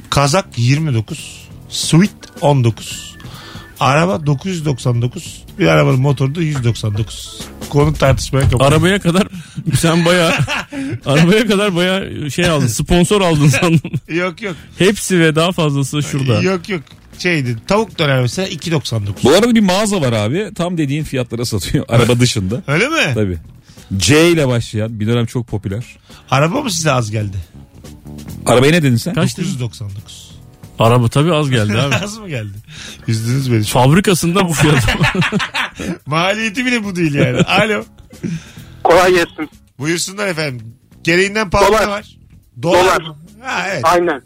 Kazak 0.09 0.45
29. 0.57 1.47
Sweat 1.69 2.11
19. 2.41 3.15
Araba 3.79 4.25
999. 4.25 5.43
Bir 5.59 5.67
arabanın 5.67 5.99
motoru 5.99 6.35
da 6.35 6.41
199. 6.41 7.39
Konu 7.69 7.93
tartışmaya 7.93 8.49
kapalı. 8.49 8.67
Arabaya 8.67 8.99
kadar 8.99 9.27
sen 9.79 10.05
baya 10.05 10.33
arabaya 11.05 11.47
kadar 11.47 11.75
baya 11.75 12.29
şey 12.29 12.49
aldın 12.49 12.67
sponsor 12.67 13.21
aldın 13.21 13.47
sandım. 13.47 13.91
Yok 14.09 14.41
yok. 14.41 14.55
Hepsi 14.77 15.19
ve 15.19 15.35
daha 15.35 15.51
fazlası 15.51 16.03
şurada. 16.03 16.41
Yok 16.41 16.69
yok. 16.69 16.81
Şeydi 17.19 17.57
tavuk 17.67 17.99
döner 17.99 18.21
mesela 18.21 18.47
2.99. 18.47 19.01
Bu 19.23 19.29
arada 19.31 19.55
bir 19.55 19.61
mağaza 19.61 20.01
var 20.01 20.13
abi. 20.13 20.49
Tam 20.55 20.77
dediğin 20.77 21.03
fiyatlara 21.03 21.45
satıyor. 21.45 21.85
Araba 21.89 22.19
dışında. 22.19 22.61
Öyle 22.67 22.87
mi? 22.87 23.13
Tabii. 23.13 23.37
C 23.97 24.29
ile 24.31 24.47
başlayan 24.47 24.99
bir 24.99 25.07
dönem 25.07 25.25
çok 25.25 25.47
popüler. 25.47 25.85
Araba 26.31 26.61
mı 26.61 26.71
size 26.71 26.91
az 26.91 27.11
geldi? 27.11 27.37
Arabaya 28.45 28.71
ne 28.71 28.83
dedin 28.83 28.95
sen? 28.95 29.13
Kaç 29.13 29.37
dedin? 29.37 29.59
999. 29.59 30.31
Araba 30.79 31.07
tabii 31.07 31.33
az 31.33 31.49
geldi 31.57 31.77
abi. 31.77 31.95
az 31.95 32.17
mı 32.17 32.29
geldi? 32.29 32.57
Üzdünüz 33.07 33.51
beni. 33.51 33.63
Fabrikasında 33.63 34.47
bu 34.49 34.53
fiyat. 34.53 34.83
Maliyeti 36.05 36.65
bile 36.65 36.83
bu 36.83 36.95
değil 36.95 37.13
yani. 37.13 37.37
Alo. 37.41 37.83
Kolay 38.83 39.11
gelsin. 39.11 39.49
Buyursunlar 39.79 40.27
efendim. 40.27 40.75
Gereğinden 41.03 41.49
pahalı 41.49 41.67
Dolar. 41.67 41.81
ne 41.83 41.87
var? 41.87 42.17
Dolar. 42.63 42.83
Dolar. 43.05 43.15
Ha, 43.41 43.67
evet. 43.69 43.81
Aynen. 43.85 44.21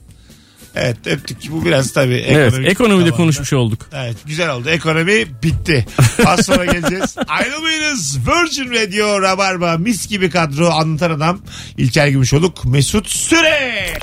Evet 0.75 0.97
öptük. 1.05 1.37
Bu 1.51 1.65
biraz 1.65 1.91
tabii 1.93 2.25
evet 2.27 2.47
ekonomik 2.47 2.71
ekonomide 2.71 3.03
zamanda. 3.05 3.17
konuşmuş 3.17 3.53
olduk. 3.53 3.89
Evet 3.93 4.15
güzel 4.25 4.49
oldu. 4.49 4.69
Ekonomi 4.69 5.25
bitti. 5.43 5.85
Az 6.25 6.45
sonra 6.45 6.65
geleceğiz. 6.65 7.15
Ayrılmayınız. 7.27 8.17
Virgin 8.27 8.71
Radio 8.71 9.21
Rabarba 9.21 9.77
mis 9.77 10.07
gibi 10.07 10.29
kadro 10.29 10.69
anlatan 10.69 11.11
adam 11.11 11.39
İlker 11.77 12.07
Gümüşoluk 12.07 12.65
Mesut 12.65 13.09
Süre. 13.09 13.93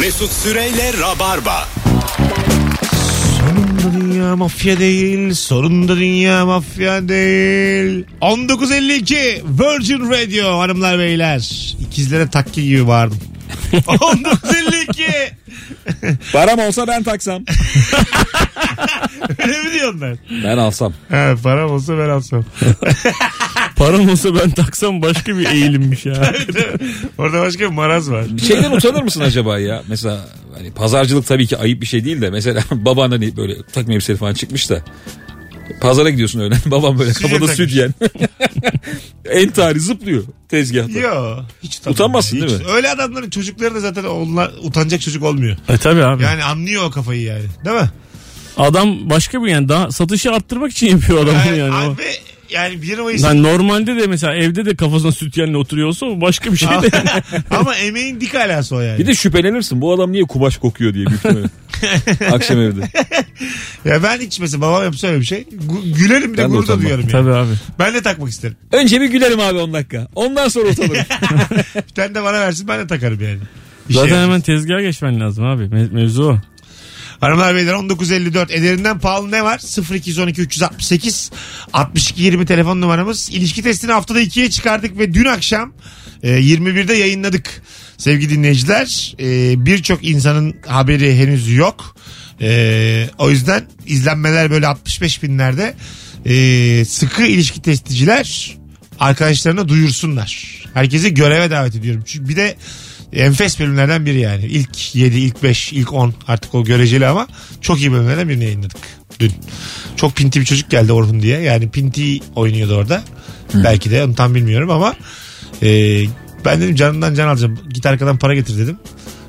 Mesut 0.00 0.32
Süreyle 0.32 0.92
Rabarba. 1.00 1.68
Sonunda 3.38 4.00
dünya 4.00 4.36
mafya 4.36 4.78
değil. 4.78 5.34
Sonunda 5.34 5.96
dünya 5.96 6.46
mafya 6.46 7.08
değil. 7.08 8.04
19.52 8.20 9.42
Virgin 9.44 10.10
Radio 10.10 10.58
hanımlar 10.58 10.98
beyler. 10.98 11.74
İkizlere 11.80 12.28
takki 12.30 12.64
gibi 12.64 12.86
bağırdım. 12.86 13.18
19.52 13.72 15.30
Param 16.32 16.58
olsa 16.58 16.86
ben 16.86 17.02
taksam. 17.02 17.44
Öyle 19.38 19.62
mi 19.62 19.72
diyorlar? 19.72 20.16
Ben 20.44 20.58
alsam. 20.58 20.92
He, 21.08 21.34
param 21.42 21.70
olsa 21.70 21.98
ben 21.98 22.08
alsam. 22.08 22.44
Param 23.76 24.08
olsa 24.08 24.34
ben 24.34 24.50
taksam 24.50 25.02
başka 25.02 25.38
bir 25.38 25.46
eğilimmiş 25.46 26.06
ya. 26.06 26.34
Orada 27.18 27.40
başka 27.40 27.60
bir 27.60 27.74
maraz 27.74 28.10
var. 28.10 28.24
Şeyden 28.46 28.70
utanır 28.70 29.02
mısın 29.02 29.20
acaba 29.20 29.58
ya? 29.58 29.82
Mesela 29.88 30.26
hani 30.58 30.72
pazarcılık 30.72 31.26
tabii 31.26 31.46
ki 31.46 31.56
ayıp 31.56 31.80
bir 31.80 31.86
şey 31.86 32.04
değil 32.04 32.20
de 32.20 32.30
mesela 32.30 32.62
baban 32.70 33.10
hani 33.10 33.36
böyle 33.36 33.54
takım 33.72 33.90
elbiseli 33.92 34.16
falan 34.16 34.34
çıkmış 34.34 34.70
da 34.70 34.82
pazara 35.80 36.10
gidiyorsun 36.10 36.40
öyle. 36.40 36.54
Babam 36.66 36.98
böyle 36.98 37.14
Sütyen 37.14 37.30
kafada 37.30 37.46
takmış. 37.46 37.56
süt 37.68 37.72
yiyen. 37.76 37.94
en 39.24 39.50
tarihi 39.50 39.80
zıplıyor 39.80 40.24
tezgahta. 40.48 40.98
Yo. 40.98 41.36
Hiç 41.62 41.76
utanmam. 41.78 41.94
Utanmazsın 41.94 42.36
Hiç. 42.36 42.42
değil 42.48 42.60
mi? 42.60 42.66
Öyle 42.72 42.90
adamların 42.90 43.30
çocukları 43.30 43.74
da 43.74 43.80
zaten 43.80 44.04
onlar 44.04 44.50
utanacak 44.62 45.00
çocuk 45.00 45.22
olmuyor. 45.22 45.56
E 45.68 45.76
tabii 45.78 46.04
abi. 46.04 46.22
Yani 46.22 46.44
anlıyor 46.44 46.84
o 46.84 46.90
kafayı 46.90 47.22
yani. 47.22 47.44
Değil 47.64 47.76
mi? 47.76 47.90
Adam 48.56 49.10
başka 49.10 49.42
bir 49.42 49.48
yani 49.48 49.68
daha 49.68 49.90
satışı 49.90 50.32
arttırmak 50.32 50.72
için 50.72 50.86
yapıyor 50.86 51.24
adam 51.24 51.34
bunu 51.48 51.56
yani. 51.56 51.74
Abi 51.74 52.02
yani 52.52 52.82
1 52.82 52.98
Mayıs 52.98 53.24
Yani 53.24 53.42
normalde 53.42 53.96
de 53.96 54.06
mesela 54.06 54.34
evde 54.34 54.64
de 54.66 54.76
kafasına 54.76 55.12
süt 55.12 55.36
yenle 55.36 55.56
oturuyorsa 55.56 56.06
o 56.06 56.20
başka 56.20 56.52
bir 56.52 56.56
şey 56.56 56.68
de. 56.68 56.90
ama 57.50 57.74
emeğin 57.76 58.20
dik 58.20 58.34
alası 58.34 58.76
o 58.76 58.80
yani. 58.80 58.98
Bir 58.98 59.06
de 59.06 59.14
şüphelenirsin 59.14 59.80
bu 59.80 59.92
adam 59.94 60.12
niye 60.12 60.22
kumaş 60.24 60.56
kokuyor 60.56 60.94
diye 60.94 61.06
büyük 61.06 61.18
ihtimalle. 61.24 61.46
Akşam 62.34 62.60
evde. 62.60 62.80
Ya 63.84 64.02
ben 64.02 64.18
hiç 64.20 64.40
mesela 64.40 64.60
babam 64.60 64.84
yapsa 64.84 65.06
öyle 65.06 65.20
bir 65.20 65.24
şey. 65.26 65.42
gu- 65.68 65.92
Gülerim 65.98 66.32
bir 66.32 66.38
de 66.38 66.42
Ben 66.42 66.50
de 66.50 66.54
gurur 66.56 66.60
da 66.60 66.64
utanmam. 66.64 66.80
duyuyorum 66.82 67.04
yani. 67.12 67.12
tabii 67.12 67.34
abi. 67.34 67.52
Ben 67.78 67.94
de 67.94 68.02
takmak 68.02 68.30
isterim. 68.30 68.56
Önce 68.72 69.00
bir 69.00 69.06
gülerim 69.10 69.40
abi 69.40 69.58
10 69.58 69.72
dakika. 69.72 70.08
Ondan 70.14 70.48
sonra 70.48 70.68
utanırım. 70.68 70.94
Bir 71.88 71.94
tane 71.94 72.14
de 72.14 72.22
bana 72.22 72.40
versin 72.40 72.68
ben 72.68 72.78
de 72.78 72.86
takarım 72.86 73.20
yani. 73.22 73.38
Şey 73.38 73.94
Zaten 73.94 74.00
yapacağız. 74.08 74.22
hemen 74.24 74.40
tezgaha 74.40 74.80
geçmen 74.80 75.20
lazım 75.20 75.44
abi. 75.44 75.62
Me- 75.62 75.92
mevzu 75.92 76.22
o. 76.24 76.38
Hanımlar 77.20 77.54
beyler 77.54 77.78
1954 77.78 78.50
ederinden 78.50 78.98
pahalı 78.98 79.30
ne 79.30 79.44
var? 79.44 79.60
0212 79.94 80.40
368 80.40 81.30
62 81.72 82.22
20 82.22 82.46
telefon 82.46 82.80
numaramız. 82.80 83.30
İlişki 83.32 83.62
testini 83.62 83.92
haftada 83.92 84.20
ikiye 84.20 84.50
çıkardık 84.50 84.98
ve 84.98 85.14
dün 85.14 85.24
akşam 85.24 85.72
e, 86.22 86.28
21'de 86.28 86.94
yayınladık. 86.94 87.62
Sevgili 87.98 88.30
dinleyiciler 88.30 89.14
e, 89.20 89.54
birçok 89.66 90.04
insanın 90.04 90.56
haberi 90.66 91.16
henüz 91.16 91.50
yok. 91.50 91.96
E, 92.40 93.08
o 93.18 93.30
yüzden 93.30 93.64
izlenmeler 93.86 94.50
böyle 94.50 94.66
65 94.66 95.22
binlerde. 95.22 95.74
E, 96.26 96.84
sıkı 96.84 97.22
ilişki 97.22 97.62
testiciler 97.62 98.56
arkadaşlarına 99.00 99.68
duyursunlar. 99.68 100.64
Herkesi 100.74 101.14
göreve 101.14 101.50
davet 101.50 101.76
ediyorum. 101.76 102.02
Çünkü 102.06 102.28
bir 102.28 102.36
de 102.36 102.56
enfes 103.12 103.60
bölümlerden 103.60 104.06
biri 104.06 104.20
yani. 104.20 104.44
İlk 104.44 104.94
7, 104.94 105.18
ilk 105.18 105.42
5, 105.42 105.72
ilk 105.72 105.92
10 105.92 106.14
artık 106.28 106.54
o 106.54 106.64
göreceli 106.64 107.06
ama 107.06 107.28
çok 107.60 107.80
iyi 107.80 107.92
bölümlerden 107.92 108.28
birini 108.28 108.44
yayınladık 108.44 108.78
dün. 109.20 109.32
Çok 109.96 110.16
pinti 110.16 110.40
bir 110.40 110.44
çocuk 110.44 110.70
geldi 110.70 110.92
Orhun 110.92 111.22
diye. 111.22 111.40
Yani 111.40 111.70
pinti 111.70 112.20
oynuyordu 112.34 112.74
orada. 112.74 113.02
Belki 113.54 113.90
de 113.90 114.04
onu 114.04 114.14
tam 114.14 114.34
bilmiyorum 114.34 114.70
ama 114.70 114.94
e, 115.62 115.68
ben 116.44 116.60
dedim 116.60 116.76
canından 116.76 117.14
can 117.14 117.28
alacağım. 117.28 117.58
Git 117.68 117.86
arkadan 117.86 118.18
para 118.18 118.34
getir 118.34 118.58
dedim. 118.58 118.76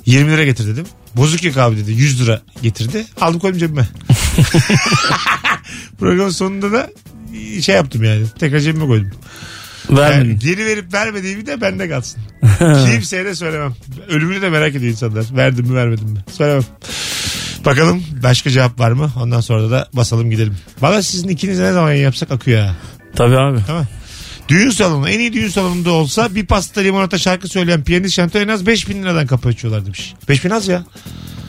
20 0.05 0.31
lira 0.31 0.43
getir 0.43 0.67
dedim. 0.67 0.85
Bozuk 1.15 1.43
yok 1.43 1.57
abi 1.57 1.77
dedi. 1.77 1.91
100 1.91 2.21
lira 2.21 2.41
getirdi. 2.61 3.05
Aldım 3.21 3.39
koydum 3.39 3.59
cebime. 3.59 3.87
Programın 5.99 6.29
sonunda 6.29 6.71
da 6.71 6.89
şey 7.61 7.75
yaptım 7.75 8.03
yani. 8.03 8.25
Tekrar 8.39 8.59
cebime 8.59 8.85
koydum. 8.85 9.11
Yani 9.89 10.39
geri 10.39 10.65
verip 10.65 10.93
vermediğimi 10.93 11.45
de 11.45 11.61
bende 11.61 11.89
kalsın. 11.89 12.21
Kimseye 12.91 13.25
de 13.25 13.35
söylemem. 13.35 13.73
Ölümünü 14.09 14.41
de 14.41 14.49
merak 14.49 14.75
ediyor 14.75 14.91
insanlar. 14.91 15.25
Verdim 15.35 15.65
mi 15.67 15.75
vermedim 15.75 16.07
mi? 16.09 16.19
Söylemem. 16.31 16.63
Bakalım 17.65 18.03
başka 18.23 18.49
cevap 18.49 18.79
var 18.79 18.91
mı? 18.91 19.11
Ondan 19.19 19.41
sonra 19.41 19.71
da 19.71 19.87
basalım 19.93 20.31
gidelim. 20.31 20.55
Valla 20.81 21.03
sizin 21.03 21.27
ikiniz 21.27 21.59
ne 21.59 21.71
zaman 21.71 21.89
yayın 21.89 22.03
yapsak 22.03 22.31
akıyor 22.31 22.61
ha. 22.61 22.75
Tabii 23.15 23.37
abi. 23.37 23.59
Tamam. 23.67 23.85
Düğün 24.47 24.69
salonu 24.69 25.09
en 25.09 25.19
iyi 25.19 25.33
düğün 25.33 25.47
salonunda 25.47 25.91
olsa 25.91 26.35
bir 26.35 26.45
pasta 26.45 26.81
limonata 26.81 27.17
şarkı 27.17 27.47
söyleyen 27.47 27.83
piyanist 27.83 28.15
şantör 28.15 28.41
en 28.41 28.47
az 28.47 28.65
5000 28.65 29.03
liradan 29.03 29.27
kapı 29.27 29.49
açıyorlar 29.49 29.85
demiş. 29.85 30.13
5000 30.29 30.49
az 30.49 30.67
ya. 30.67 30.83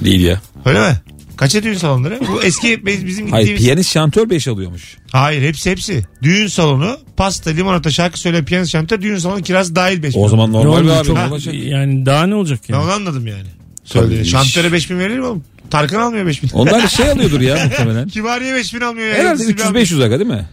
Değil 0.01 0.21
ya. 0.21 0.41
Öyle 0.65 0.81
mi? 0.81 0.97
Kaça 1.37 1.63
düğün 1.63 1.75
salonları? 1.75 2.21
Bu 2.29 2.43
eski 2.43 2.87
bizim 2.87 3.05
gittiğimiz... 3.07 3.33
Hayır 3.33 3.57
piyanist 3.57 3.93
şantör 3.93 4.31
5 4.31 4.49
alıyormuş. 4.49 4.97
Hayır 5.13 5.43
hepsi 5.43 5.71
hepsi. 5.71 6.03
Düğün 6.23 6.47
salonu, 6.47 6.97
pasta, 7.17 7.51
limonata, 7.51 7.91
şarkı 7.91 8.19
söyleyen 8.19 8.45
piyanist 8.45 8.73
şantör, 8.73 9.03
düğün 9.03 9.19
salonu 9.19 9.43
kirası 9.43 9.77
dahil 9.77 10.03
5 10.03 10.15
O 10.17 10.29
zaman 10.29 10.53
normal 10.53 10.79
bir 10.83 10.89
oldu? 10.89 10.93
abi. 10.93 11.07
Çok- 11.07 11.19
olacak? 11.33 11.55
yani 11.55 12.07
daha 12.07 12.27
ne 12.27 12.35
olacak 12.35 12.61
Ben 12.69 12.75
yani? 12.75 12.85
onu 12.85 12.93
anladım 12.93 13.27
yani. 13.27 13.49
Söyle. 13.85 14.17
Tabii. 14.17 14.25
Şantöre 14.25 14.73
5000 14.73 14.99
verir 14.99 15.19
mi 15.19 15.25
oğlum? 15.27 15.45
Tarkan 15.71 16.01
almıyor 16.01 16.27
5000. 16.27 16.51
Onlar 16.53 16.89
şey 16.89 17.11
alıyordur 17.11 17.41
ya 17.41 17.55
muhtemelen. 17.65 18.09
Kibariye 18.09 18.55
5000 18.55 18.81
almıyor 18.81 19.07
ya. 19.09 19.15
Herhalde 19.15 19.43
Yıldız 19.43 19.65
Tilbe 19.67 19.83
300-500 19.83 20.05
aga 20.05 20.19
değil 20.19 20.31
mi? 20.31 20.47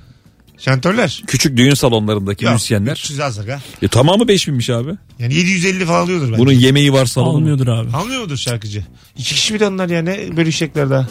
Şantörler. 0.60 1.24
Küçük 1.28 1.58
düğün 1.58 1.74
salonlarındaki 1.74 2.45
Yok, 2.45 2.54
müzisyenler. 2.54 2.91
300 2.91 3.19
az 3.19 3.39
aga. 3.39 3.62
E, 3.82 3.88
tamamı 3.88 4.24
5000'miş 4.24 4.74
abi. 4.74 4.91
Yani 5.19 5.36
750 5.36 5.86
falan 5.86 6.02
alıyordur 6.02 6.28
bence. 6.28 6.38
Bunun 6.38 6.52
yemeği 6.52 6.93
var 6.93 7.06
salonu. 7.06 7.30
Almıyordur 7.38 7.67
abi. 7.67 7.91
Almıyor 7.91 8.22
mudur 8.22 8.38
şarkıcı? 8.38 8.84
İki 9.17 9.36
kişi 9.36 9.54
bir 9.54 9.60
de 9.60 9.67
onlar 9.67 9.89
ya 9.89 10.02
ne 10.02 10.38
bölüşecekler 10.38 10.89
daha. 10.89 11.08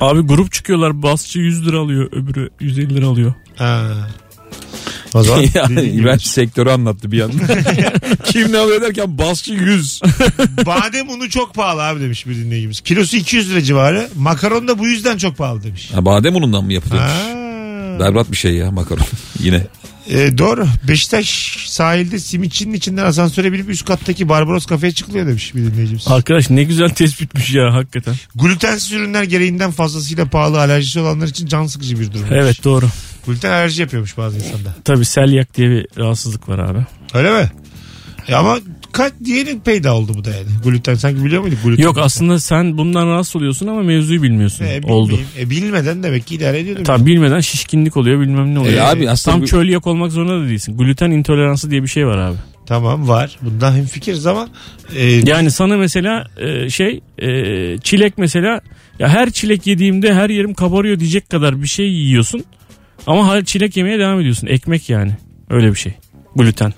Abi 0.00 0.20
grup 0.20 0.52
çıkıyorlar 0.52 1.02
basçı 1.02 1.38
100 1.38 1.66
lira 1.66 1.78
alıyor 1.78 2.12
öbürü 2.12 2.50
150 2.60 2.94
lira 2.94 3.06
alıyor. 3.06 3.34
Ha. 3.56 3.92
O 5.14 5.22
zaman 5.22 5.44
yani 5.54 5.76
dediğin 5.76 5.92
gibi. 5.92 6.02
İbrahim 6.02 6.20
sektörü 6.20 6.70
anlattı 6.70 7.12
bir 7.12 7.18
yandan. 7.18 7.48
Kim 8.24 8.52
ne 8.52 8.58
alıyor 8.58 8.80
derken 8.82 9.18
basçı 9.18 9.52
100. 9.52 10.00
badem 10.66 11.08
unu 11.08 11.30
çok 11.30 11.54
pahalı 11.54 11.82
abi 11.82 12.00
demiş 12.00 12.26
bir 12.26 12.36
dinleyicimiz. 12.36 12.80
Kilosu 12.80 13.16
200 13.16 13.50
lira 13.50 13.62
civarı. 13.62 14.08
Makaron 14.16 14.68
da 14.68 14.78
bu 14.78 14.86
yüzden 14.86 15.18
çok 15.18 15.36
pahalı 15.36 15.62
demiş. 15.62 15.90
Ha, 15.94 16.04
badem 16.04 16.36
unundan 16.36 16.64
mı 16.64 16.72
yapılıyor? 16.72 17.02
Ha. 17.02 17.39
Berbat 17.98 18.30
bir 18.30 18.36
şey 18.36 18.54
ya 18.54 18.70
makaron. 18.70 19.04
Yine. 19.40 19.66
E, 20.08 20.38
doğru. 20.38 20.66
Beşiktaş 20.88 21.56
sahilde 21.68 22.18
simitçinin 22.18 22.72
içinden 22.72 23.04
asansöre 23.04 23.52
binip 23.52 23.68
üst 23.70 23.84
kattaki 23.84 24.28
Barbaros 24.28 24.66
kafeye 24.66 24.92
çıkılıyor 24.92 25.26
demiş 25.26 25.54
bir 25.54 25.60
dinleyicimiz. 25.60 26.08
Arkadaş 26.08 26.50
ne 26.50 26.62
güzel 26.64 26.88
tespitmiş 26.88 27.54
ya 27.54 27.74
hakikaten. 27.74 28.14
Glutensiz 28.34 28.92
ürünler 28.92 29.22
gereğinden 29.22 29.70
fazlasıyla 29.70 30.24
pahalı 30.24 30.60
alerjisi 30.60 31.00
olanlar 31.00 31.26
için 31.26 31.46
can 31.46 31.66
sıkıcı 31.66 32.00
bir 32.00 32.12
durum. 32.12 32.26
Evet 32.30 32.64
doğru. 32.64 32.88
Gluten 33.26 33.50
alerji 33.50 33.82
yapıyormuş 33.82 34.16
bazı 34.16 34.36
insanda. 34.36 34.74
Tabi 34.84 35.04
selyak 35.04 35.56
diye 35.56 35.70
bir 35.70 35.86
rahatsızlık 35.98 36.48
var 36.48 36.58
abi. 36.58 36.78
Öyle 37.14 37.30
mi? 37.42 37.50
E 38.28 38.34
ama 38.34 38.58
kaç 38.92 39.12
diğeri 39.24 39.58
peyda 39.60 39.94
oldu 39.94 40.12
bu 40.14 40.24
da 40.24 40.30
yani. 40.30 40.46
Gluten 40.64 40.94
sanki 40.94 41.24
biliyor 41.24 41.42
muyduk 41.42 41.58
gluten? 41.64 41.82
Yok 41.82 41.98
aslında 41.98 42.40
sen 42.40 42.78
bundan 42.78 43.06
rahatsız 43.06 43.36
oluyorsun 43.36 43.66
ama 43.66 43.82
mevzuyu 43.82 44.22
bilmiyorsun. 44.22 44.64
E, 44.64 44.80
Oldu. 44.84 45.18
E, 45.38 45.50
bilmeden 45.50 46.02
demek 46.02 46.26
ki 46.26 46.34
idare 46.34 46.58
ediyordum. 46.60 46.84
Tabii 46.84 47.06
bilmeden 47.06 47.40
şişkinlik 47.40 47.96
oluyor 47.96 48.20
bilmem 48.20 48.54
ne 48.54 48.58
oluyor. 48.58 48.74
E 48.74 48.82
abi 48.82 49.10
aslında 49.10 49.36
Tam 49.36 49.44
çölyak 49.46 49.86
olmak 49.86 50.12
zorunda 50.12 50.40
da 50.44 50.48
değilsin. 50.48 50.76
Gluten 50.78 51.10
intoleransı 51.10 51.70
diye 51.70 51.82
bir 51.82 51.88
şey 51.88 52.06
var 52.06 52.18
abi. 52.18 52.36
Tamam 52.66 53.08
var. 53.08 53.38
Bundan 53.42 53.72
hemfikiriz 53.76 54.26
ama 54.26 54.48
e, 54.96 55.04
Yani 55.06 55.50
sana 55.50 55.76
mesela 55.76 56.26
e, 56.36 56.70
şey 56.70 57.00
e, 57.18 57.78
çilek 57.78 58.18
mesela 58.18 58.60
ya 58.98 59.08
her 59.08 59.30
çilek 59.30 59.66
yediğimde 59.66 60.14
her 60.14 60.30
yerim 60.30 60.54
kabarıyor 60.54 61.00
diyecek 61.00 61.30
kadar 61.30 61.62
bir 61.62 61.66
şey 61.66 61.86
yiyorsun. 61.92 62.44
Ama 63.06 63.26
hala 63.28 63.44
çilek 63.44 63.76
yemeye 63.76 63.98
devam 63.98 64.20
ediyorsun. 64.20 64.46
Ekmek 64.46 64.90
yani. 64.90 65.12
Öyle 65.50 65.70
bir 65.70 65.74
şey. 65.78 65.92
Gluten. 66.36 66.72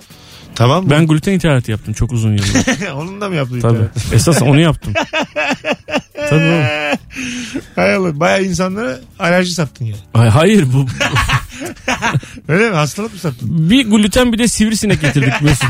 Tamam. 0.55 0.89
Ben 0.89 1.07
gluten 1.07 1.33
ithalatı 1.33 1.71
yaptım 1.71 1.93
çok 1.93 2.11
uzun 2.11 2.31
yıllar. 2.31 2.91
Onun 2.95 3.21
da 3.21 3.29
mı 3.29 3.35
yaptın? 3.35 3.59
Tabii. 3.59 3.77
internet? 3.77 4.13
Esas 4.13 4.41
onu 4.41 4.59
yaptım. 4.59 4.93
Tabii 6.29 6.43
oğlum. 6.43 6.65
Hay 7.75 7.95
Allah. 7.95 8.19
Bayağı 8.19 8.43
insanlara 8.43 8.99
alerji 9.19 9.53
sattın 9.53 9.85
yani. 9.85 9.97
Ay, 10.13 10.29
hayır 10.29 10.65
bu 10.73 10.85
Öyle 12.47 12.69
mi? 12.69 12.75
Hastalık 12.75 13.13
mı 13.13 13.19
sattın? 13.19 13.69
bir 13.69 13.85
gluten 13.85 14.33
bir 14.33 14.37
de 14.37 14.47
sivrisinek 14.47 15.01
getirdik 15.01 15.41
Mesut. 15.41 15.67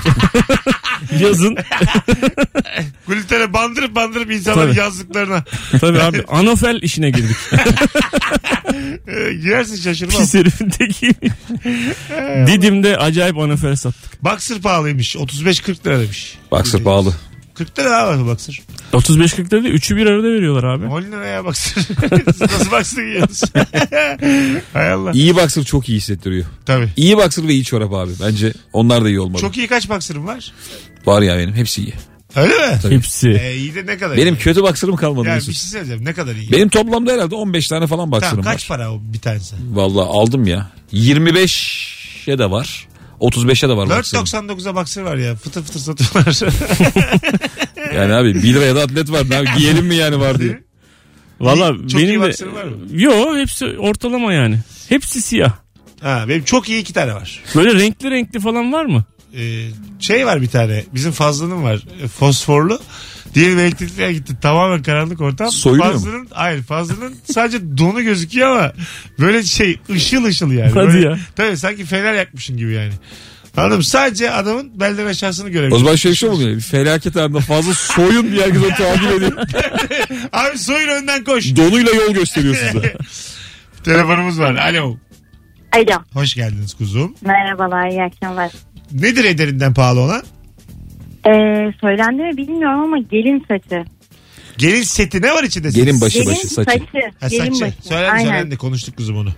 Yazın 1.19 1.57
Glutene 3.07 3.53
bandırıp 3.53 3.95
bandırıp 3.95 4.31
insanların 4.31 4.67
Tabii. 4.67 4.79
yazdıklarına 4.79 5.43
tabii 5.79 5.99
abi 6.01 6.23
anofel 6.27 6.81
işine 6.81 7.09
girdik. 7.09 7.37
e, 9.07 9.33
girersin 9.33 9.75
şaşırmam. 9.75 10.21
Pis 10.21 10.33
herifin. 10.33 10.71
Didim'de 12.47 12.97
acayip 12.97 13.37
anofel 13.37 13.75
sattık. 13.75 14.23
Boxer 14.23 14.61
pahalıymış. 14.61 15.15
35-40 15.15 15.85
lira 15.85 15.99
demiş. 15.99 16.37
Boxer 16.51 16.83
pahalı. 16.83 17.13
40 17.53 17.79
lira 17.79 17.97
abi 18.07 18.25
Boxer. 18.25 18.61
35-40 18.93 19.51
dedi 19.51 19.67
3'ü 19.67 19.95
bir 19.97 20.05
arada 20.05 20.27
veriyorlar 20.27 20.63
abi. 20.63 20.85
10 20.85 21.01
liraya. 21.01 21.43
Siz 21.53 22.41
Nasıl 22.41 22.71
Boxer 22.71 23.03
giyiyorsunuz? 23.03 23.41
Hay 24.73 24.91
Allah. 24.91 25.11
İyi 25.11 25.35
boxer 25.35 25.63
çok 25.63 25.89
iyi 25.89 25.97
hissettiriyor. 25.97 26.45
Tabii. 26.65 26.89
İyi 26.97 27.17
boxer 27.17 27.47
ve 27.47 27.53
iyi 27.53 27.63
çorap 27.63 27.93
abi. 27.93 28.11
Bence 28.21 28.53
onlar 28.73 29.03
da 29.03 29.09
iyi 29.09 29.19
olmalı. 29.19 29.41
Çok 29.41 29.57
iyi 29.57 29.67
kaç 29.67 29.89
Boxer'ım 29.89 30.25
var? 30.27 30.51
Var 31.05 31.21
ya 31.21 31.37
benim 31.37 31.53
hepsi 31.53 31.81
iyi. 31.81 31.93
Öyle 32.35 32.53
mi? 32.53 32.79
Tabii. 32.81 32.95
Hepsi. 32.95 33.29
E, 33.29 33.55
iyi 33.55 33.75
de 33.75 33.85
ne 33.85 33.97
kadar 33.97 34.17
Benim 34.17 34.33
iyi? 34.35 34.37
kötü 34.37 34.61
boxer'ım 34.63 34.95
kalmadı 34.95 35.27
Yani 35.27 35.35
Mesut. 35.35 35.49
bir 35.49 35.55
şey 35.55 35.69
söyleyeceğim. 35.69 36.05
Ne 36.05 36.13
kadar 36.13 36.35
iyi? 36.35 36.51
Benim 36.51 36.69
toplamda 36.69 37.11
herhalde 37.11 37.35
15 37.35 37.67
tane 37.67 37.87
falan 37.87 38.11
boxer'ım 38.11 38.29
tamam, 38.29 38.43
kaç 38.53 38.69
var. 38.71 38.77
para 38.77 38.91
o 38.93 39.01
bir 39.13 39.19
tanesi? 39.19 39.55
Vallahi 39.73 40.05
aldım 40.07 40.47
ya. 40.47 40.71
25'e 40.93 42.37
de 42.39 42.51
var. 42.51 42.87
35'e 43.27 43.69
de 43.69 43.77
var 43.77 43.89
boxer'ım. 43.89 44.25
4.99'a 44.25 44.75
Boxer 44.75 45.01
var 45.01 45.17
ya. 45.17 45.35
Fıtır 45.35 45.63
fıtır 45.63 45.79
satıyorlar. 45.79 46.39
Yani 47.95 48.13
abi 48.13 48.35
1 48.35 48.43
liraya 48.53 48.75
da 48.75 48.81
atlet 48.81 49.11
var. 49.11 49.29
Ne 49.29 49.37
abi, 49.37 49.47
giyelim 49.57 49.85
mi 49.85 49.95
yani 49.95 50.19
var 50.19 50.39
diye. 50.39 50.63
Valla 51.39 51.67
Çok 51.87 52.01
iyi 52.01 52.07
benim 52.09 52.21
de 52.21 52.53
var 52.53 52.63
mı? 52.63 52.77
Yo 52.91 53.37
hepsi 53.37 53.65
ortalama 53.65 54.33
yani. 54.33 54.59
Hepsi 54.89 55.21
siyah. 55.21 55.51
ha, 56.01 56.25
benim 56.27 56.43
çok 56.43 56.69
iyi 56.69 56.81
iki 56.81 56.93
tane 56.93 57.13
var. 57.13 57.39
Böyle 57.55 57.73
renkli 57.73 58.11
renkli 58.11 58.39
falan 58.39 58.73
var 58.73 58.85
mı? 58.85 59.03
Ee, 59.37 59.67
şey 59.99 60.25
var 60.25 60.41
bir 60.41 60.47
tane. 60.47 60.83
Bizim 60.93 61.11
Fazlı'nın 61.11 61.63
var. 61.63 61.79
Fosforlu. 62.19 62.79
Diğeri 63.33 63.61
elektrikliğe 63.61 64.13
gitti. 64.13 64.33
Tamamen 64.41 64.83
karanlık 64.83 65.21
ortam. 65.21 65.51
Soyuluyor 65.51 65.85
mu? 65.87 65.93
Fazlı'nın, 65.93 66.27
Hayır 66.31 66.63
Fazlı'nın 66.63 67.15
sadece 67.31 67.77
donu 67.77 68.03
gözüküyor 68.03 68.47
ama 68.49 68.71
böyle 69.19 69.43
şey 69.43 69.79
ışıl 69.89 70.23
ışıl 70.23 70.51
yani. 70.51 70.71
Hadi 70.71 70.87
Böyle, 70.87 71.07
ya. 71.07 71.17
Tabii 71.35 71.57
sanki 71.57 71.85
fener 71.85 72.13
yakmışın 72.13 72.57
gibi 72.57 72.73
yani. 72.73 72.93
Anladın 73.57 73.77
mı? 73.77 73.83
Sadece 73.83 74.31
adamın 74.31 74.79
belden 74.79 75.05
aşağısını 75.05 75.47
O 75.47 75.49
görebiliyorsun. 75.49 75.85
zaman 75.85 75.95
şey 75.95 76.13
şey 76.15 76.29
oluyor. 76.29 76.49
Bir 76.55 76.61
felaket 76.61 77.17
anında 77.17 77.39
fazla 77.39 77.73
soyun 77.73 78.31
diye 78.31 78.41
herkes 78.43 78.61
onu 78.61 78.69
takip 78.69 79.11
ediyor. 79.11 79.31
Abi 80.33 80.57
soyun 80.57 80.87
önden 80.89 81.23
koş. 81.23 81.55
Donuyla 81.55 81.91
yol 81.93 82.13
gösteriyor 82.13 82.55
size. 82.55 82.97
Telefonumuz 83.83 84.39
var. 84.39 84.55
Alo. 84.55 84.97
Alo. 85.71 86.03
Hoş 86.13 86.33
geldiniz 86.35 86.73
kuzum. 86.73 87.15
Merhabalar 87.21 87.87
iyi 87.89 88.03
akşamlar. 88.03 88.51
Nedir 88.91 89.23
ederinden 89.25 89.73
pahalı 89.73 89.99
olan? 89.99 90.23
Ee, 91.27 91.73
söylendi 91.81 92.21
mi 92.21 92.37
bilmiyorum 92.37 92.79
ama 92.83 92.97
gelin 92.97 93.45
saçı. 93.47 93.85
Gelin 94.57 94.81
seti 94.83 95.21
ne 95.21 95.31
var 95.31 95.43
içinde? 95.43 95.69
Gelin 95.69 96.01
başı 96.01 96.19
Gelin 96.19 96.31
başı 96.31 96.47
saçı. 96.47 96.69
Ha, 97.19 97.27
gelin 97.27 97.53
saçı. 97.53 97.61
başı. 97.61 97.87
Söylendi 97.87 98.11
Aynen. 98.11 98.25
söylendi 98.31 98.57
konuştuk 98.57 98.97
kuzum 98.97 99.17
onu. 99.17 99.29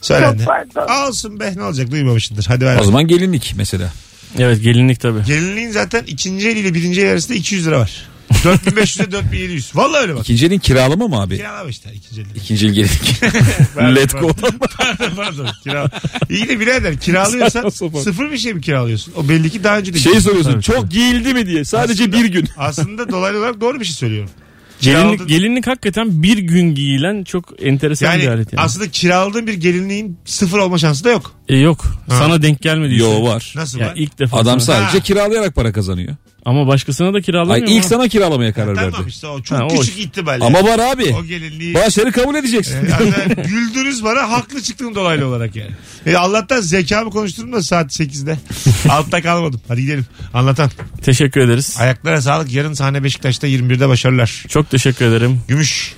Söylendi. 0.00 0.38
Çok 0.38 0.46
pardon. 0.74 1.08
Olsun 1.08 1.40
be 1.40 1.52
ne 1.56 1.62
olacak 1.64 1.90
duymamışındır. 1.90 2.44
Hadi 2.48 2.64
ver. 2.64 2.78
O 2.80 2.84
zaman 2.84 3.06
gelinlik 3.06 3.54
mesela. 3.56 3.92
Evet 4.38 4.62
gelinlik 4.62 5.00
tabii. 5.00 5.24
Gelinliğin 5.26 5.70
zaten 5.70 6.04
ikinci 6.06 6.48
el 6.48 6.56
ile 6.56 6.74
birinci 6.74 7.00
el 7.02 7.10
arasında 7.12 7.38
200 7.38 7.66
lira 7.66 7.80
var. 7.80 8.08
4500'e 8.30 9.12
4700. 9.12 9.70
Vallahi 9.76 10.00
öyle 10.02 10.14
bak. 10.14 10.20
İkinci 10.22 10.46
elin 10.46 10.58
kiralama 10.58 11.06
mı 11.08 11.20
abi? 11.20 11.36
Kiralama 11.36 11.70
işte 11.70 11.90
ikinci 11.94 12.20
elde. 12.20 12.28
İkinci 12.36 12.66
el. 12.66 12.88
Pardon, 13.74 13.94
Let 13.96 14.12
go. 14.20 14.28
Pardon 14.32 15.14
pardon. 15.16 15.46
Kira... 15.62 15.90
İyi 16.30 16.48
de 16.48 16.60
birader 16.60 17.00
kiralıyorsan 17.00 17.48
Saçma 17.60 17.70
sapan. 17.70 18.00
sıfır 18.00 18.32
bir 18.32 18.38
şey 18.38 18.54
mi 18.54 18.60
kiralıyorsun? 18.60 19.12
O 19.16 19.28
belli 19.28 19.50
ki 19.50 19.64
daha 19.64 19.78
önce 19.78 19.94
de. 19.94 19.98
Şey 19.98 20.20
soruyorsun 20.20 20.52
Tabii, 20.52 20.62
çok 20.62 20.90
giyildi 20.90 21.34
mi 21.34 21.46
diye. 21.46 21.64
Sadece 21.64 22.12
bir 22.12 22.24
gün. 22.24 22.48
Aslında 22.58 23.08
dolaylı 23.08 23.38
olarak 23.38 23.60
doğru 23.60 23.80
bir 23.80 23.84
şey 23.84 23.94
söylüyorum. 23.94 24.30
Gelinlik, 24.80 25.04
Kiraladın- 25.18 25.26
gelinlik 25.28 25.66
hakikaten 25.66 26.22
bir 26.22 26.38
gün 26.38 26.74
giyilen 26.74 27.24
çok 27.24 27.44
enteresan 27.62 28.18
bir 28.18 28.22
Yani, 28.22 28.34
alet 28.34 28.52
yani. 28.52 28.62
aslında 28.62 28.90
kiraladığın 28.90 29.46
bir 29.46 29.54
gelinliğin 29.54 30.18
sıfır 30.24 30.58
olma 30.58 30.78
şansı 30.78 31.04
da 31.04 31.10
yok. 31.10 31.32
E, 31.48 31.56
yok. 31.56 31.84
Ha. 32.08 32.18
Sana 32.18 32.42
denk 32.42 32.62
gelmedi. 32.62 32.96
Yo 32.96 33.22
var. 33.22 33.52
Nasıl 33.56 33.78
Ya 33.78 33.86
var? 33.86 33.92
ilk 33.96 34.18
defa. 34.18 34.36
Adam 34.36 34.60
sana- 34.60 34.76
sadece 34.80 34.98
Ha. 34.98 35.04
kiralayarak 35.04 35.54
para 35.54 35.72
kazanıyor. 35.72 36.16
Ama 36.46 36.66
başkasına 36.66 37.12
da 37.12 37.16
Ay 37.16 37.22
kiralamıyor 37.22 37.68
ilk 37.68 37.82
mu? 37.84 37.88
sana 37.88 38.08
kiralamaya 38.08 38.52
karar 38.52 38.76
verdi. 38.76 38.90
Tamam 38.92 39.08
işte 39.08 39.26
o 39.26 39.42
çok 39.42 39.58
Ha, 39.58 39.64
o 39.64 39.68
küçük 39.80 39.98
ihtimalle. 39.98 40.44
Ama 40.44 40.64
var 40.64 40.78
abi. 40.78 41.14
o 41.20 41.24
gelinliği 41.24 41.74
Başarı 41.74 42.12
kabul 42.12 42.34
edeceksin. 42.34 42.76
E, 42.86 42.90
yani 42.90 43.34
güldünüz 43.48 44.04
bana 44.04 44.30
haklı 44.30 44.62
çıktım 44.62 44.94
dolaylı 44.94 45.26
olarak 45.26 45.56
yani. 45.56 45.70
E, 46.06 46.16
Allah'tan 46.16 46.60
zekamı 46.60 47.10
konuşturdum 47.10 47.52
da 47.52 47.62
saat 47.62 48.00
8'de. 48.00 48.38
Altta 48.88 49.22
kalmadım. 49.22 49.60
Hadi 49.68 49.80
gidelim. 49.80 50.06
Anlatan. 50.34 50.70
Teşekkür 51.02 51.40
ederiz. 51.40 51.76
Ayaklara 51.80 52.22
sağlık. 52.22 52.52
Yarın 52.52 52.72
sahne 52.74 53.04
Beşiktaş'ta 53.04 53.46
21'de 53.48 53.88
başarılar. 53.88 54.44
Çok 54.48 54.70
teşekkür 54.70 55.04
ederim. 55.04 55.40
Gümüş 55.48 55.94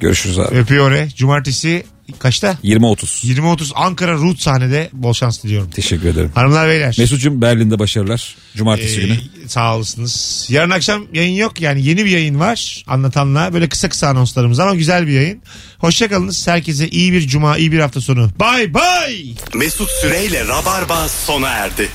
Görüşürüz 0.00 0.38
abi. 0.38 0.54
öpüyor 0.56 0.88
oraya. 0.88 1.08
Cumartesi 1.08 1.84
kaçta? 2.18 2.58
20-30. 2.64 3.26
20.30 3.26 3.72
Ankara 3.74 4.12
Root 4.12 4.40
sahnede 4.40 4.90
bol 4.92 5.12
şans 5.12 5.42
diliyorum. 5.42 5.70
Teşekkür 5.70 6.08
ederim. 6.08 6.30
Hanımlar 6.34 6.68
beyler. 6.68 6.96
Mesut'cum 6.98 7.42
Berlin'de 7.42 7.78
başarılar. 7.78 8.36
Cumartesi 8.56 9.00
Ee, 9.00 9.04
günü. 9.04 9.16
sağ 9.46 9.76
olasınız. 9.76 10.46
Yarın 10.50 10.70
akşam 10.70 11.06
yayın 11.12 11.34
yok. 11.34 11.60
Yani 11.60 11.84
yeni 11.86 12.04
bir 12.04 12.10
yayın 12.10 12.40
var. 12.40 12.84
Anlatanla. 12.86 13.52
Böyle 13.52 13.68
kısa 13.68 13.88
kısa 13.88 14.08
anonslarımız 14.08 14.58
ama 14.60 14.74
güzel 14.74 15.06
bir 15.06 15.12
yayın. 15.12 15.42
Hoşçakalınız. 15.78 16.46
Herkese 16.48 16.88
iyi 16.88 17.12
bir 17.12 17.28
cuma, 17.28 17.56
iyi 17.56 17.72
bir 17.72 17.78
hafta 17.78 18.00
sonu. 18.00 18.30
Bay 18.40 18.74
bay. 18.74 19.24
Mesut 19.54 19.90
Süreyle 19.90 20.46
Rabarba 20.48 21.08
sona 21.08 21.48
erdi. 21.48 21.88